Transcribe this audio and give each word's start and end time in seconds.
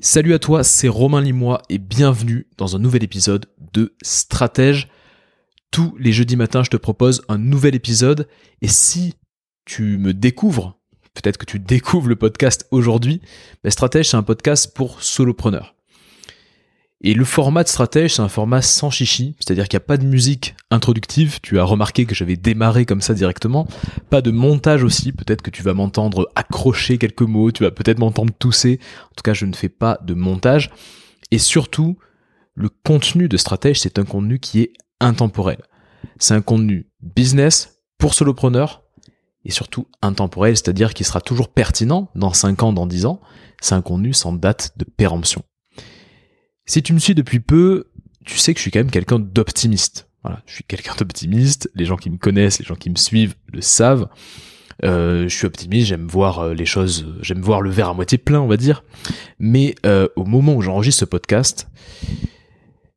Salut 0.00 0.32
à 0.32 0.38
toi, 0.38 0.62
c'est 0.62 0.86
Romain 0.86 1.20
Limois 1.20 1.60
et 1.68 1.78
bienvenue 1.78 2.46
dans 2.56 2.76
un 2.76 2.78
nouvel 2.78 3.02
épisode 3.02 3.46
de 3.72 3.96
Stratège. 4.00 4.86
Tous 5.72 5.96
les 5.98 6.12
jeudis 6.12 6.36
matins, 6.36 6.62
je 6.62 6.70
te 6.70 6.76
propose 6.76 7.22
un 7.28 7.36
nouvel 7.36 7.74
épisode 7.74 8.28
et 8.62 8.68
si 8.68 9.14
tu 9.64 9.98
me 9.98 10.14
découvres, 10.14 10.78
peut-être 11.14 11.36
que 11.36 11.44
tu 11.44 11.58
découvres 11.58 12.08
le 12.08 12.14
podcast 12.14 12.68
aujourd'hui, 12.70 13.20
Stratège 13.68 14.10
c'est 14.10 14.16
un 14.16 14.22
podcast 14.22 14.72
pour 14.72 15.02
solopreneurs. 15.02 15.74
Et 17.00 17.14
le 17.14 17.24
format 17.24 17.62
de 17.62 17.68
stratège, 17.68 18.14
c'est 18.14 18.22
un 18.22 18.28
format 18.28 18.60
sans 18.60 18.90
chichi, 18.90 19.36
c'est-à-dire 19.38 19.68
qu'il 19.68 19.76
n'y 19.76 19.84
a 19.84 19.86
pas 19.86 19.98
de 19.98 20.06
musique 20.06 20.56
introductive, 20.72 21.38
tu 21.40 21.60
as 21.60 21.64
remarqué 21.64 22.06
que 22.06 22.14
j'avais 22.14 22.36
démarré 22.36 22.86
comme 22.86 23.02
ça 23.02 23.14
directement, 23.14 23.68
pas 24.10 24.20
de 24.20 24.32
montage 24.32 24.82
aussi, 24.82 25.12
peut-être 25.12 25.42
que 25.42 25.50
tu 25.50 25.62
vas 25.62 25.74
m'entendre 25.74 26.28
accrocher 26.34 26.98
quelques 26.98 27.22
mots, 27.22 27.52
tu 27.52 27.62
vas 27.62 27.70
peut-être 27.70 28.00
m'entendre 28.00 28.32
tousser, 28.36 28.80
en 29.04 29.14
tout 29.14 29.22
cas 29.22 29.32
je 29.32 29.46
ne 29.46 29.54
fais 29.54 29.68
pas 29.68 29.98
de 30.02 30.14
montage, 30.14 30.70
et 31.30 31.38
surtout, 31.38 31.98
le 32.54 32.68
contenu 32.68 33.28
de 33.28 33.36
stratège, 33.36 33.80
c'est 33.80 34.00
un 34.00 34.04
contenu 34.04 34.40
qui 34.40 34.60
est 34.62 34.72
intemporel. 34.98 35.62
C'est 36.18 36.34
un 36.34 36.42
contenu 36.42 36.90
business 37.00 37.80
pour 37.98 38.14
solopreneurs, 38.14 38.82
et 39.44 39.52
surtout 39.52 39.86
intemporel, 40.02 40.56
c'est-à-dire 40.56 40.94
qu'il 40.94 41.06
sera 41.06 41.20
toujours 41.20 41.48
pertinent 41.48 42.10
dans 42.16 42.32
5 42.32 42.60
ans, 42.64 42.72
dans 42.72 42.86
10 42.86 43.06
ans, 43.06 43.20
c'est 43.60 43.76
un 43.76 43.82
contenu 43.82 44.12
sans 44.12 44.32
date 44.32 44.72
de 44.76 44.84
péremption. 44.84 45.44
Si 46.68 46.82
tu 46.82 46.92
me 46.92 46.98
suis 46.98 47.14
depuis 47.14 47.40
peu, 47.40 47.86
tu 48.26 48.36
sais 48.36 48.52
que 48.52 48.58
je 48.58 48.62
suis 48.62 48.70
quand 48.70 48.80
même 48.80 48.90
quelqu'un 48.90 49.18
d'optimiste. 49.18 50.06
Voilà, 50.22 50.42
je 50.46 50.52
suis 50.52 50.64
quelqu'un 50.64 50.94
d'optimiste. 50.94 51.70
Les 51.74 51.86
gens 51.86 51.96
qui 51.96 52.10
me 52.10 52.18
connaissent, 52.18 52.58
les 52.58 52.66
gens 52.66 52.74
qui 52.74 52.90
me 52.90 52.96
suivent 52.96 53.34
le 53.50 53.62
savent. 53.62 54.08
Euh, 54.84 55.26
je 55.28 55.34
suis 55.34 55.46
optimiste, 55.46 55.88
j'aime 55.88 56.06
voir 56.06 56.40
euh, 56.40 56.54
les 56.54 56.66
choses, 56.66 57.06
j'aime 57.22 57.40
voir 57.40 57.62
le 57.62 57.70
verre 57.70 57.88
à 57.88 57.94
moitié 57.94 58.18
plein, 58.18 58.40
on 58.40 58.46
va 58.46 58.58
dire. 58.58 58.84
Mais 59.38 59.74
euh, 59.86 60.08
au 60.14 60.26
moment 60.26 60.54
où 60.54 60.60
j'enregistre 60.60 61.00
ce 61.00 61.04
podcast, 61.06 61.68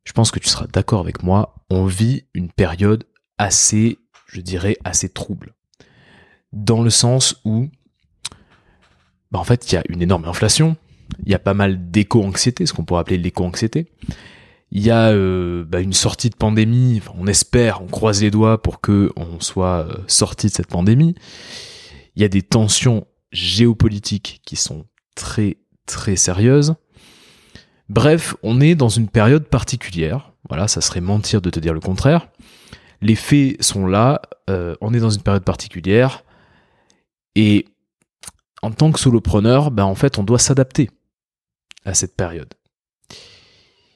je 0.04 0.12
pense 0.12 0.30
que 0.30 0.38
tu 0.38 0.50
seras 0.50 0.66
d'accord 0.66 1.00
avec 1.00 1.22
moi, 1.22 1.54
on 1.70 1.86
vit 1.86 2.26
une 2.34 2.52
période 2.52 3.04
assez, 3.38 3.98
je 4.26 4.42
dirais, 4.42 4.76
assez 4.84 5.08
trouble. 5.08 5.54
Dans 6.52 6.82
le 6.82 6.90
sens 6.90 7.40
où, 7.46 7.70
bah 9.30 9.38
en 9.38 9.44
fait, 9.44 9.72
il 9.72 9.76
y 9.76 9.78
a 9.78 9.82
une 9.88 10.02
énorme 10.02 10.26
inflation, 10.26 10.76
il 11.24 11.30
y 11.30 11.34
a 11.34 11.38
pas 11.38 11.54
mal 11.54 11.90
d'éco-anxiété, 11.90 12.66
ce 12.66 12.72
qu'on 12.72 12.84
pourrait 12.84 13.00
appeler 13.00 13.18
l'éco-anxiété. 13.18 13.86
Il 14.70 14.82
y 14.82 14.90
a 14.90 15.10
euh, 15.10 15.64
bah, 15.66 15.80
une 15.80 15.92
sortie 15.92 16.30
de 16.30 16.34
pandémie, 16.34 17.02
on 17.18 17.26
espère, 17.26 17.82
on 17.82 17.86
croise 17.86 18.22
les 18.22 18.30
doigts 18.30 18.62
pour 18.62 18.80
que 18.80 19.12
on 19.16 19.38
soit 19.40 19.86
euh, 19.86 19.94
sorti 20.06 20.46
de 20.46 20.52
cette 20.52 20.68
pandémie. 20.68 21.14
Il 22.16 22.22
y 22.22 22.24
a 22.24 22.28
des 22.28 22.42
tensions 22.42 23.06
géopolitiques 23.32 24.40
qui 24.46 24.56
sont 24.56 24.86
très 25.14 25.58
très 25.86 26.16
sérieuses. 26.16 26.74
Bref, 27.88 28.34
on 28.42 28.60
est 28.60 28.74
dans 28.74 28.88
une 28.88 29.08
période 29.08 29.44
particulière. 29.44 30.32
Voilà, 30.48 30.68
ça 30.68 30.80
serait 30.80 31.00
mentir 31.02 31.42
de 31.42 31.50
te 31.50 31.60
dire 31.60 31.74
le 31.74 31.80
contraire. 31.80 32.28
Les 33.02 33.14
faits 33.14 33.62
sont 33.62 33.86
là, 33.86 34.22
euh, 34.48 34.74
on 34.80 34.94
est 34.94 35.00
dans 35.00 35.10
une 35.10 35.22
période 35.22 35.44
particulière, 35.44 36.24
et 37.34 37.66
en 38.62 38.70
tant 38.70 38.92
que 38.92 39.00
solopreneur, 39.00 39.70
ben 39.70 39.84
en 39.84 39.94
fait, 39.94 40.18
on 40.18 40.22
doit 40.22 40.38
s'adapter 40.38 40.88
à 41.84 41.94
cette 41.94 42.16
période. 42.16 42.54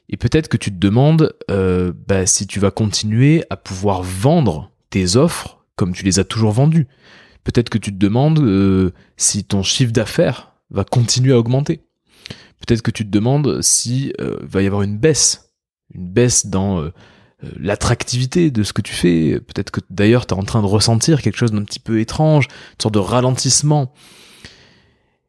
Et 0.08 0.16
peut-être 0.16 0.48
que 0.48 0.56
tu 0.56 0.70
te 0.70 0.78
demandes 0.78 1.34
euh, 1.50 1.92
bah, 2.06 2.26
si 2.26 2.46
tu 2.46 2.60
vas 2.60 2.70
continuer 2.70 3.44
à 3.50 3.56
pouvoir 3.56 4.02
vendre 4.02 4.70
tes 4.90 5.16
offres 5.16 5.64
comme 5.74 5.92
tu 5.92 6.04
les 6.04 6.18
as 6.18 6.24
toujours 6.24 6.52
vendues. 6.52 6.86
Peut-être 7.44 7.68
que 7.68 7.78
tu 7.78 7.92
te 7.92 7.98
demandes 7.98 8.38
euh, 8.38 8.92
si 9.16 9.44
ton 9.44 9.62
chiffre 9.62 9.92
d'affaires 9.92 10.52
va 10.70 10.84
continuer 10.84 11.32
à 11.32 11.38
augmenter. 11.38 11.82
Peut-être 12.60 12.82
que 12.82 12.90
tu 12.90 13.04
te 13.04 13.10
demandes 13.10 13.60
si 13.62 14.12
euh, 14.20 14.38
va 14.42 14.62
y 14.62 14.66
avoir 14.66 14.82
une 14.82 14.96
baisse, 14.96 15.52
une 15.94 16.08
baisse 16.08 16.46
dans 16.46 16.90
l'attractivité 17.58 18.50
de 18.50 18.62
ce 18.62 18.72
que 18.72 18.80
tu 18.80 18.94
fais. 18.94 19.40
Peut-être 19.40 19.70
que 19.70 19.80
d'ailleurs 19.90 20.26
tu 20.26 20.34
es 20.34 20.38
en 20.38 20.42
train 20.42 20.62
de 20.62 20.66
ressentir 20.66 21.20
quelque 21.20 21.36
chose 21.36 21.52
d'un 21.52 21.64
petit 21.64 21.78
peu 21.78 22.00
étrange, 22.00 22.46
une 22.46 22.82
sorte 22.82 22.94
de 22.94 23.00
ralentissement. 23.00 23.92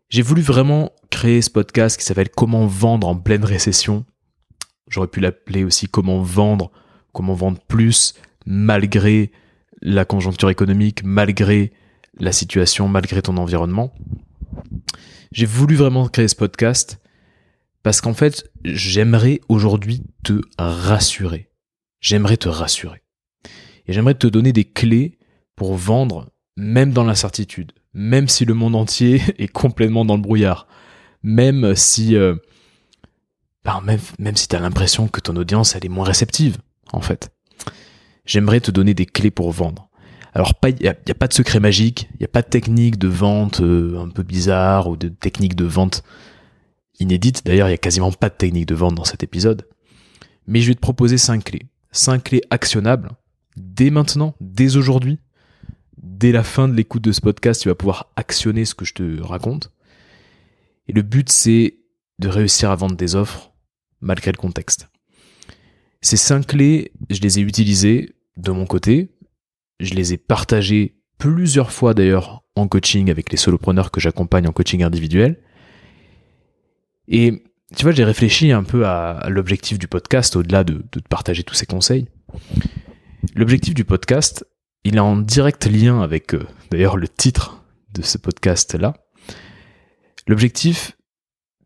J'ai 0.10 0.22
voulu 0.22 0.42
vraiment 0.42 0.94
créer 1.10 1.42
ce 1.42 1.50
podcast 1.50 1.98
qui 1.98 2.06
s'appelle 2.06 2.30
Comment 2.30 2.66
vendre 2.66 3.08
en 3.08 3.18
pleine 3.18 3.44
récession. 3.44 4.06
J'aurais 4.88 5.08
pu 5.10 5.20
l'appeler 5.20 5.66
aussi 5.66 5.90
Comment 5.90 6.22
vendre, 6.22 6.72
comment 7.12 7.34
vendre 7.34 7.60
plus 7.68 8.14
malgré 8.46 9.32
la 9.82 10.06
conjoncture 10.06 10.50
économique, 10.50 11.04
malgré 11.04 11.74
la 12.20 12.32
situation, 12.32 12.88
malgré 12.88 13.22
ton 13.22 13.36
environnement. 13.36 13.94
J'ai 15.34 15.46
voulu 15.46 15.76
vraiment 15.76 16.08
créer 16.08 16.30
ce 16.30 16.36
podcast 16.36 17.02
parce 17.84 18.00
qu'en 18.00 18.14
fait, 18.14 18.50
j'aimerais 18.64 19.42
aujourd'hui 19.50 20.04
te 20.24 20.40
rassurer. 20.58 21.52
J'aimerais 22.00 22.38
te 22.38 22.48
rassurer. 22.48 23.04
Et 23.88 23.94
j'aimerais 23.94 24.16
te 24.16 24.28
donner 24.28 24.54
des 24.54 24.66
clés 24.66 25.18
pour 25.58 25.76
vendre 25.76 26.32
même 26.56 26.94
dans 26.94 27.04
l'incertitude, 27.04 27.74
même 27.94 28.28
si 28.28 28.46
le 28.46 28.54
monde 28.54 28.76
entier 28.76 29.22
est 29.38 29.48
complètement 29.48 30.06
dans 30.06 30.16
le 30.16 30.22
brouillard, 30.22 30.68
même 31.24 31.76
si 31.76 32.16
euh, 32.16 32.36
même, 33.84 34.00
même 34.20 34.36
si 34.36 34.48
tu 34.48 34.56
as 34.56 34.60
l'impression 34.60 35.08
que 35.08 35.20
ton 35.20 35.36
audience 35.36 35.76
elle 35.76 35.86
est 35.86 35.90
moins 35.90 36.06
réceptive 36.06 36.58
en 36.94 37.02
fait. 37.02 37.32
J'aimerais 38.26 38.60
te 38.60 38.72
donner 38.72 38.94
des 38.94 39.06
clés 39.06 39.32
pour 39.32 39.52
vendre. 39.52 39.90
Alors 40.34 40.54
il 40.66 40.76
n'y 40.76 40.88
a, 40.88 40.94
pas 41.16 41.28
de 41.28 41.34
secret 41.34 41.60
magique, 41.60 42.10
il 42.14 42.18
n'y 42.20 42.26
a 42.26 42.30
pas 42.30 42.42
de 42.42 42.48
technique 42.48 42.98
de 42.98 43.08
vente 43.08 43.62
euh, 43.62 44.00
un 44.00 44.10
peu 44.10 44.24
bizarre 44.24 44.88
ou 44.88 44.96
de 44.96 45.10
technique 45.10 45.56
de 45.56 45.66
vente 45.66 46.04
inédite. 47.00 47.44
D'ailleurs, 47.46 47.68
il 47.68 47.72
n'y 47.72 47.76
a 47.76 47.80
quasiment 47.80 48.12
pas 48.12 48.30
de 48.30 48.36
technique 48.36 48.68
de 48.68 48.76
vente 48.76 48.96
dans 48.96 49.04
cet 49.04 49.24
épisode. 49.24 49.68
Mais 50.46 50.62
je 50.62 50.68
vais 50.68 50.76
te 50.76 50.80
proposer 50.80 51.18
cinq 51.18 51.46
clés. 51.46 51.66
Cinq 51.92 52.26
clés 52.26 52.42
actionnables 52.52 53.10
dès 53.56 53.90
maintenant, 53.90 54.36
dès 54.40 54.78
aujourd'hui, 54.78 55.20
dès 56.18 56.32
la 56.32 56.44
fin 56.44 56.68
de 56.68 56.74
l'écoute 56.74 57.04
de 57.04 57.12
ce 57.12 57.22
podcast, 57.22 57.62
tu 57.62 57.70
vas 57.70 57.76
pouvoir 57.76 58.12
actionner 58.16 58.66
ce 58.66 58.74
que 58.74 58.86
je 58.86 58.94
te 58.94 59.22
raconte. 59.22 59.72
Et 60.88 60.94
le 60.94 61.04
but, 61.04 61.30
c'est 61.30 61.78
de 62.20 62.28
réussir 62.28 62.72
à 62.72 62.76
vendre 62.76 62.96
des 62.96 63.16
offres 63.16 63.54
malgré 64.02 64.32
le 64.32 64.38
contexte. 64.38 64.88
Ces 66.02 66.18
cinq 66.18 66.48
clés, 66.48 66.92
je 67.10 67.20
les 67.22 67.40
ai 67.40 67.42
utilisées 67.42 68.16
de 68.36 68.52
mon 68.52 68.66
côté. 68.66 69.12
Je 69.80 69.94
les 69.94 70.14
ai 70.14 70.18
partagées 70.18 70.96
plusieurs 71.20 71.72
fois 71.72 71.94
d'ailleurs 71.94 72.44
en 72.56 72.68
coaching 72.68 73.12
avec 73.12 73.32
les 73.32 73.38
solopreneurs 73.38 73.92
que 73.92 74.00
j'accompagne 74.00 74.48
en 74.48 74.52
coaching 74.52 74.84
individuel. 74.84 75.40
Et 77.08 77.44
tu 77.76 77.84
vois, 77.84 77.92
j'ai 77.92 78.04
réfléchi 78.04 78.52
un 78.52 78.64
peu 78.64 78.88
à, 78.88 79.28
l'objectif 79.30 79.78
du 79.78 79.88
podcast 79.88 80.36
au-delà 80.36 80.64
de, 80.64 80.84
de 80.92 81.00
partager 81.08 81.44
tous 81.44 81.56
ces 81.56 81.66
conseils. 81.66 82.08
L'objectif 83.36 83.74
du 83.74 83.86
podcast, 83.86 84.46
il 84.84 84.96
est 84.96 85.00
en 85.00 85.18
direct 85.18 85.66
lien 85.66 86.02
avec 86.02 86.34
euh, 86.34 86.48
d'ailleurs 86.72 86.98
le 86.98 87.08
titre 87.08 87.64
de 87.94 88.02
ce 88.02 88.18
podcast-là. 88.18 88.94
L'objectif, 90.28 90.98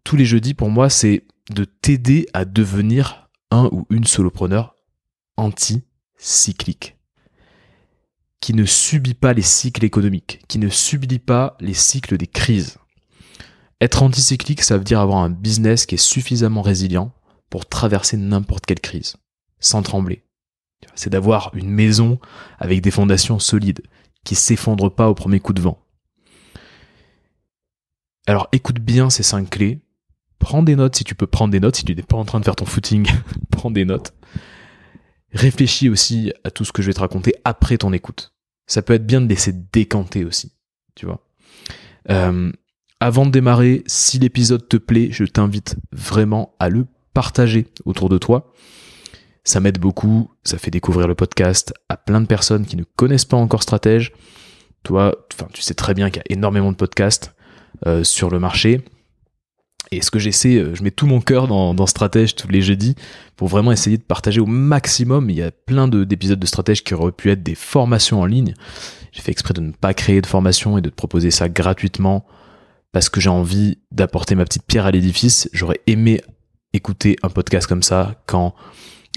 tous 0.04 0.16
les 0.16 0.26
jeudis 0.26 0.54
pour 0.54 0.70
moi, 0.70 0.90
c'est 0.90 1.26
de 1.50 1.66
t'aider 1.66 2.28
à 2.34 2.46
devenir 2.46 3.30
un 3.50 3.66
ou 3.72 3.86
une 3.90 4.06
solopreneur 4.06 4.76
anti-cyclique, 5.38 6.98
qui 8.40 8.54
ne 8.54 8.66
subit 8.66 9.14
pas 9.14 9.34
les 9.34 9.42
cycles 9.42 9.86
économiques, 9.86 10.42
qui 10.48 10.60
ne 10.60 10.70
subit 10.70 11.20
pas 11.20 11.58
les 11.60 11.74
cycles 11.74 12.18
des 12.18 12.28
crises. 12.28 12.78
Être 13.82 14.04
anticyclique, 14.04 14.64
ça 14.64 14.78
veut 14.78 14.84
dire 14.84 15.00
avoir 15.00 15.20
un 15.20 15.30
business 15.30 15.86
qui 15.86 15.96
est 15.96 15.98
suffisamment 15.98 16.62
résilient 16.62 17.14
pour 17.50 17.66
traverser 17.66 18.18
n'importe 18.18 18.66
quelle 18.66 18.80
crise, 18.80 19.18
sans 19.60 19.82
trembler, 19.82 20.24
c'est 20.96 21.10
d'avoir 21.10 21.52
une 21.54 21.70
maison 21.70 22.20
avec 22.60 22.82
des 22.82 22.92
fondations 22.92 23.40
solides, 23.40 23.82
qui 24.24 24.36
s'effondrent 24.36 24.94
pas 24.94 25.10
au 25.10 25.16
premier 25.16 25.40
coup 25.40 25.54
de 25.54 25.62
vent. 25.62 25.84
Alors 28.28 28.48
écoute 28.52 28.80
bien 28.80 29.10
ces 29.10 29.24
cinq 29.24 29.50
clés, 29.50 29.82
prends 30.40 30.64
des 30.64 30.76
notes 30.76 30.96
si 30.96 31.04
tu 31.04 31.16
peux 31.16 31.28
prendre 31.28 31.52
des 31.52 31.60
notes, 31.60 31.76
si 31.76 31.86
tu 31.86 31.96
n'es 31.96 32.04
pas 32.04 32.18
en 32.18 32.26
train 32.26 32.40
de 32.40 32.46
faire 32.46 32.56
ton 32.56 32.66
footing, 32.66 33.08
prends 33.52 33.72
des 33.72 33.86
notes. 33.86 34.14
Réfléchis 35.34 35.90
aussi 35.90 36.34
à 36.44 36.52
tout 36.52 36.66
ce 36.66 36.72
que 36.72 36.82
je 36.82 36.88
vais 36.88 36.94
te 36.94 37.00
raconter 37.00 37.34
après 37.46 37.78
ton 37.78 37.94
écoute. 37.94 38.34
Ça 38.68 38.82
peut 38.82 38.94
être 38.94 39.06
bien 39.06 39.22
de 39.22 39.28
laisser 39.28 39.54
décanter 39.54 40.24
aussi, 40.24 40.52
tu 40.96 41.06
vois. 41.06 41.26
Euh, 42.10 42.52
avant 43.00 43.26
de 43.26 43.32
démarrer, 43.32 43.84
si 43.88 44.20
l'épisode 44.20 44.68
te 44.68 44.78
plaît, 44.78 45.10
je 45.12 45.24
t'invite 45.24 45.76
vraiment 45.92 46.54
à 46.60 46.70
le 46.70 46.86
partager 47.14 47.68
autour 47.86 48.10
de 48.10 48.18
toi. 48.18 48.54
Ça 49.44 49.60
m'aide 49.60 49.80
beaucoup, 49.80 50.30
ça 50.44 50.58
fait 50.58 50.72
découvrir 50.72 51.08
le 51.08 51.16
podcast 51.16 51.74
à 51.90 51.98
plein 51.98 52.22
de 52.22 52.28
personnes 52.28 52.66
qui 52.66 52.76
ne 52.76 52.84
connaissent 52.84 53.26
pas 53.26 53.38
encore 53.38 53.64
Stratège. 53.64 54.12
Toi, 54.84 55.16
tu 55.54 55.62
sais 55.62 55.74
très 55.74 55.94
bien 55.94 56.10
qu'il 56.10 56.22
y 56.28 56.32
a 56.32 56.36
énormément 56.36 56.72
de 56.72 56.78
podcasts 56.78 57.34
euh, 57.88 58.04
sur 58.04 58.30
le 58.30 58.40
marché. 58.40 58.84
Et 59.92 60.02
ce 60.02 60.12
que 60.12 60.20
j'essaie, 60.20 60.56
euh, 60.56 60.76
je 60.76 60.84
mets 60.84 60.92
tout 60.92 61.08
mon 61.08 61.20
cœur 61.20 61.48
dans, 61.48 61.74
dans 61.74 61.86
Stratège 61.86 62.36
tous 62.36 62.48
les 62.48 62.62
jeudis 62.62 62.96
pour 63.36 63.48
vraiment 63.48 63.72
essayer 63.72 63.98
de 63.98 64.04
partager 64.04 64.40
au 64.40 64.46
maximum. 64.46 65.30
Il 65.30 65.36
y 65.36 65.42
a 65.42 65.52
plein 65.52 65.88
d'épisodes 65.88 66.40
de, 66.40 66.44
de 66.44 66.48
Stratège 66.48 66.84
qui 66.84 66.94
auraient 66.94 67.12
pu 67.12 67.30
être 67.32 67.44
des 67.44 67.56
formations 67.56 68.22
en 68.22 68.26
ligne. 68.26 68.54
J'ai 69.12 69.22
fait 69.22 69.32
exprès 69.32 69.54
de 69.54 69.62
ne 69.62 69.72
pas 69.72 69.94
créer 69.94 70.22
de 70.22 70.28
formation 70.28 70.78
et 70.78 70.82
de 70.82 70.90
te 70.90 70.96
proposer 70.96 71.32
ça 71.32 71.50
gratuitement 71.50 72.26
parce 72.92 73.10
que 73.10 73.20
j'ai 73.20 73.30
envie 73.30 73.80
d'apporter 73.92 74.36
ma 74.36 74.46
petite 74.46 74.64
pierre 74.64 74.86
à 74.86 74.92
l'édifice. 74.92 75.50
J'aurais 75.52 75.82
aimé 75.88 76.22
écouter 76.74 77.18
un 77.24 77.30
podcast 77.30 77.68
comme 77.68 77.84
ça 77.84 78.22
quand 78.28 78.54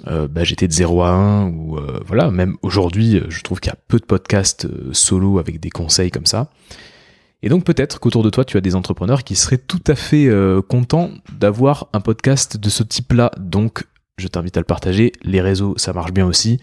euh, 0.07 0.29
bah, 0.29 0.45
j'étais 0.45 0.69
de 0.69 0.73
0 0.73 1.03
à 1.03 1.11
1 1.11 1.51
ou 1.51 1.79
euh, 1.79 2.01
voilà, 2.07 2.31
même 2.31 2.57
aujourd'hui, 2.63 3.23
je 3.29 3.43
trouve 3.43 3.61
qu'il 3.61 3.71
y 3.71 3.73
a 3.73 3.79
peu 3.89 3.99
de 3.99 4.05
podcasts 4.05 4.65
euh, 4.67 4.91
solo 4.93 5.39
avec 5.39 5.61
des 5.61 5.71
conseils 5.71 6.11
comme 6.11 6.27
ça. 6.27 6.51
Et 7.43 7.49
donc 7.49 7.65
peut-être 7.65 8.01
qu'autour 8.01 8.23
de 8.23 8.31
toi, 8.31 8.45
tu 8.45 8.57
as 8.57 8.61
des 8.61 8.75
entrepreneurs 8.75 9.23
qui 9.23 9.37
seraient 9.37 9.59
tout 9.59 9.83
à 9.87 9.95
fait 9.95 10.31
contents 10.67 11.11
d'avoir 11.39 11.89
un 11.93 12.01
podcast 12.01 12.57
de 12.57 12.71
ce 12.71 12.83
type-là. 12.83 13.31
Donc 13.39 13.85
je 14.17 14.29
t'invite 14.29 14.57
à 14.57 14.61
le 14.61 14.65
partager. 14.65 15.13
Les 15.23 15.43
réseaux, 15.43 15.75
ça 15.77 15.93
marche 15.93 16.13
bien 16.13 16.27
aussi. 16.27 16.59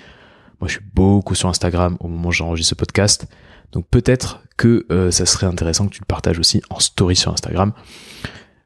Moi, 0.60 0.68
je 0.68 0.78
suis 0.78 0.86
beaucoup 0.96 1.36
sur 1.36 1.50
Instagram 1.50 1.98
au 2.00 2.08
moment 2.08 2.30
où 2.30 2.32
j'enregistre 2.32 2.72
ce 2.72 2.76
podcast. 2.76 3.28
Donc 3.74 3.86
peut-être 3.92 4.42
que 4.58 4.88
ça 5.12 5.28
serait 5.28 5.46
intéressant 5.46 5.86
que 5.86 5.94
tu 5.94 6.02
le 6.02 6.08
partages 6.08 6.40
aussi 6.40 6.64
en 6.72 6.80
story 6.80 7.16
sur 7.16 7.32
Instagram. 7.32 7.74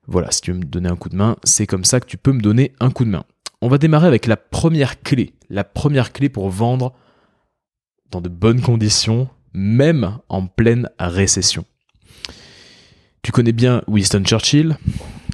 Voilà, 0.07 0.31
si 0.31 0.39
tu 0.39 0.53
veux 0.53 0.59
me 0.59 0.63
donner 0.63 0.87
un 0.87 0.95
coup 0.95 1.09
de 1.09 1.17
main, 1.17 1.35
c'est 1.43 1.67
comme 1.67 1.83
ça 1.83 1.99
que 1.99 2.05
tu 2.05 2.15
peux 2.15 2.31
me 2.31 2.41
donner 2.41 2.71
un 2.79 2.91
coup 2.91 3.03
de 3.03 3.09
main. 3.09 3.25
On 3.65 3.67
va 3.67 3.79
démarrer 3.79 4.05
avec 4.05 4.27
la 4.27 4.37
première 4.37 5.01
clé. 5.01 5.33
La 5.49 5.63
première 5.63 6.13
clé 6.13 6.29
pour 6.29 6.49
vendre 6.49 6.93
dans 8.11 8.21
de 8.21 8.29
bonnes 8.29 8.61
conditions, 8.61 9.27
même 9.53 10.19
en 10.29 10.45
pleine 10.45 10.87
récession. 10.99 11.65
Tu 13.23 13.31
connais 13.31 13.53
bien 13.53 13.81
Winston 13.87 14.21
Churchill, 14.23 14.77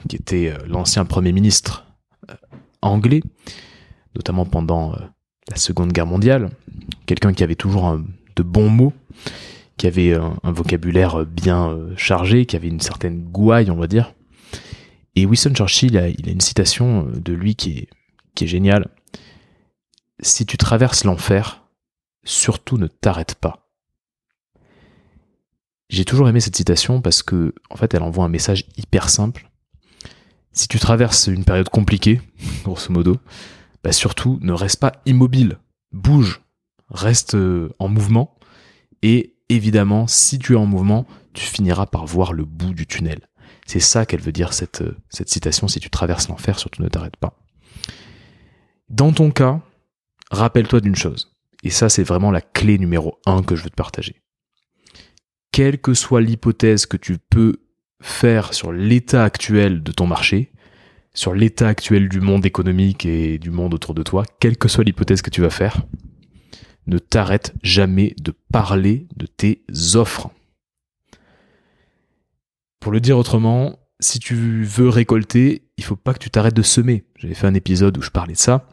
qui 0.08 0.16
était 0.16 0.48
euh, 0.48 0.66
l'ancien 0.66 1.04
Premier 1.04 1.34
ministre 1.34 1.86
euh, 2.30 2.36
anglais, 2.82 3.22
notamment 4.16 4.46
pendant 4.46 4.94
euh, 4.94 5.00
la 5.50 5.58
Seconde 5.58 5.92
Guerre 5.92 6.08
mondiale. 6.08 6.52
Quelqu'un 7.08 7.34
qui 7.34 7.44
avait 7.44 7.56
toujours 7.56 8.00
de 8.38 8.44
bons 8.44 8.70
mots, 8.70 8.94
qui 9.76 9.88
avait 9.88 10.14
un 10.14 10.52
vocabulaire 10.54 11.26
bien 11.26 11.78
chargé, 11.98 12.46
qui 12.46 12.56
avait 12.56 12.70
une 12.70 12.80
certaine 12.80 13.24
gouaille, 13.24 13.70
on 13.72 13.76
va 13.76 13.88
dire. 13.88 14.14
Et 15.18 15.26
Winston 15.26 15.54
Churchill, 15.54 16.02
il 16.18 16.30
a 16.30 16.32
une 16.32 16.40
citation 16.40 17.12
de 17.14 17.34
lui 17.34 17.56
qui 17.56 17.80
est 17.80 17.90
qui 18.36 18.46
est 18.46 18.48
génial. 18.48 18.88
Si 20.22 20.46
tu 20.46 20.58
traverses 20.58 21.04
l'enfer, 21.04 21.64
surtout 22.24 22.78
ne 22.78 22.88
t'arrête 22.88 23.36
pas. 23.36 23.70
J'ai 25.90 26.06
toujours 26.06 26.30
aimé 26.30 26.40
cette 26.40 26.56
citation 26.56 27.02
parce 27.02 27.22
que, 27.22 27.54
en 27.70 27.76
fait, 27.76 27.94
elle 27.94 28.04
envoie 28.04 28.24
un 28.24 28.30
message 28.30 28.66
hyper 28.78 29.10
simple. 29.10 29.50
Si 30.54 30.68
tu 30.68 30.80
traverses 30.80 31.28
une 31.28 31.44
période 31.44 31.70
compliquée, 31.70 32.22
grosso 32.64 32.92
modo, 32.92 33.18
bah 33.84 33.92
surtout 33.92 34.38
ne 34.42 34.54
reste 34.54 34.80
pas 34.80 34.94
immobile, 35.06 35.58
bouge, 35.92 36.42
reste 36.90 37.36
euh, 37.36 37.70
en 37.80 37.90
mouvement. 37.90 38.38
Et 39.02 39.36
évidemment, 39.50 40.08
si 40.08 40.40
tu 40.40 40.54
es 40.54 40.58
en 40.58 40.66
mouvement, 40.66 41.08
tu 41.34 41.46
finiras 41.46 41.88
par 41.88 42.06
voir 42.06 42.34
le 42.34 42.46
bout 42.46 42.74
du 42.74 42.86
tunnel. 42.86 43.28
C'est 43.66 43.80
ça 43.80 44.06
qu'elle 44.06 44.22
veut 44.22 44.32
dire 44.32 44.54
cette, 44.54 44.82
euh, 44.82 44.98
cette 45.10 45.30
citation. 45.30 45.68
Si 45.68 45.80
tu 45.80 45.90
traverses 45.90 46.28
l'enfer, 46.28 46.60
surtout 46.60 46.84
ne 46.84 46.90
t'arrête 46.90 47.18
pas. 47.18 47.41
Dans 48.92 49.14
ton 49.14 49.32
cas, 49.32 49.62
rappelle-toi 50.32 50.82
d'une 50.82 50.98
chose, 50.98 51.34
et 51.64 51.70
ça 51.70 51.88
c'est 51.88 52.04
vraiment 52.04 52.30
la 52.30 52.42
clé 52.42 52.78
numéro 52.78 53.20
un 53.26 53.42
que 53.42 53.56
je 53.56 53.64
veux 53.64 53.70
te 53.70 53.76
partager. 53.76 54.22
Quelle 55.54 55.80
que 55.80 55.94
soit 55.94 56.20
l'hypothèse 56.20 56.86
que 56.86 56.98
tu 56.98 57.18
peux 57.18 57.62
faire 58.02 58.54
sur 58.54 58.74
l'état 58.74 59.24
actuel 59.24 59.82
de 59.82 59.94
ton 59.94 60.08
marché, 60.08 60.52
sur 61.14 61.34
l'état 61.34 61.70
actuel 61.70 62.10
du 62.10 62.20
monde 62.20 62.46
économique 62.46 63.06
et 63.06 63.40
du 63.40 63.50
monde 63.50 63.74
autour 63.74 63.94
de 63.94 64.04
toi, 64.04 64.26
quelle 64.42 64.58
que 64.58 64.68
soit 64.68 64.84
l'hypothèse 64.84 65.22
que 65.22 65.30
tu 65.30 65.40
vas 65.40 65.50
faire, 65.50 65.86
ne 66.86 66.98
t'arrête 66.98 67.54
jamais 67.64 68.14
de 68.20 68.34
parler 68.52 69.08
de 69.16 69.26
tes 69.26 69.64
offres. 69.96 70.32
Pour 72.82 72.92
le 72.92 73.00
dire 73.00 73.18
autrement, 73.18 73.80
si 74.02 74.20
tu 74.20 74.66
veux 74.66 74.90
récolter, 74.90 75.70
il 75.78 75.86
faut 75.86 75.96
pas 75.96 76.14
que 76.14 76.20
tu 76.20 76.30
t'arrêtes 76.30 76.56
de 76.58 76.62
semer. 76.62 77.06
J'avais 77.16 77.36
fait 77.36 77.48
un 77.48 77.54
épisode 77.54 77.98
où 77.98 78.02
je 78.02 78.10
parlais 78.10 78.34
de 78.34 78.38
ça 78.38 78.68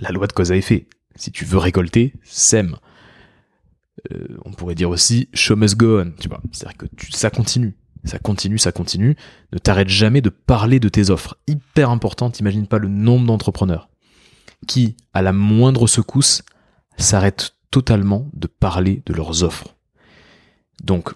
la 0.00 0.10
loi 0.10 0.26
de 0.26 0.32
cause 0.32 0.52
à 0.52 0.56
effet. 0.56 0.86
Si 1.16 1.32
tu 1.32 1.44
veux 1.44 1.58
récolter, 1.58 2.14
sème. 2.22 2.76
Euh, 4.12 4.38
on 4.44 4.52
pourrait 4.52 4.74
dire 4.74 4.90
aussi 4.90 5.28
show 5.34 5.56
must 5.56 5.76
go 5.76 6.00
on, 6.00 6.12
tu 6.18 6.28
vois. 6.28 6.40
C'est-à-dire 6.52 6.78
que 6.78 6.86
ça 7.10 7.30
continue. 7.30 7.76
Ça 8.04 8.18
continue, 8.18 8.58
ça 8.58 8.72
continue. 8.72 9.16
Ne 9.52 9.58
t'arrête 9.58 9.88
jamais 9.88 10.22
de 10.22 10.30
parler 10.30 10.80
de 10.80 10.88
tes 10.88 11.10
offres. 11.10 11.36
Hyper 11.46 11.90
important, 11.90 12.30
t'imagines 12.30 12.66
pas 12.66 12.78
le 12.78 12.88
nombre 12.88 13.26
d'entrepreneurs 13.26 13.90
qui, 14.66 14.96
à 15.14 15.22
la 15.22 15.32
moindre 15.32 15.86
secousse, 15.86 16.42
s'arrêtent 16.96 17.56
totalement 17.70 18.28
de 18.32 18.46
parler 18.46 19.02
de 19.06 19.14
leurs 19.14 19.42
offres. 19.42 19.76
Donc, 20.82 21.12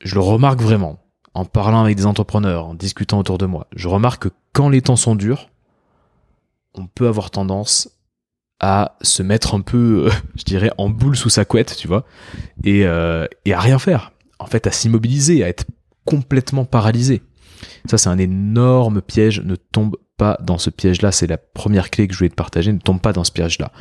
je 0.00 0.14
le 0.14 0.20
remarque 0.20 0.60
vraiment, 0.60 1.00
en 1.34 1.44
parlant 1.44 1.82
avec 1.82 1.96
des 1.96 2.06
entrepreneurs, 2.06 2.66
en 2.66 2.74
discutant 2.74 3.18
autour 3.18 3.38
de 3.38 3.46
moi, 3.46 3.66
je 3.74 3.88
remarque 3.88 4.24
que 4.24 4.34
quand 4.52 4.68
les 4.68 4.82
temps 4.82 4.96
sont 4.96 5.14
durs, 5.14 5.50
on 6.74 6.86
peut 6.86 7.08
avoir 7.08 7.30
tendance 7.30 7.90
à 8.60 8.96
se 9.02 9.22
mettre 9.22 9.54
un 9.54 9.60
peu, 9.60 10.06
euh, 10.06 10.10
je 10.36 10.44
dirais, 10.44 10.70
en 10.78 10.88
boule 10.88 11.16
sous 11.16 11.28
sa 11.30 11.44
couette, 11.44 11.76
tu 11.76 11.88
vois, 11.88 12.04
et, 12.64 12.86
euh, 12.86 13.26
et 13.44 13.52
à 13.52 13.60
rien 13.60 13.78
faire. 13.78 14.12
En 14.38 14.46
fait, 14.46 14.66
à 14.66 14.72
s'immobiliser, 14.72 15.44
à 15.44 15.48
être 15.48 15.64
complètement 16.04 16.64
paralysé. 16.64 17.22
Ça, 17.86 17.98
c'est 17.98 18.08
un 18.08 18.18
énorme 18.18 19.00
piège. 19.00 19.40
Ne 19.40 19.56
tombe 19.56 19.96
pas 20.16 20.38
dans 20.42 20.58
ce 20.58 20.70
piège-là. 20.70 21.12
C'est 21.12 21.26
la 21.26 21.38
première 21.38 21.90
clé 21.90 22.06
que 22.06 22.12
je 22.12 22.18
voulais 22.18 22.30
te 22.30 22.34
partager. 22.34 22.72
Ne 22.72 22.78
tombe 22.78 23.00
pas 23.00 23.12
dans 23.12 23.24
ce 23.24 23.32
piège-là. 23.32 23.72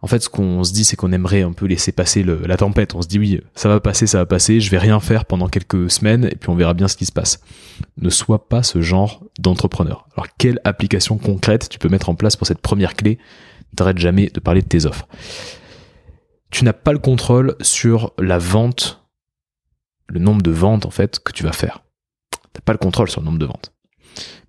En 0.00 0.06
fait, 0.06 0.22
ce 0.22 0.28
qu'on 0.28 0.62
se 0.62 0.72
dit, 0.72 0.84
c'est 0.84 0.94
qu'on 0.94 1.10
aimerait 1.10 1.42
un 1.42 1.52
peu 1.52 1.66
laisser 1.66 1.90
passer 1.90 2.22
la 2.22 2.56
tempête. 2.56 2.94
On 2.94 3.02
se 3.02 3.08
dit 3.08 3.18
oui, 3.18 3.40
ça 3.56 3.68
va 3.68 3.80
passer, 3.80 4.06
ça 4.06 4.18
va 4.18 4.26
passer. 4.26 4.60
Je 4.60 4.70
vais 4.70 4.78
rien 4.78 5.00
faire 5.00 5.24
pendant 5.24 5.48
quelques 5.48 5.90
semaines 5.90 6.26
et 6.26 6.36
puis 6.36 6.50
on 6.50 6.54
verra 6.54 6.72
bien 6.72 6.86
ce 6.86 6.96
qui 6.96 7.04
se 7.04 7.12
passe. 7.12 7.40
Ne 7.96 8.08
sois 8.08 8.48
pas 8.48 8.62
ce 8.62 8.80
genre 8.80 9.24
d'entrepreneur. 9.40 10.06
Alors, 10.14 10.28
quelle 10.38 10.60
application 10.62 11.18
concrète 11.18 11.68
tu 11.68 11.80
peux 11.80 11.88
mettre 11.88 12.10
en 12.10 12.14
place 12.14 12.36
pour 12.36 12.46
cette 12.46 12.60
première 12.60 12.94
clé 12.94 13.18
t'arrêtes 13.76 13.98
jamais 13.98 14.28
de 14.28 14.40
parler 14.40 14.62
de 14.62 14.66
tes 14.66 14.86
offres. 14.86 15.06
Tu 16.50 16.64
n'as 16.64 16.72
pas 16.72 16.92
le 16.92 16.98
contrôle 16.98 17.56
sur 17.60 18.12
la 18.18 18.38
vente, 18.38 19.04
le 20.08 20.18
nombre 20.18 20.42
de 20.42 20.50
ventes 20.50 20.86
en 20.86 20.90
fait 20.90 21.18
que 21.18 21.32
tu 21.32 21.42
vas 21.42 21.52
faire. 21.52 21.84
T'as 22.52 22.60
pas 22.62 22.72
le 22.72 22.78
contrôle 22.78 23.10
sur 23.10 23.20
le 23.20 23.26
nombre 23.26 23.38
de 23.38 23.46
ventes. 23.46 23.74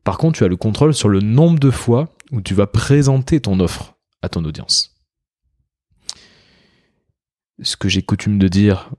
Par 0.04 0.18
contre, 0.18 0.38
tu 0.38 0.44
as 0.44 0.48
le 0.48 0.56
contrôle 0.56 0.94
sur 0.94 1.10
le 1.10 1.20
nombre 1.20 1.60
de 1.60 1.72
fois 1.72 2.16
où 2.32 2.42
tu 2.42 2.54
vas 2.54 2.68
présenter 2.68 3.42
ton 3.42 3.60
offre 3.60 3.96
à 4.22 4.30
ton 4.30 4.44
audience. 4.46 4.96
Ce 7.62 7.76
que 7.76 7.90
j'ai 7.90 8.02
coutume 8.02 8.40
de 8.40 8.48
dire, 8.48 8.90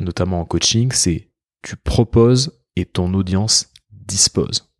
notamment 0.00 0.40
en 0.40 0.44
coaching, 0.44 0.90
c'est 0.92 1.30
tu 1.62 1.76
proposes 1.76 2.60
et 2.76 2.84
ton 2.84 3.14
audience 3.14 3.70
dispose. 3.90 4.72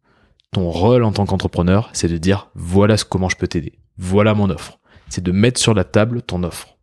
Ton 0.51 0.71
rôle 0.71 1.05
en 1.05 1.13
tant 1.13 1.25
qu'entrepreneur, 1.25 1.91
c'est 1.93 2.09
de 2.09 2.19
dire 2.19 2.51
voilà 2.55 2.97
comment 3.09 3.29
je 3.29 3.37
peux 3.37 3.49
t'aider 3.49 3.79
voilà 3.97 4.35
mon 4.35 4.51
offre. 4.51 4.79
C'est 5.09 5.23
de 5.23 5.33
mettre 5.33 5.61
sur 5.61 5.75
la 5.75 5.85
table 5.85 6.23
ton 6.23 6.43
offre. 6.43 6.77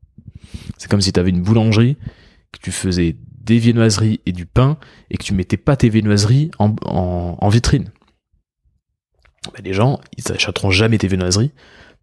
C'est 0.77 0.89
comme 0.89 1.01
si 1.01 1.13
tu 1.13 1.19
avais 1.19 1.29
une 1.29 1.41
boulangerie, 1.41 1.97
que 2.51 2.59
tu 2.61 2.71
faisais 2.71 3.15
des 3.43 3.57
viennoiseries 3.57 4.21
et 4.25 4.31
du 4.31 4.45
pain, 4.45 4.77
et 5.09 5.17
que 5.17 5.23
tu 5.23 5.33
mettais 5.33 5.57
pas 5.57 5.75
tes 5.75 5.89
viennoiseries 5.89 6.51
en, 6.59 7.49
vitrine. 7.49 7.91
Ben, 9.53 9.63
les 9.63 9.73
gens, 9.73 9.99
ils 10.17 10.23
n'achèteront 10.29 10.71
jamais 10.71 10.97
tes 10.97 11.07
viennoiseries 11.07 11.51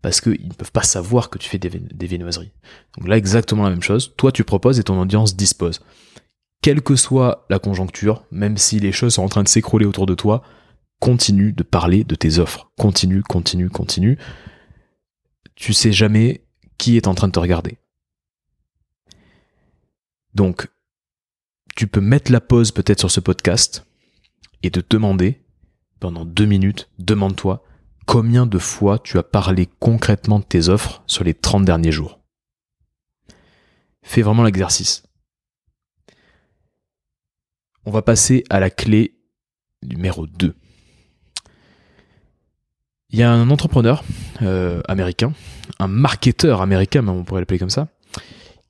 parce 0.03 0.21
qu'ils 0.21 0.49
ne 0.49 0.55
peuvent 0.55 0.73
pas 0.73 0.83
savoir 0.83 1.31
que 1.31 1.39
tu 1.39 1.49
fais 1.49 1.59
des, 1.59 1.71
des 1.71 2.07
viennoiseries. 2.07 2.53
Donc 2.97 3.09
là, 3.09 3.17
exactement 3.17 3.65
la 3.65 3.71
même 3.71 3.83
chose. 3.83 4.15
Toi, 4.17 4.33
tu 4.33 4.45
proposes 4.45 4.79
et 4.79 4.85
ton 4.85 5.01
audience 5.01 5.37
dispose. 5.37 5.81
Quelle 6.63 6.83
que 6.83 6.97
soit 6.97 7.47
la 7.51 7.59
conjoncture, 7.59 8.25
même 8.31 8.57
si 8.57 8.81
les 8.81 8.93
choses 8.93 9.15
sont 9.15 9.23
en 9.23 9.29
train 9.29 9.43
de 9.43 9.49
s'écrouler 9.49 9.87
autour 9.87 10.07
de 10.07 10.15
toi, 10.15 10.43
continue 11.01 11.53
de 11.53 11.63
parler 11.63 12.05
de 12.05 12.15
tes 12.15 12.39
offres. 12.39 12.71
Continue, 12.77 13.23
continue, 13.23 13.71
continue 13.71 14.19
tu 15.59 15.73
sais 15.73 15.93
jamais 15.93 16.47
qui 16.79 16.97
est 16.97 17.09
en 17.09 17.15
train 17.15 17.27
de 17.27 17.33
te 17.33 17.41
regarder. 17.41 17.79
Donc, 20.35 20.69
tu 21.75 21.89
peux 21.89 22.01
mettre 22.01 22.31
la 22.31 22.41
pause 22.41 22.71
peut-être 22.71 23.01
sur 23.01 23.11
ce 23.11 23.19
podcast 23.19 23.85
et 24.63 24.71
te 24.71 24.81
demander, 24.89 25.43
pendant 25.99 26.25
deux 26.25 26.45
minutes, 26.45 26.89
demande-toi 27.01 27.65
combien 28.07 28.47
de 28.47 28.59
fois 28.59 29.01
tu 29.01 29.19
as 29.19 29.25
parlé 29.25 29.69
concrètement 29.81 30.39
de 30.39 30.45
tes 30.45 30.69
offres 30.69 31.03
sur 31.09 31.25
les 31.25 31.35
30 31.35 31.65
derniers 31.65 31.93
jours. 31.93 32.21
Fais 34.03 34.23
vraiment 34.23 34.45
l'exercice. 34.45 35.03
On 37.85 37.91
va 37.91 38.03
passer 38.03 38.45
à 38.49 38.61
la 38.61 38.71
clé 38.71 39.19
numéro 39.83 40.29
2 40.29 40.55
il 43.11 43.19
y 43.19 43.23
a 43.23 43.33
un 43.33 43.49
entrepreneur 43.51 44.05
euh, 44.43 44.83
américain, 44.87 45.33
un 45.79 45.89
marketeur 45.89 46.61
américain, 46.61 47.07
on 47.09 47.25
pourrait 47.25 47.41
l'appeler 47.41 47.59
comme 47.59 47.71
ça, 47.71 47.89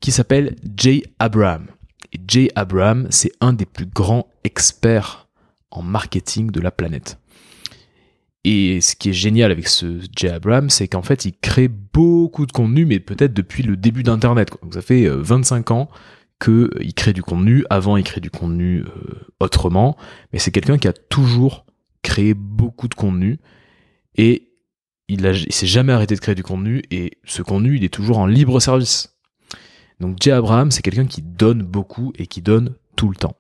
qui 0.01 0.13
s'appelle 0.13 0.55
Jay 0.77 1.03
Abraham. 1.19 1.67
Et 2.13 2.21
Jay 2.27 2.51
Abraham, 2.55 3.09
c'est 3.11 3.33
un 3.41 3.53
des 3.53 3.67
plus 3.67 3.87
grands 3.87 4.29
experts 4.45 5.29
en 5.71 5.83
marketing 5.83 6.51
de 6.51 6.61
la 6.61 6.71
planète. 6.71 7.19
Et 8.45 8.81
ce 8.81 8.95
qui 8.95 9.11
est 9.11 9.15
génial 9.15 9.51
avec 9.51 9.67
ce 9.67 10.01
Jay 10.17 10.31
Abraham, 10.31 10.71
c'est 10.71 10.87
qu'en 10.87 11.03
fait, 11.03 11.25
il 11.25 11.33
crée 11.33 11.69
beaucoup 11.69 12.47
de 12.47 12.53
contenu, 12.53 12.87
mais 12.87 13.01
peut-être 13.01 13.35
depuis 13.35 13.65
le 13.65 13.77
début 13.77 14.05
d'Internet. 14.05 14.51
Donc 14.63 14.75
ça 14.75 14.83
fait 14.83 15.09
25 15.09 15.71
euh, 15.71 15.75
ans 15.75 15.89
que 16.39 16.71
il 16.81 16.95
crée 16.95 17.13
du 17.13 17.23
contenu. 17.23 17.65
Avant, 17.69 17.97
il 17.97 18.05
crée 18.05 18.21
du 18.21 18.31
contenu 18.31 18.85
autrement, 19.41 19.97
mais 20.33 20.39
c'est 20.39 20.53
quelqu'un 20.53 20.79
qui 20.79 20.87
a 20.87 20.93
toujours 20.93 21.67
créé 22.03 22.33
beaucoup 22.33 22.87
de 22.87 22.95
contenu 22.95 23.41
et 24.19 24.53
il, 25.09 25.25
il 25.25 25.53
s'est 25.53 25.67
jamais 25.67 25.95
arrêté 25.95 26.15
de 26.15 26.21
créer 26.21 26.35
du 26.35 26.43
contenu 26.43 26.83
et 26.91 27.13
ce 27.25 27.41
contenu, 27.41 27.77
il 27.77 27.85
est 27.85 27.89
toujours 27.89 28.19
en 28.19 28.27
libre 28.27 28.61
service. 28.61 29.19
Donc 30.01 30.17
Jay 30.21 30.33
Abraham, 30.33 30.71
c'est 30.71 30.83
quelqu'un 30.83 31.07
qui 31.07 31.23
donne 31.23 31.63
beaucoup 31.63 32.13
et 32.19 32.27
qui 32.27 32.43
donne 32.43 32.75
tout 32.97 33.09
le 33.09 33.17
temps. 33.17 33.37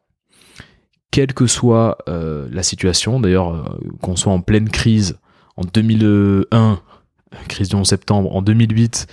Quelle 1.10 1.32
que 1.32 1.46
soit 1.46 1.98
euh, 2.08 2.48
la 2.50 2.62
situation, 2.62 3.20
d'ailleurs, 3.20 3.54
euh, 3.54 3.64
qu'on 4.00 4.16
soit 4.16 4.32
en 4.32 4.40
pleine 4.40 4.68
crise 4.68 5.18
en 5.56 5.62
2001, 5.62 6.80
crise 7.48 7.68
du 7.68 7.76
11 7.76 7.86
septembre, 7.86 8.34
en 8.34 8.42
2008, 8.42 9.06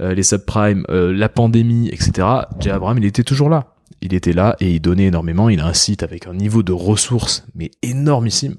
euh, 0.00 0.14
les 0.14 0.22
subprimes, 0.22 0.84
la 0.88 1.28
pandémie, 1.28 1.88
etc., 1.88 2.26
Jay 2.60 2.70
Abraham, 2.70 2.98
il 2.98 3.04
était 3.04 3.24
toujours 3.24 3.48
là. 3.48 3.74
Il 4.00 4.14
était 4.14 4.32
là 4.32 4.56
et 4.60 4.72
il 4.72 4.80
donnait 4.80 5.06
énormément. 5.06 5.48
Il 5.48 5.60
a 5.60 5.66
un 5.66 5.72
site 5.72 6.02
avec 6.02 6.26
un 6.26 6.34
niveau 6.34 6.62
de 6.62 6.72
ressources, 6.72 7.46
mais 7.54 7.70
énormissime. 7.82 8.56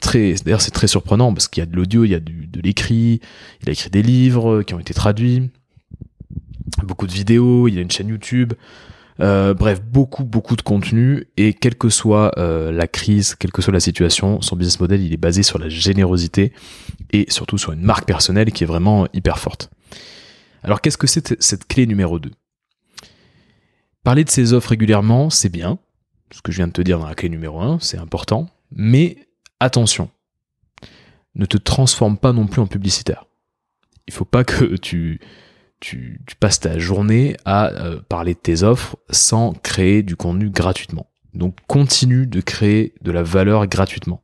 Très, 0.00 0.34
d'ailleurs, 0.44 0.60
c'est 0.60 0.70
très 0.70 0.86
surprenant 0.86 1.32
parce 1.32 1.48
qu'il 1.48 1.60
y 1.60 1.62
a 1.62 1.66
de 1.66 1.74
l'audio, 1.74 2.04
il 2.04 2.10
y 2.10 2.14
a 2.14 2.20
de 2.20 2.60
l'écrit, 2.62 3.20
il 3.62 3.68
a 3.68 3.72
écrit 3.72 3.90
des 3.90 4.02
livres 4.02 4.62
qui 4.62 4.74
ont 4.74 4.80
été 4.80 4.94
traduits 4.94 5.50
beaucoup 6.84 7.06
de 7.06 7.12
vidéos, 7.12 7.68
il 7.68 7.78
a 7.78 7.80
une 7.80 7.90
chaîne 7.90 8.08
YouTube. 8.08 8.54
Euh, 9.20 9.52
bref, 9.52 9.82
beaucoup, 9.82 10.22
beaucoup 10.22 10.54
de 10.54 10.62
contenu 10.62 11.26
et 11.36 11.52
quelle 11.52 11.74
que 11.74 11.88
soit 11.88 12.38
euh, 12.38 12.70
la 12.70 12.86
crise, 12.86 13.34
quelle 13.34 13.50
que 13.50 13.62
soit 13.62 13.72
la 13.72 13.80
situation, 13.80 14.40
son 14.40 14.54
business 14.54 14.78
model, 14.78 15.02
il 15.02 15.12
est 15.12 15.18
basé 15.18 15.42
sur 15.42 15.58
la 15.58 15.68
générosité 15.68 16.52
et 17.12 17.26
surtout 17.28 17.58
sur 17.58 17.72
une 17.72 17.82
marque 17.82 18.04
personnelle 18.06 18.52
qui 18.52 18.62
est 18.62 18.66
vraiment 18.66 19.08
hyper 19.12 19.40
forte. 19.40 19.70
Alors 20.62 20.80
qu'est-ce 20.80 20.98
que 20.98 21.08
c'est 21.08 21.40
cette 21.42 21.66
clé 21.66 21.86
numéro 21.86 22.20
2 22.20 22.30
Parler 24.04 24.22
de 24.22 24.30
ses 24.30 24.52
offres 24.52 24.70
régulièrement, 24.70 25.30
c'est 25.30 25.48
bien, 25.48 25.78
ce 26.30 26.40
que 26.40 26.52
je 26.52 26.58
viens 26.58 26.68
de 26.68 26.72
te 26.72 26.82
dire 26.82 27.00
dans 27.00 27.08
la 27.08 27.16
clé 27.16 27.28
numéro 27.28 27.60
1, 27.60 27.78
c'est 27.80 27.98
important, 27.98 28.48
mais 28.70 29.16
attention, 29.60 30.10
ne 31.34 31.46
te 31.46 31.56
transforme 31.56 32.18
pas 32.18 32.32
non 32.32 32.46
plus 32.46 32.60
en 32.60 32.66
publicitaire. 32.66 33.24
Il 34.06 34.14
faut 34.14 34.24
pas 34.24 34.44
que 34.44 34.76
tu 34.76 35.20
passes 36.40 36.60
ta 36.60 36.78
journée 36.78 37.36
à 37.44 37.68
euh, 37.68 38.00
parler 38.08 38.34
de 38.34 38.38
tes 38.38 38.62
offres 38.62 38.96
sans 39.10 39.52
créer 39.52 40.02
du 40.02 40.16
contenu 40.16 40.50
gratuitement. 40.50 41.10
Donc 41.34 41.56
continue 41.66 42.26
de 42.26 42.40
créer 42.40 42.94
de 43.02 43.12
la 43.12 43.22
valeur 43.22 43.66
gratuitement. 43.66 44.22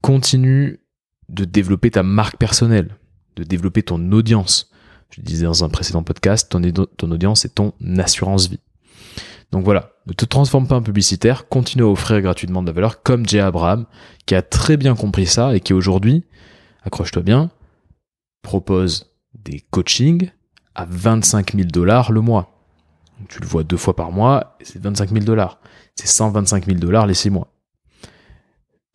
Continue 0.00 0.80
de 1.28 1.44
développer 1.44 1.90
ta 1.90 2.02
marque 2.02 2.36
personnelle, 2.36 2.96
de 3.36 3.42
développer 3.42 3.82
ton 3.82 4.12
audience. 4.12 4.70
Je 5.10 5.22
disais 5.22 5.46
dans 5.46 5.64
un 5.64 5.68
précédent 5.68 6.02
podcast, 6.02 6.50
ton, 6.50 6.60
ton 6.60 7.10
audience 7.10 7.44
est 7.44 7.54
ton 7.54 7.72
assurance 7.98 8.48
vie. 8.48 8.60
Donc 9.54 9.62
voilà, 9.62 9.92
ne 10.08 10.12
te 10.12 10.24
transforme 10.24 10.66
pas 10.66 10.74
en 10.74 10.82
publicitaire, 10.82 11.46
continue 11.46 11.84
à 11.84 11.86
offrir 11.86 12.20
gratuitement 12.20 12.60
de 12.60 12.66
la 12.66 12.72
valeur 12.72 13.04
comme 13.04 13.24
Jay 13.24 13.38
Abraham, 13.38 13.86
qui 14.26 14.34
a 14.34 14.42
très 14.42 14.76
bien 14.76 14.96
compris 14.96 15.26
ça 15.26 15.54
et 15.54 15.60
qui 15.60 15.72
aujourd'hui, 15.72 16.24
accroche-toi 16.82 17.22
bien, 17.22 17.50
propose 18.42 19.14
des 19.32 19.60
coachings 19.70 20.28
à 20.74 20.86
25 20.86 21.54
000 21.54 21.68
dollars 21.68 22.10
le 22.10 22.20
mois. 22.20 22.66
Tu 23.28 23.38
le 23.38 23.46
vois 23.46 23.62
deux 23.62 23.76
fois 23.76 23.94
par 23.94 24.10
mois, 24.10 24.56
c'est 24.60 24.82
25 24.82 25.10
000 25.10 25.24
dollars. 25.24 25.60
C'est 25.94 26.08
125 26.08 26.66
000 26.66 26.78
dollars 26.78 27.06
les 27.06 27.14
six 27.14 27.30
mois. 27.30 27.46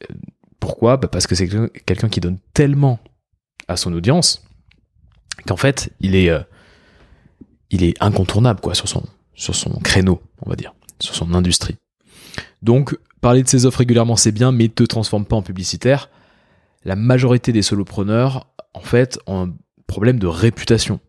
Euh, 0.04 0.14
pourquoi? 0.60 0.98
Bah 0.98 1.08
Parce 1.08 1.26
que 1.26 1.36
c'est 1.36 1.48
quelqu'un 1.86 2.10
qui 2.10 2.20
donne 2.20 2.40
tellement 2.54 3.00
à 3.70 3.78
son 3.78 3.94
audience 3.94 4.46
qu'en 5.48 5.56
fait, 5.56 5.94
il 6.02 6.16
est, 6.16 6.30
euh, 6.30 6.42
il 7.70 7.82
est 7.82 7.96
incontournable 8.04 8.60
quoi, 8.60 8.76
sur, 8.76 8.90
son, 8.90 9.06
sur 9.40 9.56
son 9.56 9.72
créneau, 9.80 10.22
on 10.46 10.50
va 10.50 10.56
dire, 10.56 10.74
sur 11.00 11.16
son 11.16 11.34
industrie. 11.34 11.78
Donc, 12.62 12.98
parler 13.22 13.44
de 13.44 13.48
ses 13.48 13.66
offres 13.66 13.80
régulièrement, 13.80 14.16
c'est 14.16 14.32
bien, 14.32 14.52
mais 14.52 14.66
ne 14.66 14.70
te 14.70 14.84
transforme 14.84 15.26
pas 15.26 15.36
en 15.36 15.42
publicitaire. 15.42 16.10
La 16.84 16.96
majorité 16.96 17.52
des 17.52 17.62
solopreneurs, 17.62 18.48
en 18.74 18.82
fait, 18.82 19.20
ont 19.28 19.48
un 19.48 19.54
problème 19.88 20.20
de 20.20 20.28
réputation 20.28 21.00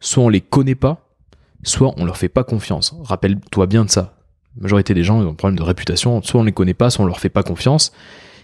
soit 0.00 0.22
on 0.22 0.28
les 0.28 0.40
connaît 0.40 0.74
pas, 0.74 1.16
soit 1.62 1.94
on 1.96 2.04
leur 2.04 2.16
fait 2.16 2.28
pas 2.28 2.44
confiance. 2.44 2.94
Rappelle-toi 3.02 3.66
bien 3.66 3.84
de 3.84 3.90
ça. 3.90 4.14
La 4.56 4.62
majorité 4.62 4.94
des 4.94 5.04
gens 5.04 5.20
ont 5.20 5.30
un 5.30 5.34
problème 5.34 5.58
de 5.58 5.62
réputation, 5.62 6.22
soit 6.22 6.40
on 6.40 6.44
les 6.44 6.52
connaît 6.52 6.74
pas, 6.74 6.90
soit 6.90 7.04
on 7.04 7.08
leur 7.08 7.20
fait 7.20 7.28
pas 7.28 7.42
confiance. 7.42 7.92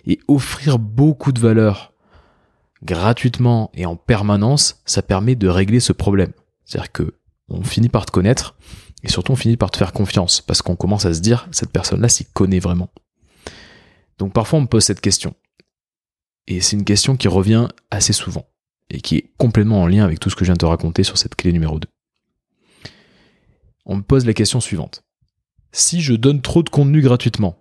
Et 0.06 0.18
offrir 0.28 0.78
beaucoup 0.78 1.32
de 1.32 1.40
valeur 1.40 1.92
gratuitement 2.82 3.70
et 3.75 3.87
en 3.87 3.96
permanence, 3.96 4.82
ça 4.84 5.02
permet 5.02 5.37
de 5.37 5.49
régler 5.49 5.80
ce 5.80 5.92
problème. 5.92 6.32
C'est-à-dire 6.64 6.92
que 6.92 7.14
on 7.49 7.62
finit 7.62 7.88
par 7.88 8.06
te 8.06 8.11
connaître 8.11 8.56
et 9.02 9.09
surtout 9.09 9.32
on 9.32 9.37
finit 9.37 9.56
par 9.56 9.71
te 9.71 9.78
faire 9.78 9.92
confiance 9.92 10.40
parce 10.40 10.62
qu'on 10.62 10.76
commence 10.76 11.06
à 11.06 11.14
se 11.14 11.21
dire 11.21 11.49
cette 11.52 11.71
personne-là 11.71 12.09
s'y 12.09 12.25
connaît 12.25 12.61
vraiment. 12.61 12.90
Donc 14.18 14.32
parfois 14.32 14.59
on 14.59 14.62
me 14.62 14.66
pose 14.66 14.85
cette 14.85 15.00
question. 15.00 15.35
Et 16.47 16.61
c'est 16.61 16.76
une 16.76 16.85
question 16.85 17.16
qui 17.16 17.28
revient 17.28 17.68
assez 17.90 18.12
souvent 18.12 18.47
et 18.90 19.00
qui 19.00 19.16
est 19.16 19.32
complètement 19.38 19.82
en 19.82 19.87
lien 19.87 20.04
avec 20.04 20.21
tout 20.21 20.30
ce 20.30 20.37
que 20.37 20.44
je 20.44 20.50
viens 20.50 20.54
de 20.54 20.59
te 20.59 20.66
raconter 20.66 21.02
sur 21.02 21.18
cette 21.18 21.35
clé 21.35 21.52
numéro 21.52 21.78
2. 21.78 21.88
On 23.87 23.97
me 23.97 24.02
pose 24.02 24.26
la 24.26 24.35
question 24.35 24.61
suivante. 24.61 25.04
Si 25.73 26.02
je 26.02 26.14
donne 26.14 26.42
trop 26.42 26.62
de 26.62 26.68
contenu 26.68 27.00
gratuitement, 27.00 27.59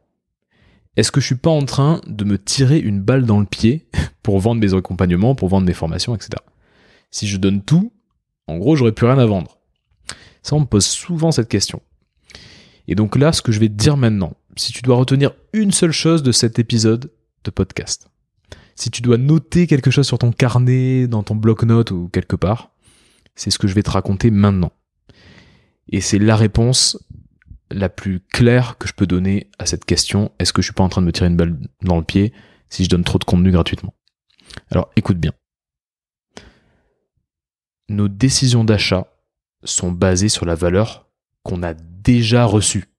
est-ce 0.98 1.12
que 1.12 1.21
je 1.21 1.25
suis 1.27 1.36
pas 1.36 1.50
en 1.50 1.65
train 1.65 2.01
de 2.05 2.25
me 2.25 2.38
tirer 2.38 2.77
une 2.77 3.01
balle 3.01 3.25
dans 3.25 3.39
le 3.39 3.45
pied 3.45 3.88
pour 4.24 4.39
vendre 4.39 4.62
mes 4.62 4.74
accompagnements, 4.74 5.36
pour 5.36 5.48
vendre 5.48 5.65
mes 5.65 5.74
formations, 5.74 6.13
etc. 6.15 6.31
Si 7.10 7.27
je 7.27 7.38
donne 7.38 7.63
tout, 7.63 7.93
en 8.48 8.57
gros, 8.57 8.75
j'aurais 8.75 8.91
plus 8.91 9.07
rien 9.07 9.17
à 9.17 9.25
vendre. 9.25 9.60
Ça, 10.41 10.55
on 10.55 10.62
me 10.62 10.65
pose 10.65 10.86
souvent 10.86 11.31
cette 11.31 11.50
question. 11.50 11.81
Et 12.88 12.95
donc 12.95 13.15
là, 13.15 13.31
ce 13.31 13.41
que 13.41 13.51
je 13.51 13.60
vais 13.60 13.69
te 13.69 13.74
dire 13.74 13.98
maintenant, 13.98 14.33
si 14.55 14.74
tu 14.74 14.81
dois 14.81 14.95
retenir 14.95 15.31
une 15.53 15.71
seule 15.71 15.91
chose 15.91 16.24
de 16.24 16.31
cet 16.31 16.60
épisode 16.60 17.12
de 17.43 17.51
podcast, 17.51 18.10
si 18.75 18.89
tu 18.89 19.01
dois 19.01 19.17
noter 19.17 19.67
quelque 19.67 19.91
chose 19.91 20.07
sur 20.07 20.17
ton 20.17 20.31
carnet, 20.31 21.07
dans 21.07 21.24
ton 21.24 21.36
bloc-notes 21.36 21.91
ou 21.91 22.10
quelque 22.10 22.36
part, 22.36 22.71
c'est 23.36 23.51
ce 23.51 23.60
que 23.60 23.67
je 23.67 23.75
vais 23.75 23.83
te 23.83 23.91
raconter 23.91 24.31
maintenant. 24.31 24.71
Et 25.89 26.01
c'est 26.01 26.19
la 26.19 26.36
réponse 26.36 26.98
la 27.69 27.89
plus 27.89 28.19
claire 28.19 28.77
que 28.77 28.88
je 28.88 28.93
peux 28.93 29.07
donner 29.07 29.50
à 29.60 29.65
cette 29.65 29.86
question. 29.86 30.31
Est-ce 30.39 30.53
que 30.53 30.62
je 30.62 30.67
suis 30.67 30.74
pas 30.74 30.83
en 30.83 30.89
train 30.89 31.01
de 31.01 31.07
me 31.07 31.12
tirer 31.12 31.27
une 31.27 31.38
balle 31.38 31.57
dans 31.83 31.98
le 31.98 32.03
pied 32.03 32.33
si 32.69 32.83
je 32.83 32.89
donne 32.89 33.03
trop 33.03 33.19
de 33.19 33.24
contenu 33.24 33.51
gratuitement? 33.51 33.93
Alors 34.69 34.89
écoute 34.95 35.17
bien. 35.17 35.31
Nos 37.89 38.07
décisions 38.07 38.63
d'achat 38.63 39.10
sont 39.63 39.91
basées 39.91 40.29
sur 40.29 40.45
la 40.45 40.55
valeur 40.55 41.07
qu'on 41.43 41.63
a 41.63 41.73
déjà 41.73 42.45
reçue, 42.45 42.89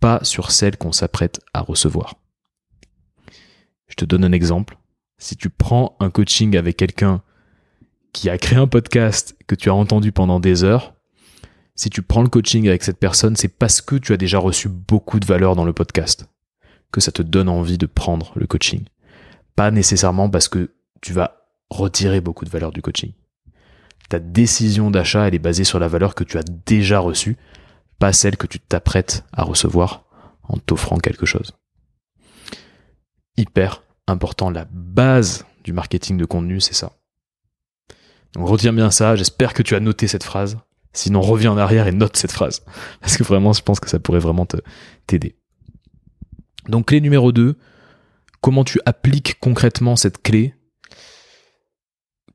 pas 0.00 0.20
sur 0.22 0.50
celle 0.50 0.76
qu'on 0.76 0.92
s'apprête 0.92 1.40
à 1.52 1.60
recevoir. 1.60 2.16
Je 3.88 3.94
te 3.96 4.04
donne 4.04 4.24
un 4.24 4.32
exemple. 4.32 4.78
Si 5.18 5.36
tu 5.36 5.50
prends 5.50 5.96
un 6.00 6.10
coaching 6.10 6.56
avec 6.56 6.76
quelqu'un 6.76 7.22
qui 8.12 8.30
a 8.30 8.38
créé 8.38 8.58
un 8.58 8.66
podcast 8.66 9.36
que 9.46 9.54
tu 9.54 9.68
as 9.68 9.74
entendu 9.74 10.12
pendant 10.12 10.40
des 10.40 10.64
heures, 10.64 10.94
si 11.74 11.90
tu 11.90 12.02
prends 12.02 12.22
le 12.22 12.28
coaching 12.28 12.68
avec 12.68 12.82
cette 12.82 12.98
personne, 12.98 13.36
c'est 13.36 13.48
parce 13.48 13.80
que 13.80 13.96
tu 13.96 14.12
as 14.12 14.16
déjà 14.16 14.38
reçu 14.38 14.68
beaucoup 14.68 15.20
de 15.20 15.26
valeur 15.26 15.56
dans 15.56 15.64
le 15.64 15.72
podcast 15.72 16.26
que 16.92 17.00
ça 17.00 17.12
te 17.12 17.22
donne 17.22 17.48
envie 17.48 17.78
de 17.78 17.86
prendre 17.86 18.32
le 18.36 18.46
coaching. 18.46 18.84
Pas 19.56 19.70
nécessairement 19.70 20.28
parce 20.28 20.48
que 20.48 20.74
tu 21.00 21.12
vas 21.12 21.46
retirer 21.70 22.20
beaucoup 22.20 22.44
de 22.44 22.50
valeur 22.50 22.72
du 22.72 22.82
coaching. 22.82 23.12
Ta 24.08 24.18
décision 24.18 24.90
d'achat, 24.90 25.28
elle 25.28 25.34
est 25.34 25.38
basée 25.38 25.64
sur 25.64 25.78
la 25.78 25.88
valeur 25.88 26.14
que 26.14 26.24
tu 26.24 26.38
as 26.38 26.42
déjà 26.66 26.98
reçue, 26.98 27.36
pas 27.98 28.12
celle 28.12 28.36
que 28.36 28.46
tu 28.46 28.58
t'apprêtes 28.58 29.24
à 29.32 29.44
recevoir 29.44 30.04
en 30.42 30.56
t'offrant 30.58 30.98
quelque 30.98 31.26
chose 31.26 31.52
hyper 33.40 33.82
important. 34.06 34.50
La 34.50 34.66
base 34.70 35.46
du 35.64 35.72
marketing 35.72 36.16
de 36.16 36.24
contenu, 36.24 36.60
c'est 36.60 36.74
ça. 36.74 36.92
Donc 38.34 38.46
retiens 38.46 38.72
bien 38.72 38.90
ça, 38.90 39.16
j'espère 39.16 39.54
que 39.54 39.62
tu 39.62 39.74
as 39.74 39.80
noté 39.80 40.06
cette 40.06 40.24
phrase. 40.24 40.58
Sinon, 40.92 41.20
reviens 41.20 41.52
en 41.52 41.58
arrière 41.58 41.86
et 41.86 41.92
note 41.92 42.16
cette 42.16 42.32
phrase. 42.32 42.64
Parce 43.00 43.16
que 43.16 43.22
vraiment, 43.22 43.52
je 43.52 43.62
pense 43.62 43.80
que 43.80 43.88
ça 43.88 43.98
pourrait 43.98 44.18
vraiment 44.18 44.46
t'aider. 45.06 45.36
Donc, 46.68 46.86
clé 46.86 47.00
numéro 47.00 47.32
2, 47.32 47.56
comment 48.40 48.64
tu 48.64 48.80
appliques 48.86 49.38
concrètement 49.40 49.96
cette 49.96 50.22
clé 50.22 50.54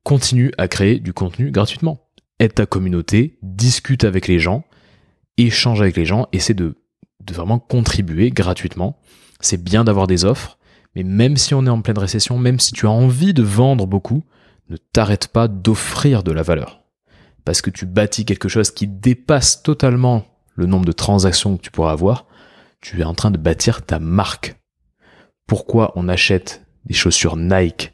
Continue 0.06 0.52
à 0.60 0.68
créer 0.68 1.00
du 1.00 1.14
contenu 1.14 1.50
gratuitement. 1.50 2.08
Aide 2.38 2.54
ta 2.54 2.68
communauté, 2.68 3.40
discute 3.42 4.04
avec 4.04 4.28
les 4.28 4.38
gens, 4.38 4.64
échange 5.38 5.82
avec 5.82 5.98
les 5.98 6.06
gens, 6.06 6.28
essaie 6.32 6.54
de, 6.54 6.78
de 7.24 7.34
vraiment 7.34 7.58
contribuer 7.58 8.30
gratuitement. 8.30 9.00
C'est 9.40 9.64
bien 9.64 9.84
d'avoir 9.84 10.06
des 10.06 10.24
offres, 10.24 10.60
mais 10.96 11.02
même 11.02 11.38
si 11.38 11.56
on 11.56 11.66
est 11.66 11.72
en 11.72 11.82
pleine 11.82 11.98
récession, 11.98 12.38
même 12.38 12.60
si 12.60 12.72
tu 12.72 12.86
as 12.86 12.92
envie 12.92 13.34
de 13.34 13.42
vendre 13.42 13.88
beaucoup, 13.88 14.24
ne 14.70 14.78
t'arrête 14.78 15.30
pas 15.30 15.48
d'offrir 15.48 16.22
de 16.22 16.32
la 16.32 16.44
valeur. 16.44 16.84
Parce 17.44 17.64
que 17.64 17.72
tu 17.72 17.88
bâtis 17.88 18.26
quelque 18.26 18.48
chose 18.48 18.70
qui 18.70 18.86
dépasse 18.86 19.64
totalement 19.64 20.28
le 20.54 20.68
nombre 20.68 20.86
de 20.86 20.92
transactions 20.92 21.58
que 21.58 21.64
tu 21.64 21.72
pourras 21.72 21.94
avoir. 21.94 22.28
Tu 22.80 23.02
es 23.02 23.06
en 23.06 23.16
train 23.16 23.32
de 23.32 23.40
bâtir 23.40 23.84
ta 23.84 23.98
marque. 23.98 24.56
Pourquoi 25.48 25.94
on 25.96 26.08
achète 26.10 26.64
des 26.86 26.94
chaussures 26.94 27.38
Nike 27.38 27.94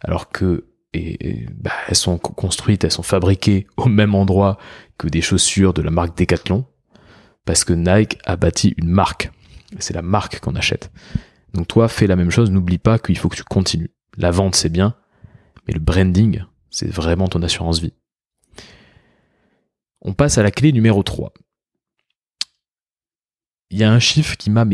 alors 0.00 0.30
que 0.30 0.64
et, 0.94 1.46
bah, 1.52 1.72
elles 1.88 1.96
sont 1.96 2.18
construites, 2.18 2.84
elles 2.84 2.92
sont 2.92 3.02
fabriquées 3.02 3.66
au 3.76 3.86
même 3.86 4.14
endroit 4.14 4.58
que 4.98 5.08
des 5.08 5.20
chaussures 5.20 5.74
de 5.74 5.82
la 5.82 5.90
marque 5.90 6.16
Decathlon, 6.16 6.66
parce 7.44 7.64
que 7.64 7.72
Nike 7.72 8.18
a 8.24 8.36
bâti 8.36 8.74
une 8.78 8.88
marque. 8.88 9.30
C'est 9.78 9.94
la 9.94 10.02
marque 10.02 10.40
qu'on 10.40 10.54
achète. 10.54 10.92
Donc 11.52 11.68
toi, 11.68 11.88
fais 11.88 12.06
la 12.06 12.16
même 12.16 12.30
chose, 12.30 12.50
n'oublie 12.50 12.78
pas 12.78 12.98
qu'il 12.98 13.18
faut 13.18 13.28
que 13.28 13.36
tu 13.36 13.44
continues. 13.44 13.90
La 14.16 14.30
vente, 14.30 14.54
c'est 14.54 14.68
bien, 14.68 14.94
mais 15.66 15.74
le 15.74 15.80
branding, 15.80 16.44
c'est 16.70 16.88
vraiment 16.88 17.28
ton 17.28 17.42
assurance 17.42 17.80
vie. 17.80 17.92
On 20.00 20.12
passe 20.12 20.38
à 20.38 20.42
la 20.42 20.50
clé 20.50 20.72
numéro 20.72 21.02
3. 21.02 21.32
Il 23.70 23.78
y 23.78 23.84
a 23.84 23.90
un 23.90 23.98
chiffre 23.98 24.36
qui 24.36 24.50
m'a 24.50 24.64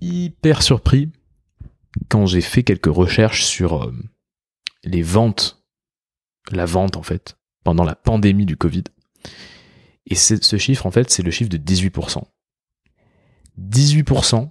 hyper 0.00 0.62
surpris 0.62 1.10
quand 2.08 2.26
j'ai 2.26 2.40
fait 2.40 2.62
quelques 2.62 2.86
recherches 2.86 3.44
sur 3.44 3.82
euh, 3.84 3.92
les 4.84 5.02
ventes, 5.02 5.55
la 6.52 6.66
vente 6.66 6.96
en 6.96 7.02
fait, 7.02 7.36
pendant 7.64 7.84
la 7.84 7.94
pandémie 7.94 8.46
du 8.46 8.56
Covid. 8.56 8.84
Et 10.06 10.14
ce 10.14 10.56
chiffre 10.56 10.86
en 10.86 10.90
fait, 10.90 11.10
c'est 11.10 11.22
le 11.22 11.30
chiffre 11.30 11.50
de 11.50 11.58
18%. 11.58 12.22
18%, 13.60 14.50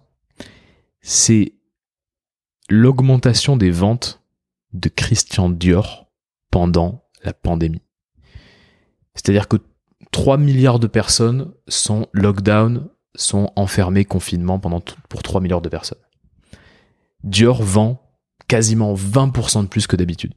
c'est 1.02 1.54
l'augmentation 2.70 3.58
des 3.58 3.72
ventes 3.72 4.22
de 4.74 4.90
Christian 4.90 5.50
Dior 5.50 6.12
pendant 6.52 7.06
la 7.24 7.34
pandémie. 7.34 7.82
C'est-à-dire 9.14 9.48
que 9.48 9.58
3 10.12 10.38
milliards 10.38 10.80
de 10.80 10.88
personnes 10.88 11.54
sont 11.68 12.08
lockdown, 12.14 12.90
sont 13.16 13.52
enfermées, 13.56 14.06
confinement 14.06 14.60
pendant 14.60 14.82
pour 15.10 15.24
3 15.24 15.42
milliards 15.42 15.62
de 15.62 15.70
personnes. 15.70 16.00
Dior 17.24 17.64
vend 17.64 18.02
quasiment 18.48 18.94
20% 18.94 19.64
de 19.64 19.68
plus 19.68 19.88
que 19.88 19.96
d'habitude. 19.96 20.34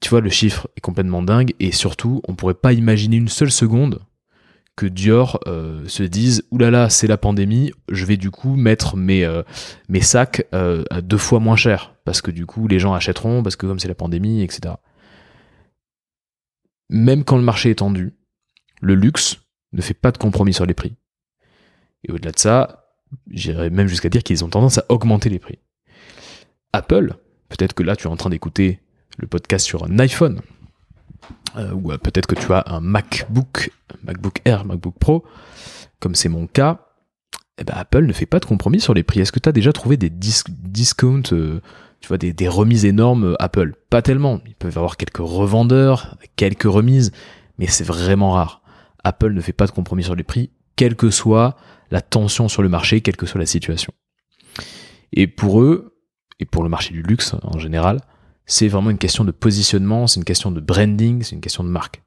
Tu 0.00 0.08
vois, 0.08 0.20
le 0.20 0.30
chiffre 0.30 0.68
est 0.76 0.80
complètement 0.80 1.22
dingue 1.22 1.54
et 1.60 1.72
surtout, 1.72 2.22
on 2.26 2.34
pourrait 2.34 2.54
pas 2.54 2.72
imaginer 2.72 3.16
une 3.16 3.28
seule 3.28 3.50
seconde 3.50 4.00
que 4.76 4.86
Dior 4.86 5.40
euh, 5.46 5.86
se 5.88 6.02
dise 6.02 6.44
oulala 6.50 6.88
c'est 6.88 7.08
la 7.08 7.18
pandémie 7.18 7.70
je 7.90 8.06
vais 8.06 8.16
du 8.16 8.30
coup 8.30 8.56
mettre 8.56 8.96
mes, 8.96 9.24
euh, 9.24 9.42
sacs 10.00 10.46
euh, 10.54 10.84
à 10.88 11.02
deux 11.02 11.18
fois 11.18 11.38
moins 11.38 11.56
cher 11.56 11.94
parce 12.04 12.22
que 12.22 12.30
du 12.30 12.46
coup 12.46 12.66
les 12.66 12.78
gens 12.78 12.94
achèteront 12.94 13.42
parce 13.42 13.56
que 13.56 13.66
comme 13.66 13.78
c'est 13.78 13.88
la 13.88 13.94
pandémie 13.94 14.42
etc 14.42 14.74
même 16.90 17.24
quand 17.24 17.36
le 17.36 17.42
marché 17.42 17.70
est 17.70 17.76
tendu, 17.76 18.12
le 18.82 18.94
luxe 18.94 19.40
ne 19.72 19.80
fait 19.80 19.94
pas 19.94 20.10
de 20.10 20.18
compromis 20.18 20.52
sur 20.52 20.66
les 20.66 20.74
prix. 20.74 20.96
Et 22.04 22.12
au-delà 22.12 22.32
de 22.32 22.38
ça, 22.38 22.96
j'irais 23.30 23.70
même 23.70 23.86
jusqu'à 23.86 24.08
dire 24.08 24.22
qu'ils 24.22 24.44
ont 24.44 24.48
tendance 24.48 24.78
à 24.78 24.84
augmenter 24.88 25.28
les 25.28 25.38
prix. 25.38 25.60
Apple, 26.72 27.14
peut-être 27.48 27.74
que 27.74 27.82
là 27.84 27.96
tu 27.96 28.08
es 28.08 28.10
en 28.10 28.16
train 28.16 28.30
d'écouter 28.30 28.80
le 29.18 29.26
podcast 29.26 29.66
sur 29.66 29.84
un 29.84 29.98
iPhone, 29.98 30.40
euh, 31.56 31.72
ou 31.72 31.92
euh, 31.92 31.98
peut-être 31.98 32.26
que 32.26 32.34
tu 32.34 32.52
as 32.52 32.64
un 32.66 32.80
MacBook, 32.80 33.70
MacBook 34.04 34.40
Air, 34.44 34.64
MacBook 34.64 34.94
Pro, 34.98 35.24
comme 35.98 36.14
c'est 36.14 36.28
mon 36.28 36.46
cas, 36.46 36.86
eh 37.58 37.64
ben 37.64 37.74
Apple 37.76 38.06
ne 38.06 38.12
fait 38.12 38.26
pas 38.26 38.38
de 38.38 38.46
compromis 38.46 38.80
sur 38.80 38.94
les 38.94 39.02
prix. 39.02 39.20
Est-ce 39.20 39.32
que 39.32 39.40
tu 39.40 39.48
as 39.48 39.52
déjà 39.52 39.72
trouvé 39.72 39.96
des 39.96 40.10
discounts 40.10 41.32
euh, 41.32 41.60
tu 42.00 42.08
vois, 42.08 42.16
des, 42.16 42.48
remises 42.48 42.84
énormes 42.84 43.36
Apple? 43.38 43.74
Pas 43.90 44.00
tellement. 44.00 44.40
Ils 44.46 44.54
peuvent 44.54 44.78
avoir 44.78 44.96
quelques 44.96 45.18
revendeurs, 45.18 46.16
quelques 46.36 46.62
remises, 46.62 47.12
mais 47.58 47.66
c'est 47.66 47.84
vraiment 47.84 48.32
rare. 48.32 48.62
Apple 49.04 49.32
ne 49.32 49.40
fait 49.40 49.52
pas 49.52 49.66
de 49.66 49.72
compromis 49.72 50.04
sur 50.04 50.14
les 50.14 50.24
prix, 50.24 50.50
quelle 50.76 50.96
que 50.96 51.10
soit 51.10 51.56
la 51.90 52.00
tension 52.00 52.48
sur 52.48 52.62
le 52.62 52.68
marché, 52.68 53.00
quelle 53.00 53.16
que 53.16 53.26
soit 53.26 53.40
la 53.40 53.46
situation. 53.46 53.92
Et 55.12 55.26
pour 55.26 55.60
eux, 55.60 55.98
et 56.38 56.46
pour 56.46 56.62
le 56.62 56.68
marché 56.70 56.94
du 56.94 57.02
luxe 57.02 57.34
en 57.42 57.58
général, 57.58 58.00
c'est 58.50 58.68
vraiment 58.68 58.90
une 58.90 58.98
question 58.98 59.24
de 59.24 59.30
positionnement, 59.30 60.06
c'est 60.06 60.18
une 60.18 60.24
question 60.24 60.50
de 60.50 60.60
branding, 60.60 61.22
c'est 61.22 61.34
une 61.34 61.40
question 61.40 61.64
de 61.64 61.68
marque. 61.68 62.02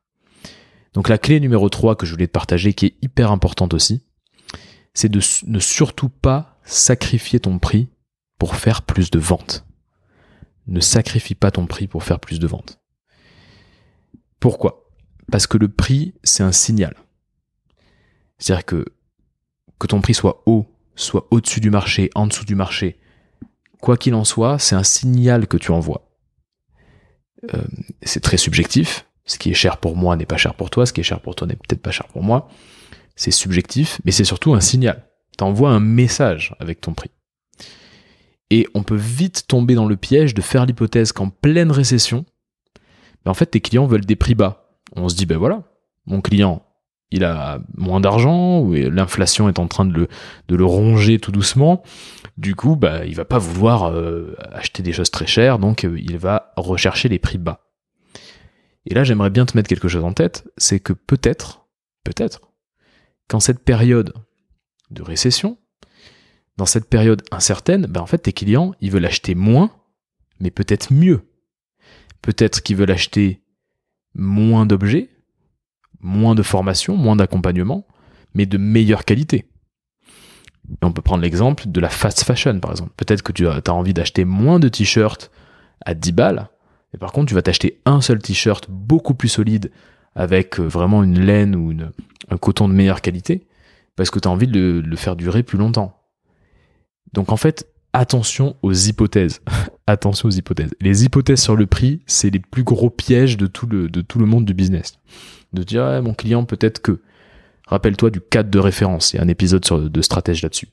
Donc 0.93 1.09
la 1.09 1.17
clé 1.17 1.39
numéro 1.39 1.69
3 1.69 1.95
que 1.95 2.05
je 2.05 2.11
voulais 2.11 2.27
te 2.27 2.31
partager, 2.31 2.73
qui 2.73 2.87
est 2.87 2.95
hyper 3.01 3.31
importante 3.31 3.73
aussi, 3.73 4.03
c'est 4.93 5.09
de 5.09 5.21
ne 5.47 5.59
surtout 5.59 6.09
pas 6.09 6.59
sacrifier 6.63 7.39
ton 7.39 7.59
prix 7.59 7.89
pour 8.37 8.55
faire 8.55 8.81
plus 8.81 9.09
de 9.09 9.19
ventes 9.19 9.65
ne 10.67 10.79
sacrifie 10.79 11.35
pas 11.35 11.51
ton 11.51 11.65
prix 11.65 11.87
pour 11.87 12.03
faire 12.03 12.19
plus 12.19 12.39
de 12.39 12.47
ventes. 12.47 12.79
Pourquoi? 14.39 14.89
Parce 15.31 15.47
que 15.47 15.57
le 15.57 15.69
prix, 15.69 16.13
c'est 16.23 16.43
un 16.43 16.51
signal. 16.51 16.95
C'est-à-dire 18.37 18.65
que 18.65 18.85
que 19.79 19.87
ton 19.87 20.01
prix 20.01 20.13
soit 20.13 20.43
haut, 20.45 20.65
soit 20.95 21.27
au-dessus 21.31 21.59
du 21.59 21.69
marché, 21.69 22.09
en 22.15 22.27
dessous 22.27 22.45
du 22.45 22.55
marché, 22.55 22.99
quoi 23.81 23.97
qu'il 23.97 24.13
en 24.15 24.23
soit, 24.23 24.59
c'est 24.59 24.75
un 24.75 24.83
signal 24.83 25.47
que 25.47 25.57
tu 25.57 25.71
envoies. 25.71 26.12
Euh, 27.53 27.61
c'est 28.01 28.21
très 28.21 28.37
subjectif. 28.37 29.05
Ce 29.25 29.37
qui 29.37 29.51
est 29.51 29.55
cher 29.55 29.77
pour 29.77 29.95
moi 29.95 30.15
n'est 30.15 30.25
pas 30.25 30.37
cher 30.37 30.53
pour 30.55 30.69
toi, 30.69 30.85
ce 30.85 30.93
qui 30.93 31.01
est 31.01 31.03
cher 31.03 31.21
pour 31.21 31.35
toi 31.35 31.47
n'est 31.47 31.55
peut-être 31.55 31.81
pas 31.81 31.91
cher 31.91 32.07
pour 32.07 32.23
moi. 32.23 32.49
C'est 33.15 33.31
subjectif, 33.31 34.01
mais 34.05 34.11
c'est 34.11 34.23
surtout 34.23 34.53
un 34.53 34.59
signal. 34.59 35.05
Tu 35.37 35.43
envoies 35.43 35.69
un 35.69 35.79
message 35.79 36.55
avec 36.59 36.81
ton 36.81 36.93
prix. 36.93 37.11
Et 38.49 38.67
on 38.73 38.83
peut 38.83 38.97
vite 38.97 39.45
tomber 39.47 39.75
dans 39.75 39.87
le 39.87 39.95
piège 39.95 40.33
de 40.33 40.41
faire 40.41 40.65
l'hypothèse 40.65 41.11
qu'en 41.11 41.29
pleine 41.29 41.71
récession, 41.71 42.25
ben 43.23 43.31
en 43.31 43.33
fait, 43.33 43.47
tes 43.47 43.61
clients 43.61 43.87
veulent 43.87 44.05
des 44.05 44.15
prix 44.15 44.35
bas. 44.35 44.67
On 44.95 45.09
se 45.09 45.15
dit, 45.15 45.25
ben 45.25 45.37
voilà, 45.37 45.63
mon 46.05 46.21
client, 46.21 46.63
il 47.09 47.23
a 47.23 47.61
moins 47.75 47.99
d'argent, 47.99 48.59
ou 48.59 48.73
l'inflation 48.73 49.47
est 49.47 49.59
en 49.59 49.67
train 49.67 49.85
de 49.85 49.93
le, 49.93 50.07
de 50.49 50.55
le, 50.55 50.65
ronger 50.65 51.19
tout 51.19 51.31
doucement. 51.31 51.83
Du 52.37 52.55
coup, 52.55 52.75
bah, 52.75 53.05
il 53.05 53.15
va 53.15 53.25
pas 53.25 53.37
vouloir 53.37 53.91
euh, 53.91 54.35
acheter 54.51 54.81
des 54.81 54.93
choses 54.93 55.11
très 55.11 55.27
chères, 55.27 55.59
donc 55.59 55.85
euh, 55.85 55.99
il 55.99 56.17
va 56.17 56.51
rechercher 56.57 57.09
les 57.09 57.19
prix 57.19 57.37
bas. 57.37 57.69
Et 58.85 58.93
là, 58.93 59.03
j'aimerais 59.03 59.29
bien 59.29 59.45
te 59.45 59.55
mettre 59.55 59.69
quelque 59.69 59.87
chose 59.87 60.03
en 60.03 60.13
tête, 60.13 60.49
c'est 60.57 60.79
que 60.79 60.93
peut-être, 60.93 61.67
peut-être, 62.03 62.51
qu'en 63.27 63.39
cette 63.39 63.63
période 63.63 64.13
de 64.89 65.03
récession, 65.03 65.57
dans 66.57 66.65
cette 66.65 66.89
période 66.89 67.23
incertaine, 67.31 67.85
ben 67.87 68.01
en 68.01 68.05
fait, 68.05 68.19
tes 68.19 68.33
clients, 68.33 68.73
ils 68.81 68.91
veulent 68.91 69.05
acheter 69.05 69.35
moins, 69.35 69.71
mais 70.39 70.51
peut-être 70.51 70.91
mieux. 70.91 71.21
Peut-être 72.21 72.61
qu'ils 72.61 72.77
veulent 72.77 72.91
acheter 72.91 73.41
moins 74.13 74.65
d'objets, 74.65 75.09
moins 75.99 76.35
de 76.35 76.43
formation, 76.43 76.95
moins 76.95 77.15
d'accompagnement, 77.15 77.87
mais 78.33 78.45
de 78.45 78.57
meilleure 78.57 79.05
qualité. 79.05 79.45
On 80.81 80.91
peut 80.91 81.01
prendre 81.01 81.23
l'exemple 81.23 81.63
de 81.67 81.79
la 81.79 81.89
fast 81.89 82.23
fashion, 82.23 82.59
par 82.59 82.71
exemple. 82.71 82.91
Peut-être 82.97 83.21
que 83.21 83.31
tu 83.31 83.47
as, 83.47 83.61
envie 83.69 83.93
d'acheter 83.93 84.25
moins 84.25 84.59
de 84.59 84.69
t-shirts 84.69 85.31
à 85.85 85.93
10 85.93 86.11
balles, 86.13 86.49
et 86.93 86.97
par 86.97 87.11
contre, 87.11 87.29
tu 87.29 87.35
vas 87.35 87.41
t'acheter 87.41 87.81
un 87.85 88.01
seul 88.01 88.19
t-shirt 88.19 88.67
beaucoup 88.69 89.13
plus 89.13 89.29
solide, 89.29 89.71
avec 90.15 90.59
euh, 90.59 90.63
vraiment 90.63 91.03
une 91.03 91.19
laine 91.19 91.55
ou 91.55 91.73
un 92.29 92.37
coton 92.37 92.69
de 92.69 92.73
meilleure 92.73 93.01
qualité, 93.01 93.47
parce 93.95 94.09
que 94.11 94.19
tu 94.19 94.27
as 94.27 94.31
envie 94.31 94.47
de 94.47 94.81
le 94.85 94.95
faire 94.95 95.15
durer 95.15 95.43
plus 95.43 95.57
longtemps. 95.57 95.99
Donc 97.13 97.31
en 97.31 97.37
fait, 97.37 97.67
attention 97.93 98.55
aux 98.61 98.73
hypothèses. 98.73 99.41
attention 99.87 100.27
aux 100.27 100.31
hypothèses. 100.31 100.71
Les 100.81 101.05
hypothèses 101.05 101.41
sur 101.41 101.55
le 101.55 101.65
prix, 101.67 102.01
c'est 102.05 102.29
les 102.29 102.39
plus 102.39 102.63
gros 102.63 102.89
pièges 102.89 103.37
de 103.37 103.47
tout 103.47 103.67
le, 103.67 103.89
de 103.89 104.01
tout 104.01 104.19
le 104.19 104.25
monde 104.25 104.45
du 104.45 104.53
business. 104.53 104.99
De 105.53 105.63
dire, 105.63 106.01
mon 106.01 106.13
client, 106.13 106.45
peut-être 106.45 106.81
que. 106.81 107.01
Rappelle-toi 107.67 108.09
du 108.09 108.21
cadre 108.21 108.49
de 108.49 108.59
référence. 108.59 109.13
Il 109.13 109.17
y 109.17 109.19
a 109.19 109.23
un 109.23 109.27
épisode 109.27 109.65
sur, 109.65 109.89
de 109.89 110.01
stratège 110.01 110.41
là-dessus. 110.41 110.69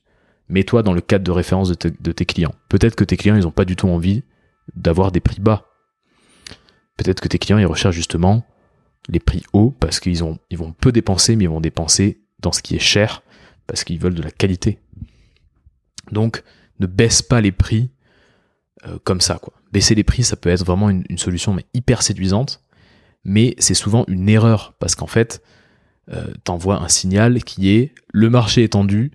Mets-toi 0.49 0.83
dans 0.83 0.93
le 0.93 1.01
cadre 1.01 1.25
de 1.25 1.31
référence 1.31 1.71
de, 1.71 2.13
tes 2.13 2.25
clients. 2.25 2.55
Peut-être 2.69 2.97
que 2.97 3.05
tes 3.05 3.17
clients, 3.17 3.37
ils 3.37 3.43
n'ont 3.45 3.53
pas 3.53 3.65
du 3.65 3.77
tout 3.77 3.89
envie 3.89 4.25
d'avoir 4.75 5.13
des 5.13 5.21
prix 5.21 5.41
bas. 5.41 5.67
Peut-être 6.97 7.21
que 7.21 7.29
tes 7.29 7.39
clients, 7.39 7.59
ils 7.59 7.67
recherchent 7.67 7.95
justement 7.95 8.45
les 9.09 9.21
prix 9.21 9.43
hauts 9.53 9.71
parce 9.71 10.01
qu'ils 10.01 10.25
ont, 10.25 10.39
ils 10.51 10.59
vont 10.59 10.73
peu 10.73 10.93
dépenser, 10.93 11.37
mais 11.37 11.45
ils 11.45 11.51
vont 11.51 11.61
dépenser 11.61 12.21
dans 12.41 12.53
ce 12.53 12.63
qui 12.63 12.75
est 12.75 12.81
cher 12.81 13.23
parce 13.67 13.85
qu'ils 13.85 14.01
veulent 14.01 14.15
de 14.15 14.23
la 14.23 14.33
qualité. 14.33 14.81
Donc, 16.11 16.43
ne 16.81 16.87
baisse 16.87 17.23
pas 17.23 17.41
les 17.41 17.53
prix 17.53 17.91
euh, 18.87 18.99
comme 19.05 19.21
ça. 19.21 19.41
Baisser 19.73 19.95
les 19.95 20.05
prix, 20.05 20.25
ça 20.25 20.37
peut 20.37 20.49
être 20.49 20.65
vraiment 20.65 20.91
une, 20.91 21.19
solution 21.19 21.55
mais 21.55 21.65
hyper 21.75 22.03
séduisante, 22.03 22.63
mais 23.25 23.55
c'est 23.59 23.75
souvent 23.75 24.05
une 24.09 24.29
erreur 24.29 24.75
parce 24.79 24.95
qu'en 24.95 25.07
fait, 25.07 25.43
euh, 26.11 26.33
t'envoies 26.45 26.81
un 26.81 26.89
signal 26.89 27.45
qui 27.45 27.71
est 27.71 27.95
le 28.13 28.31
marché 28.31 28.65
est 28.65 28.73
tendu, 28.73 29.13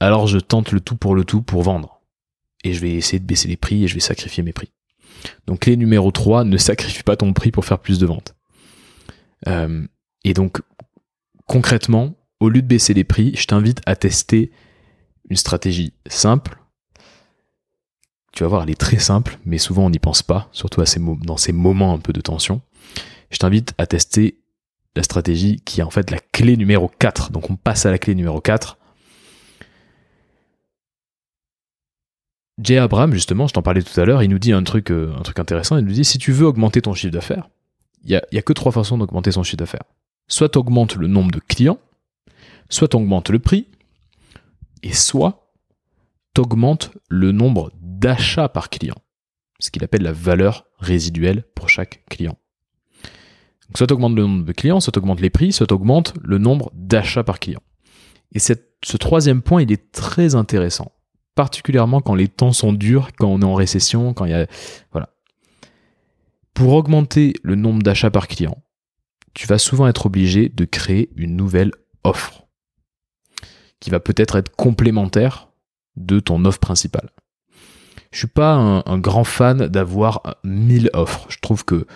alors 0.00 0.26
je 0.26 0.38
tente 0.38 0.72
le 0.72 0.80
tout 0.80 0.96
pour 0.96 1.14
le 1.14 1.24
tout 1.24 1.42
pour 1.42 1.62
vendre. 1.62 2.00
Et 2.64 2.72
je 2.72 2.80
vais 2.80 2.94
essayer 2.94 3.18
de 3.18 3.24
baisser 3.24 3.48
les 3.48 3.56
prix 3.56 3.84
et 3.84 3.88
je 3.88 3.94
vais 3.94 4.00
sacrifier 4.00 4.42
mes 4.42 4.52
prix. 4.52 4.72
Donc 5.46 5.60
clé 5.60 5.76
numéro 5.76 6.10
3, 6.10 6.44
ne 6.44 6.56
sacrifie 6.56 7.02
pas 7.02 7.16
ton 7.16 7.32
prix 7.32 7.50
pour 7.50 7.64
faire 7.64 7.78
plus 7.78 7.98
de 7.98 8.06
ventes. 8.06 8.34
Euh, 9.48 9.86
et 10.24 10.34
donc 10.34 10.60
concrètement, 11.46 12.14
au 12.40 12.48
lieu 12.48 12.62
de 12.62 12.66
baisser 12.66 12.94
les 12.94 13.04
prix, 13.04 13.34
je 13.36 13.46
t'invite 13.46 13.80
à 13.86 13.94
tester 13.94 14.50
une 15.28 15.36
stratégie 15.36 15.92
simple. 16.08 16.58
Tu 18.32 18.42
vas 18.42 18.48
voir, 18.48 18.62
elle 18.62 18.70
est 18.70 18.80
très 18.80 18.98
simple, 18.98 19.38
mais 19.44 19.58
souvent 19.58 19.86
on 19.86 19.90
n'y 19.90 19.98
pense 19.98 20.22
pas, 20.22 20.48
surtout 20.52 20.82
dans 21.24 21.36
ces 21.36 21.52
moments 21.52 21.94
un 21.94 21.98
peu 21.98 22.12
de 22.12 22.20
tension. 22.20 22.62
Je 23.30 23.38
t'invite 23.38 23.74
à 23.78 23.86
tester 23.86 24.41
la 24.94 25.02
stratégie 25.02 25.60
qui 25.64 25.80
est 25.80 25.84
en 25.84 25.90
fait 25.90 26.10
la 26.10 26.18
clé 26.18 26.56
numéro 26.56 26.88
4. 26.88 27.32
Donc 27.32 27.50
on 27.50 27.56
passe 27.56 27.86
à 27.86 27.90
la 27.90 27.98
clé 27.98 28.14
numéro 28.14 28.40
4. 28.40 28.78
Jay 32.58 32.76
Abraham, 32.76 33.12
justement, 33.12 33.46
je 33.46 33.54
t'en 33.54 33.62
parlais 33.62 33.82
tout 33.82 33.98
à 33.98 34.04
l'heure, 34.04 34.22
il 34.22 34.28
nous 34.28 34.38
dit 34.38 34.52
un 34.52 34.62
truc, 34.62 34.90
euh, 34.90 35.12
un 35.18 35.22
truc 35.22 35.38
intéressant. 35.38 35.78
Il 35.78 35.84
nous 35.84 35.92
dit 35.92 36.04
si 36.04 36.18
tu 36.18 36.32
veux 36.32 36.46
augmenter 36.46 36.82
ton 36.82 36.94
chiffre 36.94 37.12
d'affaires, 37.12 37.48
il 38.04 38.20
n'y 38.32 38.38
a, 38.38 38.42
que 38.42 38.52
trois 38.52 38.72
façons 38.72 38.98
d'augmenter 38.98 39.32
son 39.32 39.42
chiffre 39.42 39.56
d'affaires. 39.56 39.84
Soit 40.28 40.50
tu 40.50 40.58
augmentes 40.58 40.96
le 40.96 41.06
nombre 41.06 41.30
de 41.30 41.40
clients, 41.40 41.78
soit 42.68 42.88
tu 42.88 42.96
augmentes 42.96 43.30
le 43.30 43.38
prix, 43.38 43.68
et 44.82 44.92
soit 44.92 45.52
tu 46.34 46.40
augmentes 46.40 46.92
le 47.08 47.32
nombre 47.32 47.72
d'achats 47.80 48.48
par 48.48 48.70
client. 48.70 48.96
Ce 49.60 49.70
qu'il 49.70 49.84
appelle 49.84 50.02
la 50.02 50.12
valeur 50.12 50.66
résiduelle 50.78 51.44
pour 51.54 51.68
chaque 51.68 52.04
client. 52.10 52.36
Donc 53.72 53.78
soit 53.78 53.86
tu 53.86 53.94
augmentes 53.94 54.14
le 54.16 54.22
nombre 54.22 54.44
de 54.44 54.52
clients, 54.52 54.80
soit 54.80 54.92
tu 54.92 54.98
augmentes 54.98 55.22
les 55.22 55.30
prix, 55.30 55.50
soit 55.50 55.66
tu 55.66 55.72
augmentes 55.72 56.12
le 56.22 56.36
nombre 56.36 56.70
d'achats 56.74 57.24
par 57.24 57.38
client. 57.40 57.62
Et 58.34 58.38
ce 58.38 58.96
troisième 58.98 59.40
point, 59.40 59.62
il 59.62 59.72
est 59.72 59.90
très 59.92 60.34
intéressant 60.34 60.92
particulièrement 61.34 62.02
quand 62.02 62.14
les 62.14 62.28
temps 62.28 62.52
sont 62.52 62.74
durs, 62.74 63.08
quand 63.18 63.28
on 63.28 63.40
est 63.40 63.46
en 63.46 63.54
récession, 63.54 64.12
quand 64.12 64.26
il 64.26 64.32
y 64.32 64.34
a... 64.34 64.46
Voilà. 64.90 65.08
Pour 66.52 66.74
augmenter 66.74 67.32
le 67.42 67.54
nombre 67.54 67.82
d'achats 67.82 68.10
par 68.10 68.28
client, 68.28 68.62
tu 69.32 69.46
vas 69.46 69.56
souvent 69.56 69.86
être 69.86 70.04
obligé 70.04 70.50
de 70.50 70.66
créer 70.66 71.10
une 71.16 71.34
nouvelle 71.34 71.70
offre 72.04 72.46
qui 73.80 73.88
va 73.88 74.00
peut-être 74.00 74.36
être 74.36 74.54
complémentaire 74.54 75.48
de 75.96 76.20
ton 76.20 76.44
offre 76.44 76.60
principale. 76.60 77.08
Je 78.10 78.18
suis 78.18 78.26
pas 78.26 78.52
un, 78.52 78.98
grand 78.98 79.24
fan 79.24 79.68
d'avoir 79.68 80.36
1000 80.44 80.90
offres. 80.92 81.24
Je 81.30 81.38
trouve 81.40 81.64
que 81.64 81.86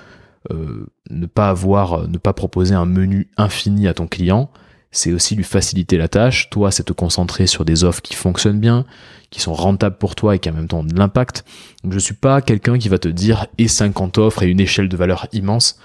euh, 0.51 0.87
ne 1.11 1.27
pas 1.27 1.49
avoir, 1.49 2.09
ne 2.09 2.19
pas 2.19 2.33
proposer 2.33 2.75
un 2.75 2.87
menu 2.87 3.29
infini 3.37 3.89
à 3.89 3.95
ton 3.95 4.07
client, 4.07 4.51
c'est 4.91 5.13
aussi 5.13 5.35
lui 5.35 5.45
faciliter 5.45 5.99
la 5.99 6.09
tâche. 6.09 6.49
Toi, 6.51 6.71
c'est 6.71 6.85
te 6.85 6.93
concentrer 6.93 7.47
sur 7.47 7.65
des 7.65 7.85
offres 7.85 8.03
qui 8.03 8.15
fonctionnent 8.15 8.61
bien, 8.61 8.87
qui 9.31 9.41
sont 9.41 9.55
rentables 9.55 9.99
pour 9.99 10.15
toi 10.15 10.35
et 10.35 10.39
qui 10.39 10.49
en 10.49 10.55
même 10.55 10.69
temps 10.69 10.85
de 10.85 10.95
l'impact. 10.95 11.45
Donc 11.85 11.93
je 11.93 11.99
suis 11.99 12.15
pas 12.15 12.41
quelqu'un 12.41 12.79
qui 12.79 12.89
va 12.89 12.99
te 12.99 13.09
dire 13.09 13.47
et 13.59 13.69
50 13.69 14.19
offres 14.19 14.43
et 14.43 14.49
une 14.49 14.61
échelle 14.61 14.89
de 14.89 14.97
valeur 14.97 15.27
immense 15.33 15.79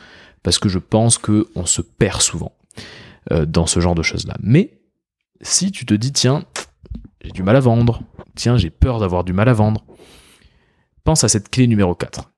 parce 0.44 0.60
que 0.60 0.70
je 0.70 0.80
pense 0.80 1.18
que 1.18 1.48
on 1.56 1.66
se 1.66 1.82
perd 1.82 2.22
souvent 2.22 2.54
euh, 3.32 3.46
dans 3.46 3.68
ce 3.68 3.80
genre 3.80 3.96
de 3.96 4.04
choses-là. 4.04 4.36
Mais 4.42 4.80
si 5.42 5.72
tu 5.72 5.86
te 5.86 5.94
dis 5.94 6.12
tiens, 6.12 6.46
j'ai 7.24 7.32
du 7.32 7.44
mal 7.44 7.56
à 7.56 7.60
vendre, 7.60 8.02
tiens, 8.36 8.58
j'ai 8.58 8.70
peur 8.70 9.00
d'avoir 9.00 9.24
du 9.24 9.34
mal 9.34 9.50
à 9.50 9.54
vendre, 9.54 9.84
pense 11.04 11.24
à 11.24 11.30
cette 11.30 11.50
clé 11.50 11.68
numéro 11.68 11.94
4. 11.96 12.32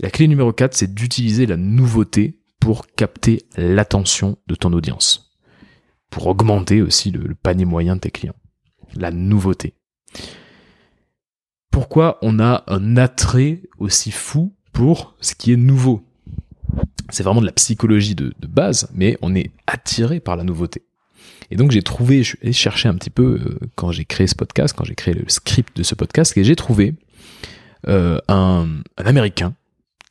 La 0.00 0.10
clé 0.10 0.28
numéro 0.28 0.52
4, 0.52 0.74
c'est 0.74 0.94
d'utiliser 0.94 1.46
la 1.46 1.56
nouveauté 1.56 2.38
pour 2.60 2.86
capter 2.86 3.44
l'attention 3.56 4.36
de 4.46 4.54
ton 4.54 4.72
audience 4.72 5.26
pour 6.10 6.26
augmenter 6.26 6.82
aussi 6.82 7.10
le, 7.10 7.34
panier 7.34 7.64
moyen 7.64 7.96
de 7.96 8.00
tes 8.00 8.10
clients. 8.10 8.36
La 8.94 9.10
nouveauté. 9.10 9.74
Pourquoi 11.70 12.18
on 12.22 12.40
a 12.40 12.64
un 12.68 12.96
attrait 12.96 13.62
aussi 13.78 14.10
fou 14.10 14.54
pour 14.72 15.16
ce 15.20 15.34
qui 15.34 15.52
est 15.52 15.56
nouveau? 15.56 16.02
C'est 17.10 17.22
vraiment 17.22 17.40
de 17.40 17.46
la 17.46 17.52
psychologie 17.52 18.14
de, 18.14 18.32
base, 18.48 18.88
mais 18.94 19.18
on 19.20 19.34
est 19.34 19.50
attiré 19.66 20.20
par 20.20 20.36
la 20.36 20.44
nouveauté. 20.44 20.82
Et 21.50 21.56
donc 21.56 21.70
j'ai 21.70 21.82
trouvé, 21.82 22.22
je 22.22 22.36
suis 22.36 22.52
chercher 22.52 22.88
un 22.88 22.94
petit 22.94 23.10
peu 23.10 23.38
euh, 23.40 23.58
quand 23.74 23.92
j'ai 23.92 24.04
créé 24.04 24.26
ce 24.26 24.34
podcast, 24.34 24.74
quand 24.76 24.84
j'ai 24.84 24.94
créé 24.94 25.14
le 25.14 25.28
script 25.28 25.76
de 25.76 25.82
ce 25.82 25.94
podcast, 25.94 26.36
et 26.36 26.44
j'ai 26.44 26.56
trouvé 26.56 26.94
euh, 27.88 28.18
un, 28.28 28.80
Américain 28.96 29.54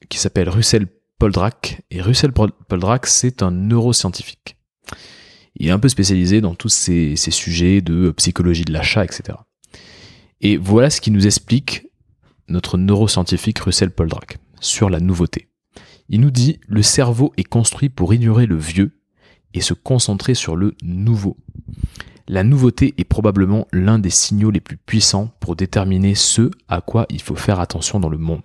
qui 0.10 0.18
s'appelle 0.18 0.50
Russell 0.50 0.88
Poldrack. 1.20 1.82
Et 1.92 2.02
Russell 2.02 2.32
Poldrack, 2.32 3.08
c'est 3.08 3.42
un 3.42 3.52
neuroscientifique. 3.52 4.58
Il 5.56 5.68
est 5.68 5.72
un 5.72 5.80
peu 5.80 5.90
spécialisé 5.90 6.42
dans 6.42 6.56
tous 6.56 6.70
ces, 6.70 7.16
sujets 7.16 7.82
de 7.82 8.12
psychologie 8.12 8.66
de 8.66 8.74
l'achat, 8.74 9.06
etc. 9.06 9.38
Et 10.42 10.58
voilà 10.58 10.90
ce 10.90 11.00
qui 11.00 11.12
nous 11.12 11.26
explique 11.26 11.88
notre 12.48 12.78
neuroscientifique 12.78 13.60
Russell 13.60 13.92
Poldrack 13.92 14.38
sur 14.60 14.90
la 14.90 15.00
nouveauté. 15.00 15.50
Il 16.10 16.22
nous 16.22 16.32
dit 16.32 16.60
le 16.68 16.84
cerveau 16.84 17.34
est 17.38 17.44
construit 17.44 17.90
pour 17.90 18.14
ignorer 18.14 18.46
le 18.46 18.58
vieux 18.58 19.00
et 19.54 19.62
se 19.62 19.74
concentrer 19.74 20.34
sur 20.36 20.56
le 20.56 20.76
nouveau. 20.84 21.38
La 22.28 22.44
nouveauté 22.44 22.94
est 22.98 23.06
probablement 23.06 23.68
l'un 23.72 24.00
des 24.00 24.10
signaux 24.10 24.52
les 24.52 24.60
plus 24.60 24.78
puissants 24.78 25.32
pour 25.40 25.56
déterminer 25.56 26.16
ce 26.16 26.52
à 26.68 26.82
quoi 26.82 27.06
il 27.10 27.22
faut 27.22 27.36
faire 27.36 27.60
attention 27.60 28.00
dans 28.00 28.10
le 28.10 28.18
monde. 28.18 28.42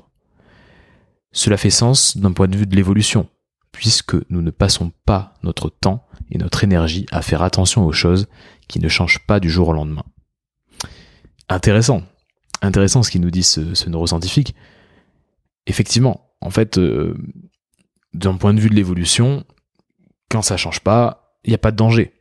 Cela 1.33 1.57
fait 1.57 1.71
sens 1.71 2.17
d'un 2.17 2.33
point 2.33 2.49
de 2.49 2.57
vue 2.57 2.67
de 2.67 2.75
l'évolution, 2.75 3.29
puisque 3.73 4.15
nous 4.31 4.43
ne 4.43 4.51
passons 4.51 4.93
pas 5.05 5.35
notre 5.43 5.69
temps 5.69 6.07
et 6.31 6.39
notre 6.39 6.65
énergie 6.65 7.07
à 7.13 7.23
faire 7.23 7.43
attention 7.43 7.85
aux 7.85 7.93
choses 7.93 8.29
qui 8.69 8.81
ne 8.81 8.89
changent 8.89 9.25
pas 9.27 9.41
du 9.41 9.51
jour 9.51 9.69
au 9.69 9.73
lendemain. 9.73 10.05
Intéressant. 11.49 12.03
Intéressant 12.63 13.03
ce 13.03 13.11
qu'il 13.11 13.21
nous 13.21 13.31
dit 13.31 13.43
ce, 13.43 13.89
neuroscientifique. 13.89 14.55
Effectivement, 15.67 16.33
en 16.41 16.51
fait, 16.51 16.79
euh, 16.79 17.17
d'un 18.13 18.37
point 18.37 18.55
de 18.55 18.61
vue 18.61 18.71
de 18.71 18.75
l'évolution, 18.75 19.45
quand 20.29 20.43
ça 20.43 20.57
change 20.57 20.81
pas, 20.81 21.37
il 21.45 21.51
n'y 21.51 21.55
a 21.55 21.59
pas 21.59 21.71
de 21.71 21.77
danger. 21.77 22.13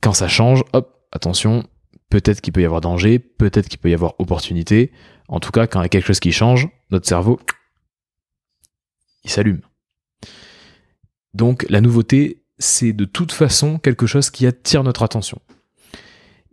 quand 0.00 0.12
ça 0.12 0.28
change, 0.28 0.62
hop, 0.72 1.06
attention, 1.12 1.66
peut-être 2.10 2.40
qu'il 2.40 2.52
peut 2.52 2.62
y 2.62 2.64
avoir 2.64 2.80
danger, 2.80 3.18
peut-être 3.18 3.68
qu'il 3.68 3.78
peut 3.78 3.90
y 3.90 3.94
avoir 3.94 4.14
opportunité. 4.18 4.92
En 5.28 5.40
tout 5.40 5.50
cas, 5.50 5.66
quand 5.66 5.80
il 5.80 5.84
y 5.84 5.86
a 5.86 5.88
quelque 5.88 6.06
chose 6.06 6.20
qui 6.20 6.32
change, 6.32 6.68
notre 6.90 7.08
cerveau, 7.08 7.38
il 9.24 9.30
s'allume. 9.30 9.60
Donc 11.34 11.66
la 11.68 11.80
nouveauté, 11.80 12.42
c'est 12.58 12.92
de 12.92 13.04
toute 13.04 13.32
façon 13.32 13.78
quelque 13.78 14.06
chose 14.06 14.30
qui 14.30 14.46
attire 14.46 14.84
notre 14.84 15.02
attention. 15.02 15.40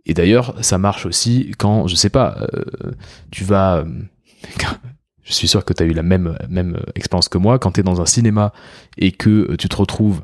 Et 0.06 0.14
d'ailleurs, 0.14 0.54
ça 0.62 0.78
marche 0.78 1.06
aussi 1.06 1.52
quand, 1.58 1.86
je 1.86 1.94
sais 1.94 2.10
pas, 2.10 2.46
euh, 2.54 2.92
tu 3.30 3.44
vas... 3.44 3.78
Euh, 3.78 3.84
je 5.22 5.32
suis 5.32 5.46
sûr 5.46 5.64
que 5.64 5.74
tu 5.74 5.82
as 5.82 5.86
eu 5.86 5.92
la 5.92 6.02
même, 6.02 6.36
expérience 6.94 7.28
que 7.28 7.36
moi, 7.36 7.58
quand 7.58 7.72
tu 7.72 7.80
es 7.80 7.82
dans 7.82 8.00
un 8.00 8.06
cinéma 8.06 8.52
et 8.96 9.12
que 9.12 9.54
tu 9.56 9.68
te 9.68 9.76
retrouves 9.76 10.22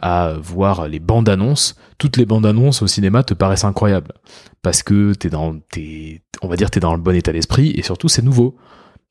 à 0.00 0.34
voir 0.42 0.88
les 0.88 0.98
bandes 0.98 1.28
annonces, 1.28 1.76
toutes 1.96 2.18
les 2.18 2.26
bandes 2.26 2.44
annonces 2.44 2.82
au 2.82 2.86
cinéma 2.86 3.22
te 3.22 3.32
paraissent 3.32 3.64
incroyables. 3.64 4.12
Parce 4.60 4.82
que 4.82 5.14
t'es 5.14 5.30
dans, 5.30 5.58
t'es, 5.70 6.22
on 6.42 6.48
va 6.48 6.56
dire, 6.56 6.70
t'es 6.70 6.80
dans 6.80 6.94
le 6.94 7.00
bon 7.00 7.16
état 7.16 7.32
d'esprit 7.32 7.70
et 7.70 7.82
surtout 7.82 8.08
c'est 8.08 8.22
nouveau. 8.22 8.56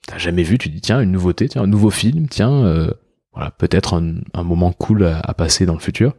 T'as 0.07 0.17
jamais 0.17 0.43
vu, 0.43 0.57
tu 0.57 0.69
dis 0.69 0.81
tiens, 0.81 1.01
une 1.01 1.11
nouveauté, 1.11 1.49
tiens, 1.49 1.63
un 1.63 1.67
nouveau 1.67 1.89
film, 1.89 2.27
tiens, 2.27 2.63
euh, 2.63 2.91
voilà, 3.33 3.51
peut-être 3.51 3.93
un, 3.93 4.43
moment 4.43 4.71
cool 4.71 5.05
à, 5.05 5.33
passer 5.33 5.65
dans 5.65 5.73
le 5.73 5.79
futur. 5.79 6.15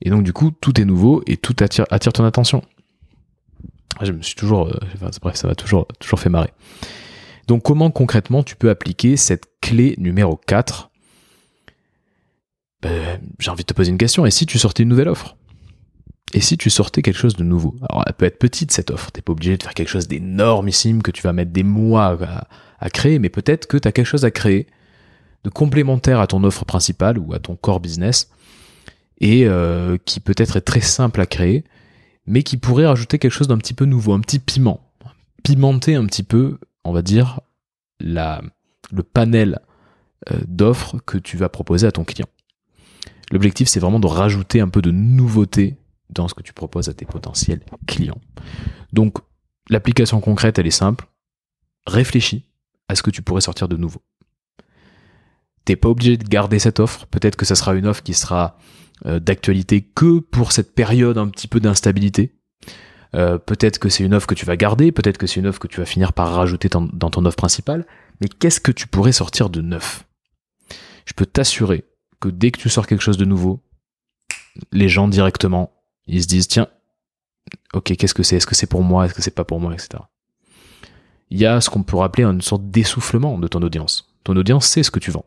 Et 0.00 0.10
donc 0.10 0.22
du 0.22 0.32
coup, 0.32 0.50
tout 0.50 0.80
est 0.80 0.84
nouveau 0.84 1.22
et 1.26 1.36
tout 1.36 1.56
attire, 1.60 1.86
attire 1.90 2.12
ton 2.12 2.24
attention. 2.24 2.62
Je 4.00 4.12
me 4.12 4.22
suis 4.22 4.36
toujours, 4.36 4.68
euh, 4.68 4.78
bref, 5.20 5.34
ça 5.34 5.48
m'a 5.48 5.54
toujours, 5.54 5.86
toujours 5.98 6.20
fait 6.20 6.30
marrer. 6.30 6.50
Donc 7.48 7.64
comment 7.64 7.90
concrètement 7.90 8.44
tu 8.44 8.54
peux 8.54 8.70
appliquer 8.70 9.16
cette 9.16 9.44
clé 9.60 9.96
numéro 9.98 10.36
4 10.36 10.90
ben, 12.82 13.20
J'ai 13.40 13.50
envie 13.50 13.64
de 13.64 13.66
te 13.66 13.74
poser 13.74 13.90
une 13.90 13.98
question. 13.98 14.24
Et 14.24 14.30
si 14.30 14.46
tu 14.46 14.58
sortais 14.58 14.84
une 14.84 14.88
nouvelle 14.88 15.08
offre? 15.08 15.36
Et 16.32 16.40
si 16.40 16.56
tu 16.56 16.70
sortais 16.70 17.02
quelque 17.02 17.18
chose 17.18 17.34
de 17.34 17.42
nouveau 17.42 17.74
Alors 17.88 18.04
elle 18.06 18.12
peut 18.12 18.26
être 18.26 18.38
petite 18.38 18.70
cette 18.70 18.90
offre. 18.90 19.10
T'es 19.10 19.22
pas 19.22 19.32
obligé 19.32 19.56
de 19.56 19.62
faire 19.62 19.74
quelque 19.74 19.88
chose 19.88 20.06
d'énormissime 20.06 21.02
que 21.02 21.10
tu 21.10 21.22
vas 21.22 21.32
mettre 21.32 21.50
des 21.50 21.64
mois 21.64 22.18
à, 22.78 22.90
créer, 22.90 23.18
mais 23.18 23.28
peut-être 23.28 23.66
que 23.66 23.76
tu 23.76 23.88
as 23.88 23.92
quelque 23.92 24.06
chose 24.06 24.24
à 24.24 24.30
créer 24.30 24.66
de 25.44 25.50
complémentaire 25.50 26.20
à 26.20 26.26
ton 26.26 26.44
offre 26.44 26.64
principale 26.64 27.18
ou 27.18 27.32
à 27.32 27.38
ton 27.38 27.56
core 27.56 27.80
business 27.80 28.30
et 29.20 29.46
euh, 29.46 29.98
qui 30.04 30.20
peut-être 30.20 30.56
est 30.56 30.62
très 30.62 30.80
simple 30.80 31.20
à 31.20 31.26
créer, 31.26 31.64
mais 32.26 32.42
qui 32.42 32.56
pourrait 32.56 32.86
rajouter 32.86 33.18
quelque 33.18 33.32
chose 33.32 33.48
d'un 33.48 33.58
petit 33.58 33.74
peu 33.74 33.84
nouveau, 33.84 34.12
un 34.12 34.20
petit 34.20 34.38
piment, 34.38 34.80
pimenter 35.42 35.94
un 35.94 36.06
petit 36.06 36.22
peu, 36.22 36.58
on 36.84 36.92
va 36.92 37.02
dire, 37.02 37.40
la, 37.98 38.40
le 38.92 39.02
panel 39.02 39.60
euh, 40.30 40.38
d'offres 40.46 40.98
que 41.04 41.18
tu 41.18 41.36
vas 41.36 41.48
proposer 41.48 41.86
à 41.86 41.92
ton 41.92 42.04
client. 42.04 42.28
L'objectif, 43.30 43.68
c'est 43.68 43.80
vraiment 43.80 44.00
de 44.00 44.06
rajouter 44.06 44.60
un 44.60 44.68
peu 44.68 44.82
de 44.82 44.90
nouveauté 44.90 45.76
dans 46.12 46.28
ce 46.28 46.34
que 46.34 46.42
tu 46.42 46.52
proposes 46.52 46.88
à 46.88 46.94
tes 46.94 47.06
potentiels 47.06 47.60
clients. 47.86 48.20
Donc, 48.92 49.18
l'application 49.68 50.20
concrète, 50.20 50.58
elle 50.58 50.66
est 50.66 50.70
simple. 50.70 51.06
Réfléchis 51.86 52.44
à 52.88 52.96
ce 52.96 53.02
que 53.02 53.10
tu 53.10 53.22
pourrais 53.22 53.40
sortir 53.40 53.68
de 53.68 53.76
nouveau. 53.76 54.02
T'es 55.64 55.76
pas 55.76 55.88
obligé 55.88 56.16
de 56.16 56.26
garder 56.26 56.58
cette 56.58 56.80
offre. 56.80 57.06
Peut-être 57.06 57.36
que 57.36 57.44
ça 57.44 57.54
sera 57.54 57.74
une 57.74 57.86
offre 57.86 58.02
qui 58.02 58.14
sera 58.14 58.58
euh, 59.06 59.20
d'actualité 59.20 59.82
que 59.82 60.18
pour 60.18 60.52
cette 60.52 60.74
période 60.74 61.18
un 61.18 61.28
petit 61.28 61.48
peu 61.48 61.60
d'instabilité. 61.60 62.34
Euh, 63.14 63.38
peut-être 63.38 63.78
que 63.78 63.88
c'est 63.88 64.04
une 64.04 64.14
offre 64.14 64.26
que 64.26 64.34
tu 64.34 64.46
vas 64.46 64.56
garder, 64.56 64.92
peut-être 64.92 65.18
que 65.18 65.26
c'est 65.26 65.40
une 65.40 65.46
offre 65.46 65.58
que 65.58 65.66
tu 65.66 65.80
vas 65.80 65.86
finir 65.86 66.12
par 66.12 66.32
rajouter 66.32 66.68
dans 66.68 67.10
ton 67.10 67.24
offre 67.24 67.36
principale. 67.36 67.86
Mais 68.20 68.28
qu'est-ce 68.28 68.60
que 68.60 68.72
tu 68.72 68.86
pourrais 68.86 69.12
sortir 69.12 69.50
de 69.50 69.60
neuf? 69.60 70.06
Je 71.06 71.14
peux 71.14 71.26
t'assurer 71.26 71.84
que 72.20 72.28
dès 72.28 72.50
que 72.50 72.60
tu 72.60 72.68
sors 72.68 72.86
quelque 72.86 73.02
chose 73.02 73.16
de 73.16 73.24
nouveau, 73.24 73.62
les 74.72 74.88
gens 74.88 75.08
directement, 75.08 75.72
ils 76.10 76.22
se 76.22 76.28
disent 76.28 76.48
tiens, 76.48 76.68
ok, 77.72 77.96
qu'est-ce 77.96 78.14
que 78.14 78.22
c'est? 78.22 78.36
Est-ce 78.36 78.46
que 78.46 78.54
c'est 78.54 78.66
pour 78.66 78.82
moi? 78.82 79.06
Est-ce 79.06 79.14
que 79.14 79.22
c'est 79.22 79.30
pas 79.30 79.44
pour 79.44 79.60
moi? 79.60 79.72
Etc. 79.72 79.88
Il 81.30 81.38
y 81.38 81.46
a 81.46 81.60
ce 81.60 81.70
qu'on 81.70 81.82
pourrait 81.82 82.06
appeler 82.06 82.24
une 82.24 82.40
sorte 82.40 82.68
d'essoufflement 82.68 83.38
de 83.38 83.46
ton 83.46 83.62
audience. 83.62 84.12
Ton 84.24 84.36
audience 84.36 84.66
sait 84.66 84.82
ce 84.82 84.90
que 84.90 84.98
tu 84.98 85.10
vends. 85.10 85.26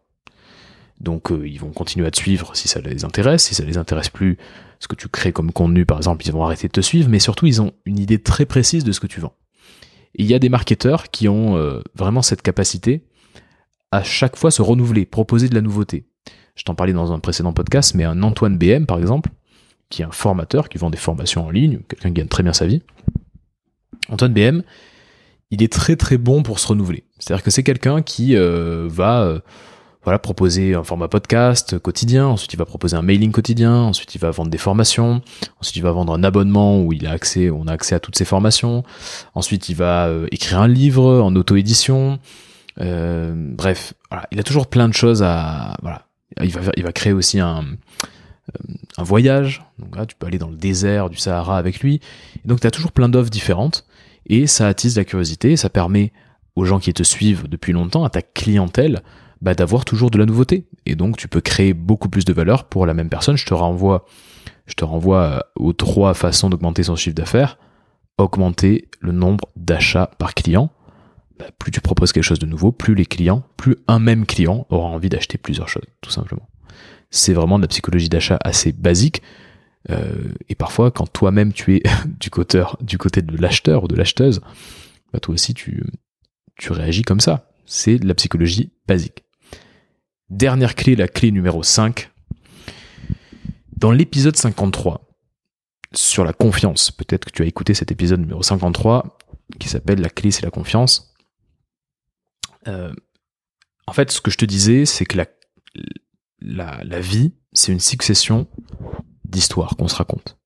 Donc 1.00 1.32
euh, 1.32 1.48
ils 1.48 1.60
vont 1.60 1.72
continuer 1.72 2.06
à 2.06 2.12
te 2.12 2.18
suivre 2.18 2.56
si 2.56 2.68
ça 2.68 2.82
les 2.82 3.06
intéresse, 3.06 3.46
si 3.46 3.56
ça 3.56 3.64
les 3.64 3.78
intéresse 3.78 4.10
plus, 4.10 4.38
ce 4.80 4.88
que 4.88 4.96
tu 4.96 5.08
crées 5.08 5.32
comme 5.32 5.52
contenu 5.52 5.86
par 5.86 5.98
exemple, 5.98 6.26
ils 6.26 6.32
vont 6.32 6.44
arrêter 6.44 6.68
de 6.68 6.74
te 6.74 6.82
suivre, 6.82 7.10
mais 7.10 7.20
surtout 7.20 7.46
ils 7.46 7.62
ont 7.62 7.72
une 7.86 8.00
idée 8.00 8.22
très 8.22 8.46
précise 8.46 8.84
de 8.84 8.92
ce 8.92 9.00
que 9.00 9.08
tu 9.08 9.20
vends. 9.20 9.34
Il 10.16 10.26
y 10.26 10.34
a 10.34 10.40
des 10.40 10.50
marketeurs 10.50 11.10
qui 11.10 11.28
ont 11.28 11.58
euh, 11.58 11.82
vraiment 11.96 12.22
cette 12.22 12.42
capacité 12.42 13.06
à 13.92 14.04
chaque 14.04 14.36
fois 14.36 14.52
se 14.52 14.62
renouveler, 14.62 15.06
proposer 15.06 15.50
de 15.50 15.56
la 15.56 15.62
nouveauté. 15.62 16.06
Je 16.56 16.64
t'en 16.64 16.76
parlais 16.76 16.94
dans 16.94 17.12
un 17.12 17.20
précédent 17.20 17.54
podcast, 17.54 17.96
mais 17.96 18.04
un 18.04 18.22
Antoine 18.22 18.58
BM, 18.58 18.86
par 18.86 19.00
exemple, 19.00 19.30
qui 19.90 20.02
est 20.02 20.06
un 20.06 20.12
formateur, 20.12 20.70
qui 20.70 20.78
vend 20.78 20.90
des 20.90 20.98
formations 20.98 21.46
en 21.46 21.50
ligne, 21.50 21.80
quelqu'un 21.88 22.10
qui 22.10 22.16
gagne 22.16 22.28
très 22.28 22.44
bien 22.44 22.54
sa 22.54 22.66
vie. 22.66 22.82
Antoine 24.10 24.34
BM, 24.34 24.64
il 25.52 25.62
est 25.62 25.72
très 25.72 25.96
très 25.96 26.18
bon 26.18 26.44
pour 26.44 26.60
se 26.60 26.68
renouveler. 26.68 27.04
C'est-à-dire 27.20 27.44
que 27.44 27.52
c'est 27.52 27.64
quelqu'un 27.64 28.02
qui 28.02 28.36
euh, 28.36 28.88
va 28.90 29.22
euh, 29.22 29.40
voilà, 30.04 30.18
proposer 30.20 30.74
un 30.74 30.84
format 30.84 31.08
podcast 31.08 31.78
quotidien, 31.78 32.26
ensuite 32.26 32.52
il 32.54 32.58
va 32.58 32.66
proposer 32.66 32.98
un 32.98 33.04
mailing 33.04 33.32
quotidien, 33.32 33.76
ensuite 33.76 34.16
il 34.16 34.18
va 34.18 34.32
vendre 34.32 34.50
des 34.50 34.58
formations, 34.58 35.22
ensuite 35.62 35.78
il 35.78 35.84
va 35.84 35.92
vendre 35.92 36.14
un 36.14 36.24
abonnement 36.24 36.82
où 36.82 36.92
il 36.92 37.06
a 37.06 37.12
accès, 37.12 37.52
on 37.52 37.68
a 37.68 37.74
accès 37.74 37.94
à 37.94 38.00
toutes 38.00 38.18
ces 38.18 38.26
formations, 38.26 38.84
ensuite 39.36 39.70
il 39.70 39.76
va 39.76 40.08
euh, 40.08 40.28
écrire 40.32 40.60
un 40.60 40.68
livre 40.68 41.22
en 41.22 41.36
auto-édition, 41.36 42.20
bref, 42.78 43.94
il 44.32 44.40
a 44.40 44.44
toujours 44.44 44.68
plein 44.68 44.90
de 44.90 44.94
choses 44.94 45.22
à, 45.22 45.78
voilà, 45.84 46.08
il 46.42 46.52
va, 46.52 46.72
il 46.76 46.84
va 46.84 46.92
créer 46.92 47.14
aussi 47.14 47.40
un, 47.40 47.64
un 48.98 49.04
voyage, 49.04 49.66
donc 49.80 49.96
là 49.96 50.06
tu 50.06 50.16
peux 50.16 50.28
aller 50.28 50.38
dans 50.38 50.50
le 50.50 50.56
désert 50.56 51.10
du 51.10 51.18
Sahara 51.18 51.58
avec 51.58 51.80
lui, 51.80 52.02
et 52.44 52.48
donc 52.48 52.60
tu 52.60 52.68
as 52.68 52.72
toujours 52.72 52.92
plein 52.92 53.10
d'offres 53.10 53.30
différentes, 53.30 53.86
et 54.26 54.48
ça 54.48 54.68
attise 54.68 54.98
la 54.98 55.06
curiosité, 55.06 55.56
ça 55.56 55.70
permet 55.70 56.12
aux 56.56 56.66
gens 56.66 56.80
qui 56.80 56.94
te 56.94 57.04
suivent 57.04 57.48
depuis 57.48 57.74
longtemps, 57.74 58.04
à 58.04 58.10
ta 58.10 58.22
clientèle, 58.22 59.02
bah, 59.42 59.56
d'avoir 59.56 59.84
toujours 59.86 60.10
de 60.10 60.18
la 60.18 60.26
nouveauté. 60.26 60.68
Et 60.86 60.96
donc 60.96 61.18
tu 61.18 61.28
peux 61.28 61.42
créer 61.42 61.74
beaucoup 61.74 62.10
plus 62.10 62.26
de 62.26 62.34
valeur 62.34 62.66
pour 62.66 62.86
la 62.86 62.94
même 62.94 63.10
personne. 63.10 63.36
Je 63.36 63.46
te 63.46 63.54
renvoie, 63.54 64.06
je 64.68 64.74
te 64.74 64.86
renvoie 64.86 65.22
euh, 65.22 65.40
aux 65.56 65.74
trois 65.74 66.14
façons 66.14 66.50
d'augmenter 66.50 66.84
son 66.84 66.96
chiffre 66.96 67.16
d'affaires. 67.16 67.58
Augmenter 68.18 68.88
le 69.02 69.12
nombre 69.12 69.46
d'achats 69.56 70.12
par 70.18 70.34
client. 70.34 70.70
Bah, 71.40 71.46
plus 71.58 71.72
tu 71.72 71.82
proposes 71.82 72.14
quelque 72.14 72.24
chose 72.24 72.40
de 72.40 72.46
nouveau, 72.46 72.72
plus 72.72 72.96
les 72.96 73.06
clients, 73.06 73.44
plus 73.58 73.76
un 73.88 74.00
même 74.00 74.26
client 74.26 74.66
aura 74.70 74.88
envie 74.88 75.10
d'acheter 75.10 75.38
plusieurs 75.38 75.68
choses, 75.68 75.88
tout 76.00 76.12
simplement. 76.12 76.48
C'est 77.16 77.34
vraiment 77.34 77.60
de 77.60 77.64
la 77.64 77.68
psychologie 77.68 78.10
d'achat 78.10 78.40
assez 78.44 78.72
basique. 78.72 79.22
Euh, 79.92 80.34
et 80.50 80.56
parfois, 80.56 80.90
quand 80.90 81.06
toi-même 81.06 81.54
tu 81.54 81.76
es 81.76 81.84
du 82.20 82.32
côté, 82.32 83.22
de 83.22 83.38
l'acheteur 83.38 83.84
ou 83.84 83.88
de 83.88 83.96
l'acheteuse, 83.96 84.42
bah, 85.14 85.20
toi 85.20 85.36
aussi 85.36 85.54
tu, 85.54 85.86
tu 86.58 86.72
réagis 86.72 87.04
comme 87.04 87.20
ça. 87.20 87.52
C'est 87.68 88.00
de 88.00 88.08
la 88.08 88.16
psychologie 88.16 88.72
basique. 88.88 89.26
Dernière 90.32 90.74
clé, 90.74 90.96
la 90.96 91.08
clé 91.08 91.30
numéro 91.30 91.62
5. 91.62 92.10
Dans 93.78 93.92
l'épisode 93.92 94.36
53, 94.36 95.08
sur 95.94 96.26
la 96.26 96.34
confiance, 96.34 96.90
peut-être 96.90 97.26
que 97.26 97.32
tu 97.32 97.44
as 97.44 97.46
écouté 97.46 97.76
cet 97.76 97.92
épisode 97.92 98.22
numéro 98.22 98.42
53, 98.42 99.20
qui 99.60 99.70
s'appelle 99.70 100.02
La 100.02 100.10
clé, 100.10 100.32
c'est 100.32 100.42
la 100.42 100.50
confiance. 100.50 101.14
Euh, 102.68 102.92
en 103.86 103.94
fait, 103.94 104.10
ce 104.10 104.20
que 104.20 104.32
je 104.32 104.38
te 104.38 104.46
disais, 104.46 104.86
c'est 104.86 105.06
que 105.06 105.18
la, 105.18 105.28
la, 106.44 107.00
vie, 107.00 107.34
c'est 107.54 107.72
une 107.72 107.80
succession 107.80 108.48
d'histoires 109.26 109.76
qu'on 109.78 109.88
se 109.88 109.96
raconte. 109.96 110.38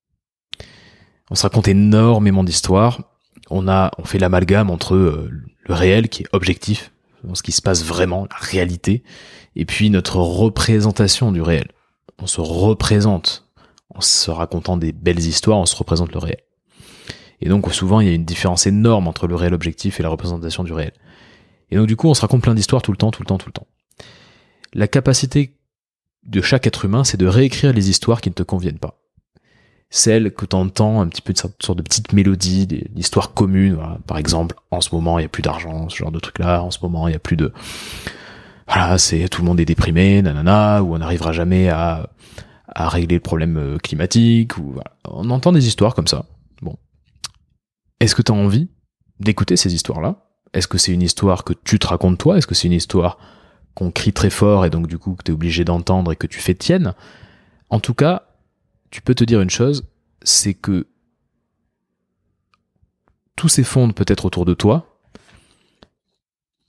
On 1.30 1.34
se 1.34 1.42
raconte 1.42 1.68
énormément 1.68 2.44
d'histoires. 2.44 3.02
On 3.50 3.68
a, 3.68 3.90
on 3.98 4.04
fait 4.04 4.18
l'amalgame 4.18 4.70
entre 4.70 4.94
euh, 4.94 5.30
le 5.64 5.74
réel 5.74 6.08
qui 6.08 6.22
est 6.22 6.26
objectif, 6.32 6.92
ce 7.34 7.42
qui 7.42 7.52
se 7.52 7.62
passe 7.62 7.84
vraiment, 7.84 8.26
la 8.30 8.36
réalité, 8.36 9.02
et 9.56 9.64
puis 9.64 9.90
notre 9.90 10.16
représentation 10.18 11.32
du 11.32 11.42
réel. 11.42 11.68
On 12.20 12.26
se 12.26 12.40
représente 12.40 13.48
en 13.94 14.00
se 14.00 14.30
racontant 14.30 14.76
des 14.76 14.92
belles 14.92 15.18
histoires, 15.18 15.58
on 15.58 15.66
se 15.66 15.76
représente 15.76 16.12
le 16.12 16.18
réel. 16.18 16.40
Et 17.40 17.48
donc 17.48 17.72
souvent 17.72 18.00
il 18.00 18.08
y 18.08 18.10
a 18.10 18.14
une 18.14 18.24
différence 18.24 18.66
énorme 18.66 19.08
entre 19.08 19.26
le 19.26 19.34
réel 19.34 19.54
objectif 19.54 20.00
et 20.00 20.02
la 20.02 20.08
représentation 20.08 20.64
du 20.64 20.72
réel. 20.72 20.92
Et 21.70 21.76
donc 21.76 21.86
du 21.86 21.96
coup 21.96 22.08
on 22.08 22.14
se 22.14 22.20
raconte 22.20 22.42
plein 22.42 22.54
d'histoires 22.54 22.82
tout 22.82 22.90
le 22.90 22.96
temps, 22.96 23.10
tout 23.10 23.22
le 23.22 23.26
temps, 23.26 23.38
tout 23.38 23.48
le 23.48 23.52
temps. 23.52 23.66
La 24.74 24.88
capacité 24.88 25.57
de 26.24 26.40
chaque 26.40 26.66
être 26.66 26.84
humain, 26.84 27.04
c'est 27.04 27.16
de 27.16 27.26
réécrire 27.26 27.72
les 27.72 27.90
histoires 27.90 28.20
qui 28.20 28.28
ne 28.28 28.34
te 28.34 28.42
conviennent 28.42 28.78
pas 28.78 28.98
celle 29.90 30.32
que 30.32 30.44
tu 30.44 30.54
entends, 30.54 31.00
un 31.00 31.08
petit 31.08 31.22
peu 31.22 31.32
de 31.32 31.38
sorte 31.38 31.74
de 31.74 31.82
petite 31.82 32.12
mélodie, 32.12 32.66
l'histoire 32.94 33.32
commune. 33.32 33.74
Voilà. 33.74 33.98
Par 34.06 34.18
exemple, 34.18 34.54
en 34.70 34.80
ce 34.80 34.94
moment, 34.94 35.18
il 35.18 35.22
n'y 35.22 35.26
a 35.26 35.30
plus 35.30 35.42
d'argent, 35.42 35.88
ce 35.88 35.96
genre 35.96 36.12
de 36.12 36.18
truc-là. 36.18 36.62
En 36.62 36.70
ce 36.70 36.78
moment, 36.82 37.08
il 37.08 37.12
n'y 37.12 37.16
a 37.16 37.20
plus 37.20 37.36
de... 37.36 37.52
Voilà, 38.66 38.98
c'est 38.98 39.28
tout 39.28 39.40
le 39.40 39.46
monde 39.46 39.60
est 39.60 39.64
déprimé, 39.64 40.20
nanana, 40.20 40.82
ou 40.82 40.94
on 40.94 40.98
n'arrivera 40.98 41.32
jamais 41.32 41.70
à, 41.70 42.10
régler 42.76 43.16
le 43.16 43.20
problème 43.20 43.56
euh, 43.56 43.78
climatique. 43.78 44.58
Ou. 44.58 44.76
On 45.06 45.30
entend 45.30 45.52
des 45.52 45.66
histoires 45.66 45.94
comme 45.94 46.06
ça. 46.06 46.26
Bon. 46.60 46.76
Est-ce 47.98 48.14
que 48.14 48.22
tu 48.22 48.30
as 48.30 48.34
envie 48.34 48.68
d'écouter 49.20 49.56
ces 49.56 49.74
histoires-là? 49.74 50.26
Est-ce 50.52 50.68
que 50.68 50.76
c'est 50.76 50.92
une 50.92 51.02
histoire 51.02 51.44
que 51.44 51.54
tu 51.64 51.78
te 51.78 51.86
racontes 51.86 52.18
toi? 52.18 52.36
Est-ce 52.36 52.46
que 52.46 52.54
c'est 52.54 52.68
une 52.68 52.74
histoire 52.74 53.18
qu'on 53.78 53.92
crie 53.92 54.12
très 54.12 54.28
fort 54.28 54.66
et 54.66 54.70
donc 54.70 54.88
du 54.88 54.98
coup 54.98 55.14
que 55.14 55.22
tu 55.22 55.30
es 55.30 55.34
obligé 55.34 55.64
d'entendre 55.64 56.10
et 56.10 56.16
que 56.16 56.26
tu 56.26 56.40
fais 56.40 56.54
tienne 56.54 56.94
En 57.70 57.78
tout 57.78 57.94
cas, 57.94 58.24
tu 58.90 59.00
peux 59.02 59.14
te 59.14 59.22
dire 59.22 59.40
une 59.40 59.50
chose, 59.50 59.86
c'est 60.20 60.52
que 60.52 60.88
tout 63.36 63.48
s'effondre 63.48 63.94
peut-être 63.94 64.24
autour 64.24 64.44
de 64.44 64.52
toi, 64.52 64.98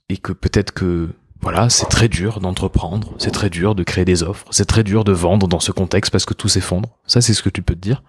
et 0.08 0.18
que 0.18 0.32
peut-être 0.32 0.70
que 0.72 1.08
voilà, 1.40 1.68
c'est 1.68 1.86
très 1.86 2.08
dur 2.08 2.38
d'entreprendre, 2.38 3.14
c'est 3.18 3.32
très 3.32 3.50
dur 3.50 3.74
de 3.74 3.82
créer 3.82 4.04
des 4.04 4.22
offres, 4.22 4.46
c'est 4.52 4.66
très 4.66 4.84
dur 4.84 5.02
de 5.02 5.10
vendre 5.10 5.48
dans 5.48 5.58
ce 5.58 5.72
contexte 5.72 6.12
parce 6.12 6.26
que 6.26 6.34
tout 6.34 6.48
s'effondre. 6.48 6.96
Ça, 7.06 7.20
c'est 7.20 7.34
ce 7.34 7.42
que 7.42 7.48
tu 7.48 7.62
peux 7.62 7.74
te 7.74 7.80
dire. 7.80 8.04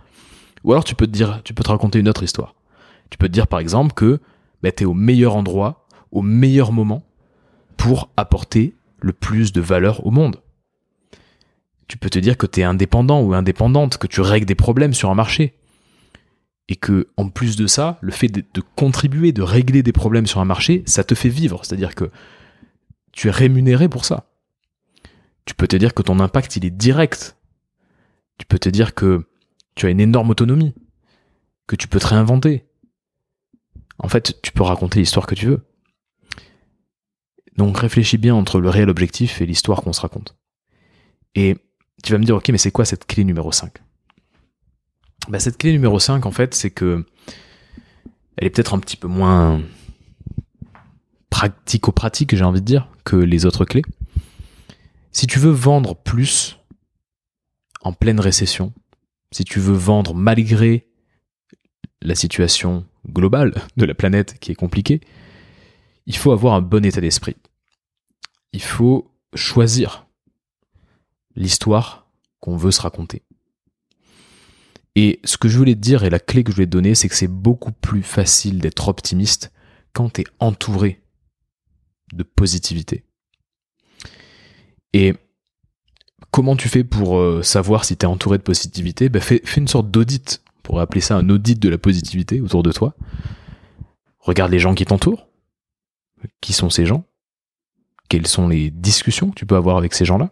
Ou 0.63 0.73
alors 0.73 0.83
tu 0.83 0.93
peux 0.93 1.07
te 1.07 1.11
dire, 1.11 1.41
tu 1.43 1.55
peux 1.55 1.63
te 1.63 1.69
raconter 1.69 1.97
une 1.97 2.07
autre 2.07 2.21
histoire. 2.21 2.53
Tu 3.09 3.17
peux 3.17 3.27
te 3.27 3.33
dire 3.33 3.47
par 3.47 3.59
exemple 3.59 3.93
que 3.93 4.19
bah, 4.61 4.71
tu 4.71 4.83
es 4.83 4.85
au 4.85 4.93
meilleur 4.93 5.35
endroit, 5.35 5.87
au 6.11 6.21
meilleur 6.21 6.71
moment 6.71 7.03
pour 7.77 8.11
apporter 8.15 8.75
le 9.01 9.13
plus 9.13 9.51
de 9.51 9.61
valeur 9.61 10.05
au 10.05 10.11
monde 10.11 10.41
tu 11.91 11.97
peux 11.97 12.09
te 12.09 12.19
dire 12.19 12.37
que 12.37 12.45
tu 12.45 12.61
es 12.61 12.63
indépendant 12.63 13.21
ou 13.21 13.33
indépendante, 13.33 13.97
que 13.97 14.07
tu 14.07 14.21
règles 14.21 14.45
des 14.45 14.55
problèmes 14.55 14.93
sur 14.93 15.09
un 15.09 15.13
marché. 15.13 15.57
Et 16.69 16.77
que, 16.77 17.09
en 17.17 17.27
plus 17.27 17.57
de 17.57 17.67
ça, 17.67 17.97
le 17.99 18.13
fait 18.13 18.29
de, 18.29 18.61
contribuer, 18.77 19.33
de 19.33 19.41
régler 19.41 19.83
des 19.83 19.91
problèmes 19.91 20.25
sur 20.25 20.39
un 20.39 20.45
marché, 20.45 20.83
ça 20.85 21.03
te 21.03 21.15
fait 21.15 21.27
vivre. 21.27 21.65
C'est-à-dire 21.65 21.93
que 21.93 22.09
tu 23.11 23.27
es 23.27 23.31
rémunéré 23.31 23.89
pour 23.89 24.05
ça. 24.05 24.31
Tu 25.43 25.53
peux 25.53 25.67
te 25.67 25.75
dire 25.75 25.93
que 25.93 26.01
ton 26.01 26.21
impact, 26.21 26.55
il 26.55 26.63
est 26.63 26.69
direct. 26.69 27.35
Tu 28.37 28.45
peux 28.45 28.57
te 28.57 28.69
dire 28.69 28.95
que 28.95 29.27
tu 29.75 29.85
as 29.85 29.89
une 29.89 29.99
énorme 29.99 30.29
autonomie, 30.29 30.73
que 31.67 31.75
tu 31.75 31.89
peux 31.89 31.99
te 31.99 32.07
réinventer. 32.07 32.63
En 33.97 34.07
fait, 34.07 34.41
tu 34.41 34.53
peux 34.53 34.63
raconter 34.63 35.01
l'histoire 35.01 35.27
que 35.27 35.35
tu 35.35 35.47
veux. 35.47 35.65
Donc 37.61 37.77
réfléchis 37.77 38.17
bien 38.17 38.33
entre 38.33 38.59
le 38.59 38.69
réel 38.69 38.89
objectif 38.89 39.39
et 39.39 39.45
l'histoire 39.45 39.83
qu'on 39.83 39.93
se 39.93 40.01
raconte. 40.01 40.35
Et 41.35 41.57
tu 42.03 42.11
vas 42.11 42.17
me 42.17 42.23
dire, 42.23 42.35
ok, 42.35 42.49
mais 42.49 42.57
c'est 42.57 42.71
quoi 42.71 42.85
cette 42.85 43.05
clé 43.05 43.23
numéro 43.23 43.51
5 43.51 43.71
bah, 45.29 45.39
Cette 45.39 45.59
clé 45.59 45.71
numéro 45.71 45.99
5, 45.99 46.25
en 46.25 46.31
fait, 46.31 46.55
c'est 46.55 46.71
que 46.71 47.05
elle 48.35 48.47
est 48.47 48.49
peut-être 48.49 48.73
un 48.73 48.79
petit 48.79 48.97
peu 48.97 49.07
moins 49.07 49.61
pratico-pratique, 51.29 52.35
j'ai 52.35 52.43
envie 52.43 52.61
de 52.61 52.65
dire, 52.65 52.87
que 53.03 53.15
les 53.15 53.45
autres 53.45 53.63
clés. 53.63 53.83
Si 55.11 55.27
tu 55.27 55.37
veux 55.37 55.51
vendre 55.51 55.95
plus 55.95 56.57
en 57.81 57.93
pleine 57.93 58.19
récession, 58.19 58.73
si 59.31 59.43
tu 59.43 59.59
veux 59.59 59.77
vendre 59.77 60.15
malgré 60.15 60.87
la 62.01 62.15
situation 62.15 62.87
globale 63.07 63.53
de 63.77 63.85
la 63.85 63.93
planète 63.93 64.39
qui 64.39 64.51
est 64.51 64.55
compliquée, 64.55 64.99
il 66.07 66.17
faut 66.17 66.31
avoir 66.31 66.55
un 66.55 66.61
bon 66.61 66.83
état 66.83 67.01
d'esprit. 67.01 67.35
Il 68.53 68.61
faut 68.61 69.11
choisir 69.33 70.07
l'histoire 71.35 72.07
qu'on 72.39 72.57
veut 72.57 72.71
se 72.71 72.81
raconter. 72.81 73.23
Et 74.95 75.21
ce 75.23 75.37
que 75.37 75.47
je 75.47 75.57
voulais 75.57 75.75
te 75.75 75.79
dire 75.79 76.03
et 76.03 76.09
la 76.09 76.19
clé 76.19 76.43
que 76.43 76.51
je 76.51 76.57
voulais 76.57 76.67
te 76.67 76.71
donner, 76.71 76.95
c'est 76.95 77.07
que 77.07 77.15
c'est 77.15 77.27
beaucoup 77.27 77.71
plus 77.71 78.03
facile 78.03 78.59
d'être 78.59 78.89
optimiste 78.89 79.51
quand 79.93 80.13
tu 80.13 80.21
es 80.21 80.23
entouré 80.39 81.01
de 82.13 82.23
positivité. 82.23 83.05
Et 84.93 85.13
comment 86.31 86.57
tu 86.57 86.67
fais 86.67 86.83
pour 86.83 87.17
euh, 87.17 87.41
savoir 87.41 87.85
si 87.85 87.95
tu 87.95 88.05
es 88.05 88.07
entouré 88.07 88.37
de 88.37 88.43
positivité? 88.43 89.07
Ben 89.07 89.21
fais, 89.21 89.41
fais 89.45 89.61
une 89.61 89.69
sorte 89.69 89.89
d'audit, 89.89 90.43
pour 90.61 90.79
appeler 90.81 91.01
ça 91.01 91.15
un 91.15 91.29
audit 91.29 91.59
de 91.59 91.69
la 91.69 91.77
positivité 91.77 92.41
autour 92.41 92.63
de 92.63 92.71
toi. 92.71 92.95
Regarde 94.19 94.51
les 94.51 94.59
gens 94.59 94.75
qui 94.75 94.85
t'entourent. 94.85 95.27
Qui 96.39 96.53
sont 96.53 96.69
ces 96.69 96.85
gens 96.85 97.05
Quelles 98.11 98.27
sont 98.27 98.49
les 98.49 98.71
discussions 98.71 99.29
que 99.29 99.35
tu 99.35 99.45
peux 99.45 99.55
avoir 99.55 99.77
avec 99.77 99.93
ces 99.93 100.03
gens-là 100.03 100.31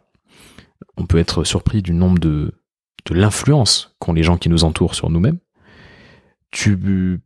on 0.98 1.06
peut 1.06 1.18
être 1.18 1.46
surpris 1.46 1.82
du 1.82 1.94
nombre 1.94 2.20
de, 2.20 2.62
de 3.06 3.16
l'influence 3.16 3.96
qu'ont 4.00 4.12
les 4.12 4.22
gens 4.22 4.38
qui 4.38 4.50
nous 4.50 4.66
entourent 4.66 4.96
sur 4.96 5.10
nous-mêmes. 5.10 5.40
Tu 6.52 6.78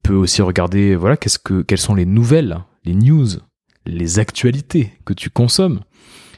peux 0.04 0.14
aussi 0.14 0.44
regarder, 0.44 0.96
voilà, 0.96 1.18
qu'est-ce 1.18 1.40
que, 1.40 1.64
quelles 1.64 1.80
sont 1.80 1.96
les 1.96 2.06
nouvelles, 2.06 2.60
les 2.84 2.94
news, 2.94 3.30
les 3.88 4.20
actualités 4.20 4.94
que 5.06 5.14
tu 5.14 5.32
consommes. 5.32 5.82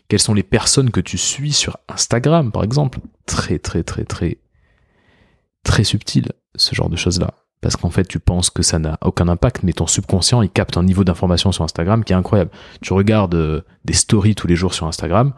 Quelles 0.08 0.21
sont 0.21 0.34
les 0.34 0.43
personnes 0.43 0.91
que 0.91 1.01
tu 1.01 1.17
suis 1.17 1.51
sur 1.51 1.78
Instagram, 1.89 2.54
par 2.54 2.63
exemple. 2.63 2.99
Très, 3.25 3.60
très, 3.60 3.84
très, 3.84 4.06
très, 4.06 4.38
très 5.63 5.84
subtil, 5.84 6.32
ce 6.56 6.73
genre 6.73 6.89
de 6.89 6.95
choses-là. 6.95 7.34
Parce 7.65 7.78
qu'en 7.78 7.89
fait 7.89 8.08
tu 8.08 8.19
penses 8.19 8.51
que 8.51 8.62
ça 8.62 8.78
n'a 8.78 8.99
aucun 9.01 9.28
impact, 9.28 9.63
mais 9.63 9.73
ton 9.73 9.88
subconscient 9.88 10.43
il 10.43 10.51
capte 10.51 10.78
un 10.78 10.84
niveau 10.84 11.04
d'information 11.04 11.51
sur 11.51 11.63
Instagram 11.63 12.04
qui 12.04 12.13
est 12.13 12.15
incroyable. 12.15 12.51
Tu 12.80 12.93
regardes 12.93 13.34
euh, 13.34 13.62
des 13.86 13.93
stories 13.93 14.36
tous 14.36 14.45
les 14.45 14.56
jours 14.56 14.75
sur 14.75 14.86
Instagram, 14.86 15.34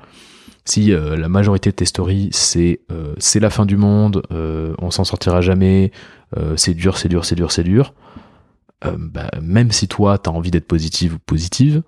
si 0.65 0.91
euh, 0.91 1.15
la 1.15 1.29
majorité 1.29 1.69
de 1.69 1.75
tes 1.75 1.85
stories 1.85 2.27
c'est 2.33 2.81
euh, 2.91 3.13
c'est 3.17 3.39
la 3.39 3.49
fin 3.49 3.65
du 3.65 3.77
monde, 3.77 4.23
on 4.29 4.91
s'en 4.91 5.05
sortira 5.05 5.39
jamais, 5.39 5.93
c'est 6.57 6.73
dur, 6.73 6.97
c'est 6.97 7.07
dur, 7.07 7.23
c'est 7.23 7.35
dur, 7.35 7.49
c'est 7.49 7.63
dur, 7.63 7.93
bah, 8.83 9.29
même 9.41 9.71
si 9.71 9.87
toi 9.87 10.17
tu 10.17 10.29
as 10.29 10.33
envie 10.33 10.51
d'être 10.51 10.67
positive 10.67 11.13
ou 11.13 11.19
positive, 11.19 11.81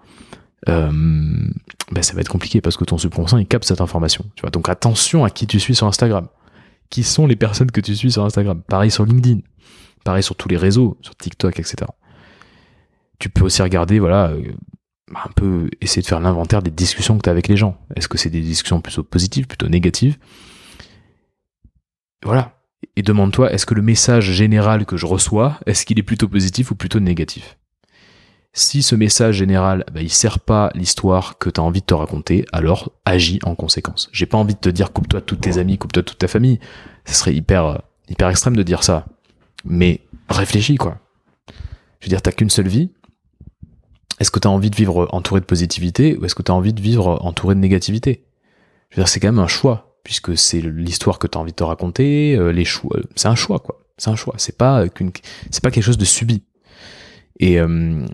bah, 0.65 2.01
ça 2.01 2.13
va 2.13 2.21
être 2.21 2.29
compliqué 2.29 2.61
parce 2.61 2.77
que 2.77 2.85
ton 2.85 2.97
subconscient 2.97 3.39
il 3.39 3.45
capte 3.45 3.65
cette 3.65 3.81
information. 3.81 4.23
Tu 4.35 4.41
vois, 4.43 4.51
donc 4.51 4.69
attention 4.69 5.25
à 5.25 5.29
qui 5.29 5.47
tu 5.47 5.59
suis 5.59 5.75
sur 5.75 5.85
Instagram. 5.85 6.27
Qui 6.89 7.03
sont 7.03 7.27
les 7.27 7.35
personnes 7.35 7.69
que 7.69 7.81
tu 7.81 7.93
suis 7.93 8.13
sur 8.13 8.23
Instagram? 8.23 8.61
Pareil 8.67 8.89
sur 8.89 9.05
LinkedIn. 9.05 9.41
Pareil 10.03 10.23
sur 10.23 10.35
tous 10.35 10.49
les 10.49 10.57
réseaux, 10.57 10.97
sur 11.01 11.15
TikTok, 11.15 11.59
etc. 11.59 11.77
Tu 13.19 13.29
peux 13.29 13.43
aussi 13.43 13.61
regarder, 13.61 13.99
voilà, 13.99 14.29
euh, 14.29 14.53
un 15.13 15.29
peu 15.35 15.69
essayer 15.81 16.01
de 16.01 16.07
faire 16.07 16.19
l'inventaire 16.19 16.61
des 16.61 16.71
discussions 16.71 17.17
que 17.17 17.23
tu 17.23 17.29
as 17.29 17.31
avec 17.31 17.47
les 17.47 17.57
gens. 17.57 17.77
Est-ce 17.95 18.07
que 18.07 18.17
c'est 18.17 18.29
des 18.29 18.41
discussions 18.41 18.81
plutôt 18.81 19.03
positives, 19.03 19.47
plutôt 19.47 19.67
négatives? 19.67 20.17
Voilà. 22.23 22.53
Et 22.95 23.01
demande-toi, 23.01 23.51
est-ce 23.51 23.65
que 23.65 23.73
le 23.73 23.81
message 23.81 24.31
général 24.31 24.85
que 24.85 24.97
je 24.97 25.05
reçois, 25.05 25.59
est-ce 25.65 25.85
qu'il 25.85 25.99
est 25.99 26.03
plutôt 26.03 26.27
positif 26.27 26.71
ou 26.71 26.75
plutôt 26.75 26.99
négatif? 26.99 27.57
Si 28.53 28.81
ce 28.81 28.95
message 28.95 29.35
général, 29.35 29.85
bah, 29.93 30.01
il 30.01 30.09
sert 30.09 30.39
pas 30.39 30.71
l'histoire 30.73 31.37
que 31.37 31.49
tu 31.49 31.61
as 31.61 31.63
envie 31.63 31.81
de 31.81 31.85
te 31.85 31.93
raconter, 31.93 32.45
alors 32.51 32.91
agis 33.05 33.39
en 33.43 33.55
conséquence. 33.55 34.09
J'ai 34.11 34.25
pas 34.25 34.37
envie 34.37 34.55
de 34.55 34.59
te 34.59 34.69
dire 34.69 34.91
coupe-toi 34.91 35.19
de 35.19 35.25
tous 35.25 35.35
tes 35.35 35.57
amis, 35.59 35.77
coupe-toi 35.77 36.03
toute 36.03 36.17
ta 36.17 36.27
famille. 36.27 36.59
Ce 37.05 37.13
serait 37.13 37.33
hyper, 37.33 37.65
euh, 37.65 37.77
hyper 38.09 38.29
extrême 38.29 38.55
de 38.55 38.63
dire 38.63 38.83
ça. 38.83 39.05
Mais 39.65 40.01
réfléchis, 40.29 40.75
quoi. 40.75 40.99
Je 41.99 42.05
veux 42.05 42.09
dire, 42.09 42.21
t'as 42.21 42.31
qu'une 42.31 42.49
seule 42.49 42.67
vie. 42.67 42.91
Est-ce 44.19 44.31
que 44.31 44.39
t'as 44.39 44.49
envie 44.49 44.69
de 44.69 44.75
vivre 44.75 45.07
entouré 45.11 45.39
de 45.39 45.45
positivité 45.45 46.17
ou 46.17 46.25
est-ce 46.25 46.35
que 46.35 46.41
t'as 46.41 46.53
envie 46.53 46.73
de 46.73 46.81
vivre 46.81 47.19
entouré 47.25 47.55
de 47.55 47.59
négativité? 47.59 48.25
Je 48.89 48.95
veux 48.95 49.03
dire, 49.03 49.07
c'est 49.07 49.19
quand 49.19 49.27
même 49.27 49.39
un 49.39 49.47
choix, 49.47 49.97
puisque 50.03 50.37
c'est 50.37 50.61
l'histoire 50.61 51.19
que 51.19 51.27
t'as 51.27 51.39
envie 51.39 51.51
de 51.51 51.55
te 51.55 51.63
raconter, 51.63 52.35
euh, 52.35 52.51
les 52.51 52.65
choix. 52.65 52.97
C'est 53.15 53.27
un 53.27 53.35
choix, 53.35 53.59
quoi. 53.59 53.79
C'est 53.97 54.09
un 54.09 54.15
choix. 54.15 54.35
C'est 54.37 54.57
pas 54.57 54.89
qu'une, 54.89 55.11
c'est 55.51 55.63
pas 55.63 55.71
quelque 55.71 55.83
chose 55.83 55.97
de 55.97 56.05
subi. 56.05 56.43
Et, 57.39 57.59
euh, 57.59 58.05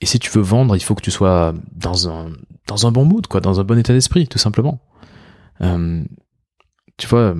et 0.00 0.06
si 0.06 0.18
tu 0.18 0.30
veux 0.30 0.42
vendre, 0.42 0.76
il 0.76 0.80
faut 0.80 0.94
que 0.94 1.02
tu 1.02 1.10
sois 1.10 1.54
dans 1.72 2.08
un, 2.08 2.32
dans 2.66 2.86
un 2.86 2.92
bon 2.92 3.04
mood, 3.04 3.26
quoi, 3.26 3.40
dans 3.40 3.60
un 3.60 3.64
bon 3.64 3.78
état 3.78 3.92
d'esprit, 3.92 4.28
tout 4.28 4.38
simplement. 4.38 4.80
Euh, 5.60 6.04
tu 6.98 7.06
vois, 7.06 7.34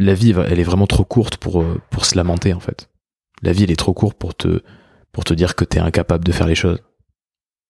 la 0.00 0.14
vie, 0.14 0.32
elle 0.32 0.58
est 0.58 0.64
vraiment 0.64 0.86
trop 0.86 1.04
courte 1.04 1.36
pour, 1.36 1.62
euh, 1.62 1.80
pour 1.90 2.04
se 2.04 2.16
lamenter, 2.16 2.52
en 2.52 2.60
fait. 2.60 2.88
La 3.42 3.52
vie, 3.52 3.64
elle 3.64 3.70
est 3.70 3.76
trop 3.76 3.94
courte 3.94 4.18
pour 4.18 4.34
te, 4.34 4.62
pour 5.12 5.24
te 5.24 5.34
dire 5.34 5.54
que 5.54 5.64
t'es 5.64 5.78
incapable 5.78 6.24
de 6.24 6.32
faire 6.32 6.46
les 6.46 6.54
choses. 6.54 6.82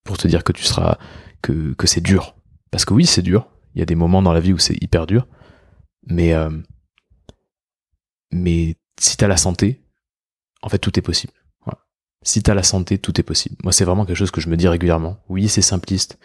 Pour 0.05 0.17
te 0.17 0.29
dire 0.29 0.45
que 0.45 0.53
tu 0.53 0.65
seras, 0.65 0.99
que, 1.43 1.75
que 1.75 1.87
c'est 1.87 2.01
dur. 2.01 2.37
Parce 2.71 2.85
que 2.85 2.95
oui, 2.95 3.07
c'est 3.07 3.23
dur. 3.23 3.49
Il 3.75 3.81
y 3.81 3.83
a 3.83 3.87
des 3.87 3.95
moments 3.95 4.23
dans 4.23 4.33
la 4.33 4.41
vie 4.41 4.53
où 4.53 4.59
c'est 4.59 4.81
hyper 4.83 5.07
dur. 5.07 5.27
Mais, 6.07 6.33
euh, 6.33 6.51
mais 8.33 8.77
si 8.99 9.17
t'as 9.17 9.29
la 9.29 9.37
santé, 9.37 9.83
en 10.63 10.69
fait, 10.69 10.79
tout 10.79 10.99
est 10.99 11.03
possible. 11.03 11.33
Si 12.23 12.43
t'as 12.43 12.53
la 12.53 12.63
santé, 12.63 12.99
tout 12.99 13.19
est 13.19 13.25
possible. 13.25 13.57
Moi, 13.63 13.73
c'est 13.73 13.87
vraiment 13.87 14.05
quelque 14.05 14.17
chose 14.17 14.31
que 14.31 14.43
je 14.43 14.51
me 14.51 14.57
dis 14.59 14.69
régulièrement. 14.69 15.17
Oui, 15.31 15.49
c'est 15.49 15.63
simpliste. 15.63 16.19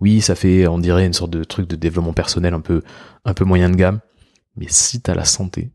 Oui, 0.00 0.22
ça 0.22 0.34
fait, 0.34 0.66
on 0.66 0.78
dirait, 0.78 1.04
une 1.04 1.12
sorte 1.12 1.30
de 1.30 1.44
truc 1.44 1.68
de 1.68 1.76
développement 1.76 2.14
personnel 2.14 2.54
un 2.54 2.60
peu, 2.60 2.82
un 3.26 3.34
peu 3.34 3.44
moyen 3.44 3.68
de 3.68 3.76
gamme. 3.76 4.00
Mais 4.56 4.66
si 4.68 5.00
t'as 5.00 5.14
la 5.14 5.24
santé, 5.24 5.72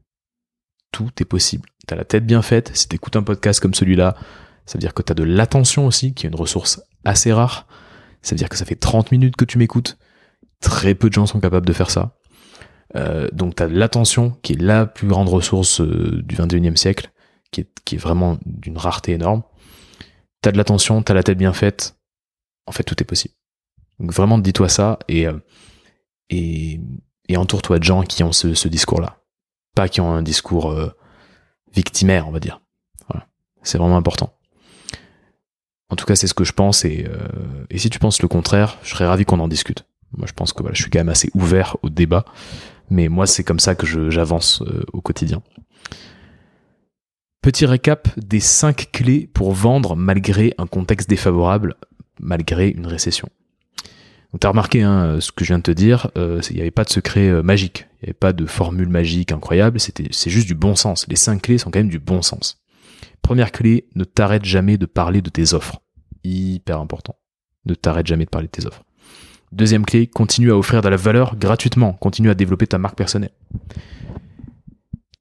tout 0.91 1.09
est 1.19 1.25
possible. 1.25 1.69
T'as 1.87 1.95
la 1.95 2.05
tête 2.05 2.25
bien 2.25 2.41
faite, 2.41 2.71
si 2.75 2.87
t'écoutes 2.87 3.15
un 3.15 3.23
podcast 3.23 3.59
comme 3.59 3.73
celui-là, 3.73 4.15
ça 4.65 4.73
veut 4.73 4.81
dire 4.81 4.93
que 4.93 5.01
t'as 5.01 5.13
de 5.13 5.23
l'attention 5.23 5.87
aussi, 5.87 6.13
qui 6.13 6.25
est 6.25 6.29
une 6.29 6.35
ressource 6.35 6.81
assez 7.05 7.31
rare. 7.31 7.67
Ça 8.21 8.35
veut 8.35 8.37
dire 8.37 8.49
que 8.49 8.57
ça 8.57 8.65
fait 8.65 8.75
30 8.75 9.11
minutes 9.11 9.35
que 9.35 9.45
tu 9.45 9.57
m'écoutes. 9.57 9.97
Très 10.59 10.95
peu 10.95 11.09
de 11.09 11.13
gens 11.13 11.25
sont 11.25 11.39
capables 11.39 11.65
de 11.65 11.73
faire 11.73 11.89
ça. 11.89 12.17
Euh, 12.95 13.27
donc 13.31 13.55
t'as 13.55 13.67
de 13.67 13.77
l'attention, 13.77 14.31
qui 14.41 14.53
est 14.53 14.61
la 14.61 14.85
plus 14.85 15.07
grande 15.07 15.29
ressource 15.29 15.81
euh, 15.81 16.21
du 16.23 16.35
21e 16.35 16.75
siècle, 16.75 17.11
qui 17.51 17.61
est, 17.61 17.69
qui 17.85 17.95
est 17.95 17.97
vraiment 17.97 18.37
d'une 18.45 18.77
rareté 18.77 19.13
énorme. 19.13 19.43
T'as 20.41 20.51
de 20.51 20.57
l'attention, 20.57 21.01
t'as 21.01 21.13
la 21.13 21.23
tête 21.23 21.37
bien 21.37 21.53
faite. 21.53 21.97
En 22.65 22.71
fait, 22.71 22.83
tout 22.83 23.01
est 23.01 23.05
possible. 23.05 23.33
Donc 23.99 24.11
vraiment, 24.13 24.37
dis-toi 24.37 24.69
ça 24.69 24.99
et, 25.07 25.27
euh, 25.27 25.39
et, 26.29 26.79
et 27.27 27.37
entoure-toi 27.37 27.79
de 27.79 27.83
gens 27.83 28.03
qui 28.03 28.23
ont 28.23 28.31
ce, 28.31 28.67
discours-là. 28.67 29.17
Pas 29.75 29.89
qui 29.89 30.01
ont 30.01 30.11
un 30.11 30.21
discours 30.21 30.71
euh, 30.71 30.93
victimaire, 31.73 32.27
on 32.27 32.31
va 32.31 32.39
dire. 32.39 32.61
Voilà. 33.09 33.27
C'est 33.63 33.77
vraiment 33.77 33.97
important. 33.97 34.33
En 35.89 35.95
tout 35.95 36.05
cas, 36.05 36.15
c'est 36.15 36.27
ce 36.27 36.33
que 36.33 36.43
je 36.43 36.53
pense, 36.53 36.83
et, 36.83 37.05
euh, 37.07 37.65
et 37.69 37.77
si 37.77 37.89
tu 37.89 37.99
penses 37.99 38.21
le 38.21 38.27
contraire, 38.27 38.77
je 38.83 38.89
serais 38.89 39.07
ravi 39.07 39.25
qu'on 39.25 39.39
en 39.39 39.47
discute. 39.47 39.85
Moi, 40.15 40.27
je 40.27 40.33
pense 40.33 40.53
que 40.53 40.61
voilà, 40.61 40.73
je 40.73 40.81
suis 40.81 40.91
quand 40.91 40.99
même 40.99 41.09
assez 41.09 41.29
ouvert 41.33 41.77
au 41.81 41.89
débat, 41.89 42.25
mais 42.89 43.09
moi, 43.09 43.27
c'est 43.27 43.43
comme 43.43 43.59
ça 43.59 43.75
que 43.75 44.09
j'avance 44.09 44.61
euh, 44.61 44.83
au 44.93 45.01
quotidien. 45.01 45.41
Petit 47.41 47.65
récap 47.65 48.07
des 48.17 48.39
cinq 48.39 48.89
clés 48.91 49.29
pour 49.33 49.53
vendre 49.53 49.95
malgré 49.95 50.53
un 50.57 50.67
contexte 50.67 51.09
défavorable, 51.09 51.75
malgré 52.19 52.69
une 52.69 52.87
récession. 52.87 53.29
Donc 54.31 54.41
t'as 54.41 54.49
remarqué 54.49 54.81
hein, 54.81 55.19
ce 55.21 55.31
que 55.31 55.45
je 55.45 55.49
viens 55.49 55.59
de 55.59 55.63
te 55.63 55.71
dire, 55.71 56.11
euh, 56.17 56.41
il 56.49 56.55
n'y 56.55 56.61
avait 56.61 56.71
pas 56.71 56.83
de 56.83 56.89
secret 56.89 57.29
euh, 57.29 57.41
magique, 57.41 57.87
il 58.01 58.05
n'y 58.05 58.09
avait 58.09 58.13
pas 58.13 58.33
de 58.33 58.45
formule 58.45 58.89
magique 58.89 59.31
incroyable, 59.31 59.79
c'est 59.79 60.29
juste 60.29 60.47
du 60.47 60.55
bon 60.55 60.75
sens. 60.75 61.07
Les 61.07 61.15
cinq 61.15 61.43
clés 61.43 61.57
sont 61.57 61.71
quand 61.71 61.79
même 61.79 61.89
du 61.89 61.99
bon 61.99 62.21
sens. 62.21 62.61
Première 63.21 63.51
clé, 63.51 63.87
ne 63.95 64.03
t'arrête 64.03 64.45
jamais 64.45 64.77
de 64.77 64.85
parler 64.85 65.21
de 65.21 65.29
tes 65.29 65.53
offres. 65.53 65.81
Hyper 66.23 66.79
important. 66.79 67.15
Ne 67.65 67.73
t'arrête 67.73 68.07
jamais 68.07 68.25
de 68.25 68.29
parler 68.29 68.47
de 68.47 68.51
tes 68.51 68.65
offres. 68.65 68.83
Deuxième 69.53 69.85
clé, 69.85 70.07
continue 70.07 70.51
à 70.51 70.57
offrir 70.57 70.81
de 70.81 70.89
la 70.89 70.97
valeur 70.97 71.37
gratuitement, 71.37 71.93
continue 71.93 72.29
à 72.29 72.35
développer 72.35 72.67
ta 72.67 72.77
marque 72.77 72.97
personnelle. 72.97 73.31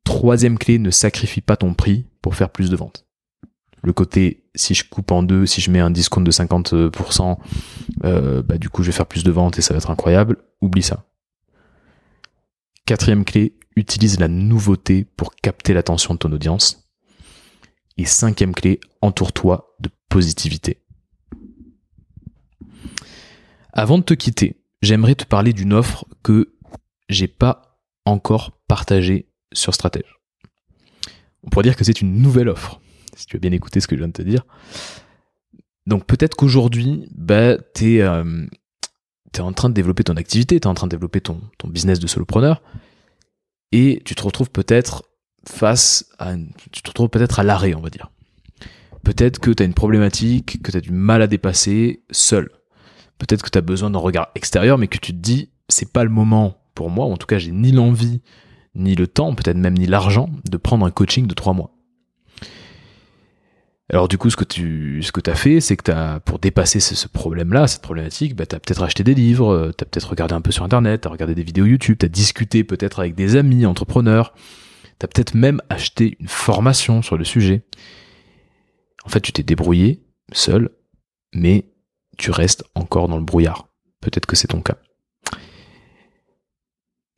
Troisième 0.02 0.58
clé, 0.58 0.78
ne 0.78 0.90
sacrifie 0.90 1.40
pas 1.40 1.56
ton 1.56 1.74
prix 1.74 2.06
pour 2.22 2.34
faire 2.34 2.50
plus 2.50 2.70
de 2.70 2.76
ventes 2.76 3.06
le 3.86 3.92
côté 3.92 4.42
si 4.56 4.74
je 4.74 4.84
coupe 4.88 5.12
en 5.12 5.22
deux, 5.22 5.46
si 5.46 5.60
je 5.60 5.70
mets 5.70 5.80
un 5.80 5.90
discount 5.90 6.22
de 6.22 6.30
50%, 6.30 7.36
euh, 8.04 8.42
bah, 8.42 8.58
du 8.58 8.68
coup 8.68 8.82
je 8.82 8.88
vais 8.90 8.96
faire 8.96 9.06
plus 9.06 9.22
de 9.22 9.30
ventes 9.30 9.58
et 9.58 9.62
ça 9.62 9.74
va 9.74 9.78
être 9.78 9.90
incroyable. 9.90 10.38
Oublie 10.60 10.82
ça. 10.82 11.04
Quatrième 12.86 13.24
clé, 13.24 13.54
utilise 13.76 14.18
la 14.18 14.28
nouveauté 14.28 15.04
pour 15.04 15.34
capter 15.34 15.74
l'attention 15.74 16.14
de 16.14 16.18
ton 16.18 16.32
audience. 16.32 16.88
Et 17.98 18.04
cinquième 18.04 18.54
clé, 18.54 18.80
entoure-toi 19.02 19.76
de 19.80 19.90
positivité. 20.08 20.82
Avant 23.72 23.98
de 23.98 24.02
te 24.02 24.14
quitter, 24.14 24.62
j'aimerais 24.82 25.14
te 25.14 25.24
parler 25.24 25.52
d'une 25.52 25.72
offre 25.72 26.06
que 26.22 26.54
j'ai 27.08 27.28
pas 27.28 27.78
encore 28.04 28.58
partagée 28.68 29.28
sur 29.52 29.74
Stratège. 29.74 30.16
On 31.42 31.50
pourrait 31.50 31.64
dire 31.64 31.76
que 31.76 31.84
c'est 31.84 32.00
une 32.00 32.20
nouvelle 32.22 32.48
offre 32.48 32.80
si 33.16 33.26
tu 33.26 33.36
as 33.36 33.40
bien 33.40 33.52
écouté 33.52 33.80
ce 33.80 33.88
que 33.88 33.96
je 33.96 34.00
viens 34.00 34.08
de 34.08 34.12
te 34.12 34.22
dire. 34.22 34.46
Donc 35.86 36.06
peut-être 36.06 36.36
qu'aujourd'hui, 36.36 37.08
bah, 37.14 37.56
tu 37.74 37.96
es, 37.96 38.02
euh, 38.02 38.46
en 39.38 39.52
train 39.52 39.68
de 39.68 39.74
développer 39.74 40.04
ton 40.04 40.16
activité, 40.16 40.58
tu 40.60 40.66
es 40.66 40.70
en 40.70 40.74
train 40.74 40.86
de 40.86 40.92
développer 40.92 41.20
ton, 41.20 41.40
ton 41.58 41.68
business 41.68 41.98
de 41.98 42.06
solopreneur, 42.06 42.62
et 43.72 44.00
tu 44.04 44.14
te 44.14 44.22
retrouves 44.22 44.50
peut-être 44.50 45.04
face 45.48 46.06
à... 46.18 46.34
tu 46.72 46.82
te 46.82 46.88
retrouves 46.88 47.08
peut-être 47.08 47.38
à 47.38 47.44
l'arrêt, 47.44 47.74
on 47.74 47.80
va 47.80 47.90
dire. 47.90 48.10
Peut-être 49.04 49.38
que 49.38 49.50
tu 49.50 49.62
as 49.62 49.66
une 49.66 49.74
problématique, 49.74 50.62
que 50.62 50.72
tu 50.72 50.76
as 50.76 50.80
du 50.80 50.90
mal 50.90 51.22
à 51.22 51.26
dépasser 51.26 52.02
seul. 52.10 52.50
Peut-être 53.18 53.42
que 53.42 53.50
tu 53.50 53.58
as 53.58 53.62
besoin 53.62 53.90
d'un 53.90 53.98
regard 53.98 54.28
extérieur, 54.34 54.78
mais 54.78 54.88
que 54.88 54.98
tu 54.98 55.12
te 55.12 55.18
dis, 55.18 55.50
c'est 55.68 55.92
pas 55.92 56.04
le 56.04 56.10
moment 56.10 56.58
pour 56.74 56.90
moi, 56.90 57.06
en 57.06 57.16
tout 57.16 57.26
cas 57.26 57.38
j'ai 57.38 57.52
ni 57.52 57.72
l'envie, 57.72 58.20
ni 58.74 58.94
le 58.94 59.06
temps, 59.06 59.34
peut-être 59.34 59.56
même 59.56 59.78
ni 59.78 59.86
l'argent, 59.86 60.28
de 60.44 60.56
prendre 60.56 60.84
un 60.84 60.90
coaching 60.90 61.26
de 61.26 61.34
trois 61.34 61.54
mois. 61.54 61.75
Alors 63.88 64.08
du 64.08 64.18
coup, 64.18 64.30
ce 64.30 64.36
que 64.36 64.44
tu 64.44 65.00
ce 65.02 65.12
que 65.12 65.30
as 65.30 65.36
fait, 65.36 65.60
c'est 65.60 65.76
que 65.76 65.92
as, 65.92 66.18
pour 66.20 66.40
dépasser 66.40 66.80
ce, 66.80 67.06
problème-là, 67.06 67.68
cette 67.68 67.82
problématique, 67.82 68.34
bah, 68.34 68.44
tu 68.44 68.56
peut-être 68.56 68.82
acheté 68.82 69.04
des 69.04 69.14
livres, 69.14 69.52
euh, 69.52 69.70
tu 69.70 69.84
peut-être 69.84 70.10
regardé 70.10 70.34
un 70.34 70.40
peu 70.40 70.50
sur 70.50 70.64
Internet, 70.64 71.02
tu 71.02 71.08
regardé 71.08 71.36
des 71.36 71.44
vidéos 71.44 71.66
YouTube, 71.66 71.96
tu 71.98 72.08
discuté 72.08 72.64
peut-être 72.64 72.98
avec 72.98 73.14
des 73.14 73.36
amis 73.36 73.64
entrepreneurs, 73.64 74.34
tu 74.98 75.06
peut-être 75.06 75.34
même 75.34 75.60
acheté 75.68 76.16
une 76.18 76.26
formation 76.26 77.00
sur 77.00 77.16
le 77.16 77.24
sujet. 77.24 77.64
En 79.04 79.08
fait, 79.08 79.20
tu 79.20 79.32
t'es 79.32 79.44
débrouillé 79.44 80.04
seul, 80.32 80.70
mais 81.32 81.70
tu 82.18 82.32
restes 82.32 82.64
encore 82.74 83.06
dans 83.06 83.18
le 83.18 83.24
brouillard. 83.24 83.68
Peut-être 84.00 84.26
que 84.26 84.34
c'est 84.34 84.48
ton 84.48 84.62
cas. 84.62 84.78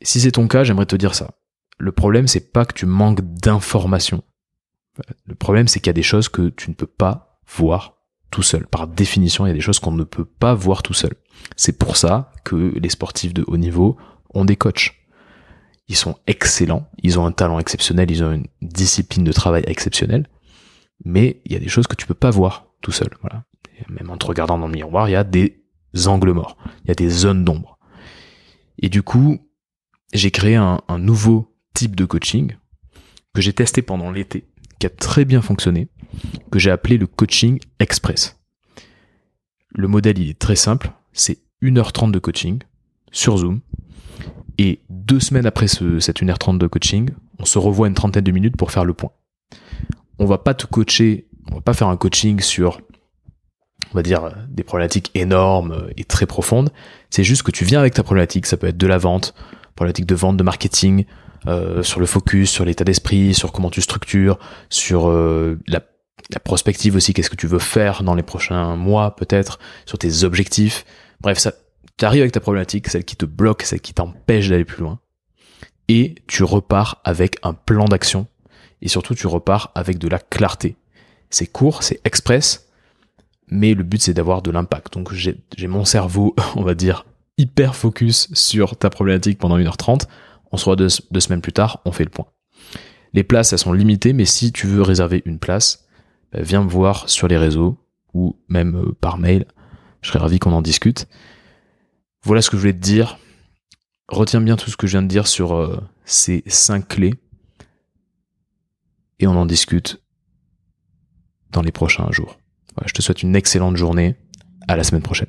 Si 0.02 0.20
c'est 0.20 0.32
ton 0.32 0.48
cas, 0.48 0.64
j'aimerais 0.64 0.86
te 0.86 0.96
dire 0.96 1.14
ça. 1.14 1.30
Le 1.78 1.92
problème, 1.92 2.28
c'est 2.28 2.52
pas 2.52 2.66
que 2.66 2.74
tu 2.74 2.84
manques 2.84 3.20
d'informations 3.22 4.22
le 5.26 5.34
problème, 5.34 5.68
c'est 5.68 5.80
qu'il 5.80 5.88
y 5.88 5.90
a 5.90 5.94
des 5.94 6.02
choses 6.02 6.28
que 6.28 6.48
tu 6.48 6.70
ne 6.70 6.74
peux 6.74 6.86
pas 6.86 7.40
voir 7.46 7.98
tout 8.30 8.42
seul. 8.42 8.66
Par 8.66 8.86
définition, 8.86 9.46
il 9.46 9.50
y 9.50 9.52
a 9.52 9.54
des 9.54 9.60
choses 9.60 9.78
qu'on 9.78 9.92
ne 9.92 10.04
peut 10.04 10.24
pas 10.24 10.54
voir 10.54 10.82
tout 10.82 10.94
seul. 10.94 11.14
C'est 11.56 11.78
pour 11.78 11.96
ça 11.96 12.32
que 12.44 12.74
les 12.78 12.88
sportifs 12.88 13.34
de 13.34 13.44
haut 13.46 13.56
niveau 13.56 13.96
ont 14.34 14.44
des 14.44 14.56
coachs. 14.56 14.94
ils 15.88 15.96
sont 15.96 16.16
excellents, 16.26 16.86
ils 17.02 17.18
ont 17.18 17.24
un 17.24 17.32
talent 17.32 17.58
exceptionnel, 17.58 18.10
ils 18.10 18.22
ont 18.22 18.32
une 18.32 18.46
discipline 18.60 19.24
de 19.24 19.32
travail 19.32 19.64
exceptionnelle, 19.66 20.28
mais 21.04 21.40
il 21.46 21.52
y 21.52 21.56
a 21.56 21.60
des 21.60 21.68
choses 21.68 21.86
que 21.86 21.96
tu 21.96 22.06
peux 22.06 22.14
pas 22.14 22.30
voir 22.30 22.66
tout 22.82 22.92
seul. 22.92 23.08
Voilà. 23.22 23.44
même 23.88 24.10
en 24.10 24.18
te 24.18 24.26
regardant 24.26 24.58
dans 24.58 24.66
le 24.66 24.74
miroir, 24.74 25.08
il 25.08 25.12
y 25.12 25.16
a 25.16 25.24
des 25.24 25.62
angles 26.06 26.32
morts, 26.32 26.58
il 26.84 26.88
y 26.88 26.90
a 26.90 26.94
des 26.94 27.08
zones 27.08 27.44
d'ombre. 27.44 27.78
Et 28.78 28.90
du 28.90 29.02
coup, 29.02 29.38
j'ai 30.12 30.30
créé 30.30 30.56
un, 30.56 30.82
un 30.88 30.98
nouveau 30.98 31.56
type 31.74 31.96
de 31.96 32.04
coaching 32.04 32.56
que 33.34 33.40
j'ai 33.40 33.52
testé 33.52 33.80
pendant 33.80 34.10
l'été, 34.10 34.46
qui 34.78 34.86
a 34.86 34.90
très 34.90 35.24
bien 35.24 35.42
fonctionné, 35.42 35.88
que 36.50 36.58
j'ai 36.58 36.70
appelé 36.70 36.98
le 36.98 37.06
coaching 37.06 37.58
express. 37.78 38.38
Le 39.74 39.88
modèle, 39.88 40.18
il 40.18 40.30
est 40.30 40.38
très 40.38 40.56
simple, 40.56 40.92
c'est 41.12 41.38
1h30 41.62 42.10
de 42.10 42.18
coaching 42.18 42.60
sur 43.10 43.36
Zoom, 43.36 43.60
et 44.58 44.80
deux 44.90 45.20
semaines 45.20 45.46
après 45.46 45.68
ce, 45.68 46.00
cette 46.00 46.20
1h30 46.20 46.58
de 46.58 46.66
coaching, 46.66 47.10
on 47.38 47.44
se 47.44 47.58
revoit 47.58 47.88
une 47.88 47.94
trentaine 47.94 48.24
de 48.24 48.32
minutes 48.32 48.56
pour 48.56 48.72
faire 48.72 48.84
le 48.84 48.94
point. 48.94 49.10
On 50.18 50.26
va 50.26 50.38
pas 50.38 50.54
te 50.54 50.66
coacher, 50.66 51.28
on 51.50 51.56
va 51.56 51.60
pas 51.60 51.74
faire 51.74 51.88
un 51.88 51.96
coaching 51.96 52.40
sur, 52.40 52.80
on 53.92 53.94
va 53.94 54.02
dire, 54.02 54.34
des 54.48 54.64
problématiques 54.64 55.10
énormes 55.14 55.88
et 55.96 56.04
très 56.04 56.26
profondes. 56.26 56.72
C'est 57.10 57.24
juste 57.24 57.42
que 57.42 57.52
tu 57.52 57.64
viens 57.64 57.80
avec 57.80 57.94
ta 57.94 58.02
problématique, 58.02 58.46
ça 58.46 58.56
peut 58.56 58.66
être 58.66 58.76
de 58.78 58.86
la 58.86 58.98
vente, 58.98 59.34
problématique 59.76 60.06
de 60.06 60.14
vente, 60.14 60.36
de 60.36 60.42
marketing, 60.42 61.04
euh, 61.46 61.82
sur 61.82 62.00
le 62.00 62.06
focus, 62.06 62.50
sur 62.50 62.64
l'état 62.64 62.84
d'esprit, 62.84 63.34
sur 63.34 63.52
comment 63.52 63.70
tu 63.70 63.80
structures, 63.80 64.38
sur 64.70 65.08
euh, 65.08 65.58
la, 65.66 65.82
la, 66.30 66.40
prospective 66.40 66.96
aussi, 66.96 67.14
qu'est-ce 67.14 67.30
que 67.30 67.36
tu 67.36 67.46
veux 67.46 67.60
faire 67.60 68.02
dans 68.02 68.14
les 68.14 68.22
prochains 68.22 68.76
mois 68.76 69.14
peut-être, 69.14 69.58
sur 69.86 69.98
tes 69.98 70.24
objectifs. 70.24 70.84
Bref, 71.20 71.38
ça, 71.38 71.52
tu 71.96 72.04
arrives 72.04 72.22
avec 72.22 72.32
ta 72.32 72.40
problématique, 72.40 72.88
celle 72.88 73.04
qui 73.04 73.16
te 73.16 73.24
bloque, 73.24 73.62
celle 73.62 73.80
qui 73.80 73.94
t'empêche 73.94 74.48
d'aller 74.48 74.64
plus 74.64 74.82
loin, 74.82 74.98
et 75.88 76.16
tu 76.26 76.42
repars 76.42 77.00
avec 77.04 77.36
un 77.42 77.54
plan 77.54 77.84
d'action, 77.84 78.26
et 78.82 78.88
surtout 78.88 79.14
tu 79.14 79.26
repars 79.26 79.70
avec 79.74 79.98
de 79.98 80.08
la 80.08 80.18
clarté. 80.18 80.76
C'est 81.30 81.46
court, 81.46 81.82
c'est 81.82 82.00
express, 82.04 82.68
mais 83.48 83.74
le 83.74 83.84
but 83.84 84.02
c'est 84.02 84.14
d'avoir 84.14 84.42
de 84.42 84.50
l'impact. 84.50 84.94
Donc 84.94 85.12
j'ai 85.12 85.66
mon 85.66 85.84
cerveau, 85.84 86.34
on 86.56 86.62
va 86.62 86.74
dire, 86.74 87.04
hyper 87.38 87.76
focus 87.76 88.28
sur 88.34 88.76
ta 88.76 88.90
problématique 88.90 89.38
pendant 89.38 89.58
1h30 89.58 90.02
on 90.52 90.56
se 90.56 90.64
voit 90.64 90.76
deux, 90.76 90.88
semaines 90.88 91.40
plus 91.40 91.52
tard, 91.52 91.80
on 91.84 91.92
fait 91.92 92.04
le 92.04 92.10
point. 92.10 92.26
Les 93.14 93.24
places, 93.24 93.52
elles 93.52 93.58
sont 93.58 93.72
limitées, 93.72 94.12
mais 94.12 94.24
si 94.24 94.52
tu 94.52 94.66
veux 94.66 94.82
réserver 94.82 95.22
une 95.24 95.38
place, 95.38 95.86
bah, 96.32 96.40
viens 96.42 96.62
me 96.62 96.68
voir 96.68 97.08
sur 97.08 97.28
les 97.28 97.36
réseaux 97.36 97.78
ou 98.14 98.36
même 98.48 98.76
euh, 98.76 98.96
par 99.00 99.18
mail. 99.18 99.46
Je 100.02 100.08
serais 100.08 100.18
ravi 100.18 100.38
qu'on 100.38 100.52
en 100.52 100.62
discute. 100.62 101.08
Voilà 102.22 102.42
ce 102.42 102.50
que 102.50 102.56
je 102.56 102.62
voulais 102.62 102.72
te 102.72 102.78
dire. 102.78 103.18
Retiens 104.08 104.40
bien 104.40 104.56
tout 104.56 104.70
ce 104.70 104.76
que 104.76 104.86
je 104.86 104.92
viens 104.92 105.02
de 105.02 105.08
dire 105.08 105.26
sur 105.26 105.54
euh, 105.54 105.80
ces 106.04 106.42
cinq 106.46 106.88
clés. 106.88 107.14
Et 109.18 109.26
on 109.26 109.36
en 109.36 109.46
discute 109.46 110.00
dans 111.50 111.62
les 111.62 111.72
prochains 111.72 112.10
jours. 112.10 112.38
je 112.86 112.92
te 112.92 113.02
souhaite 113.02 113.22
une 113.22 113.34
excellente 113.34 113.76
journée. 113.76 114.16
À 114.70 114.76
la 114.76 114.84
semaine 114.84 115.02
prochaine. 115.02 115.28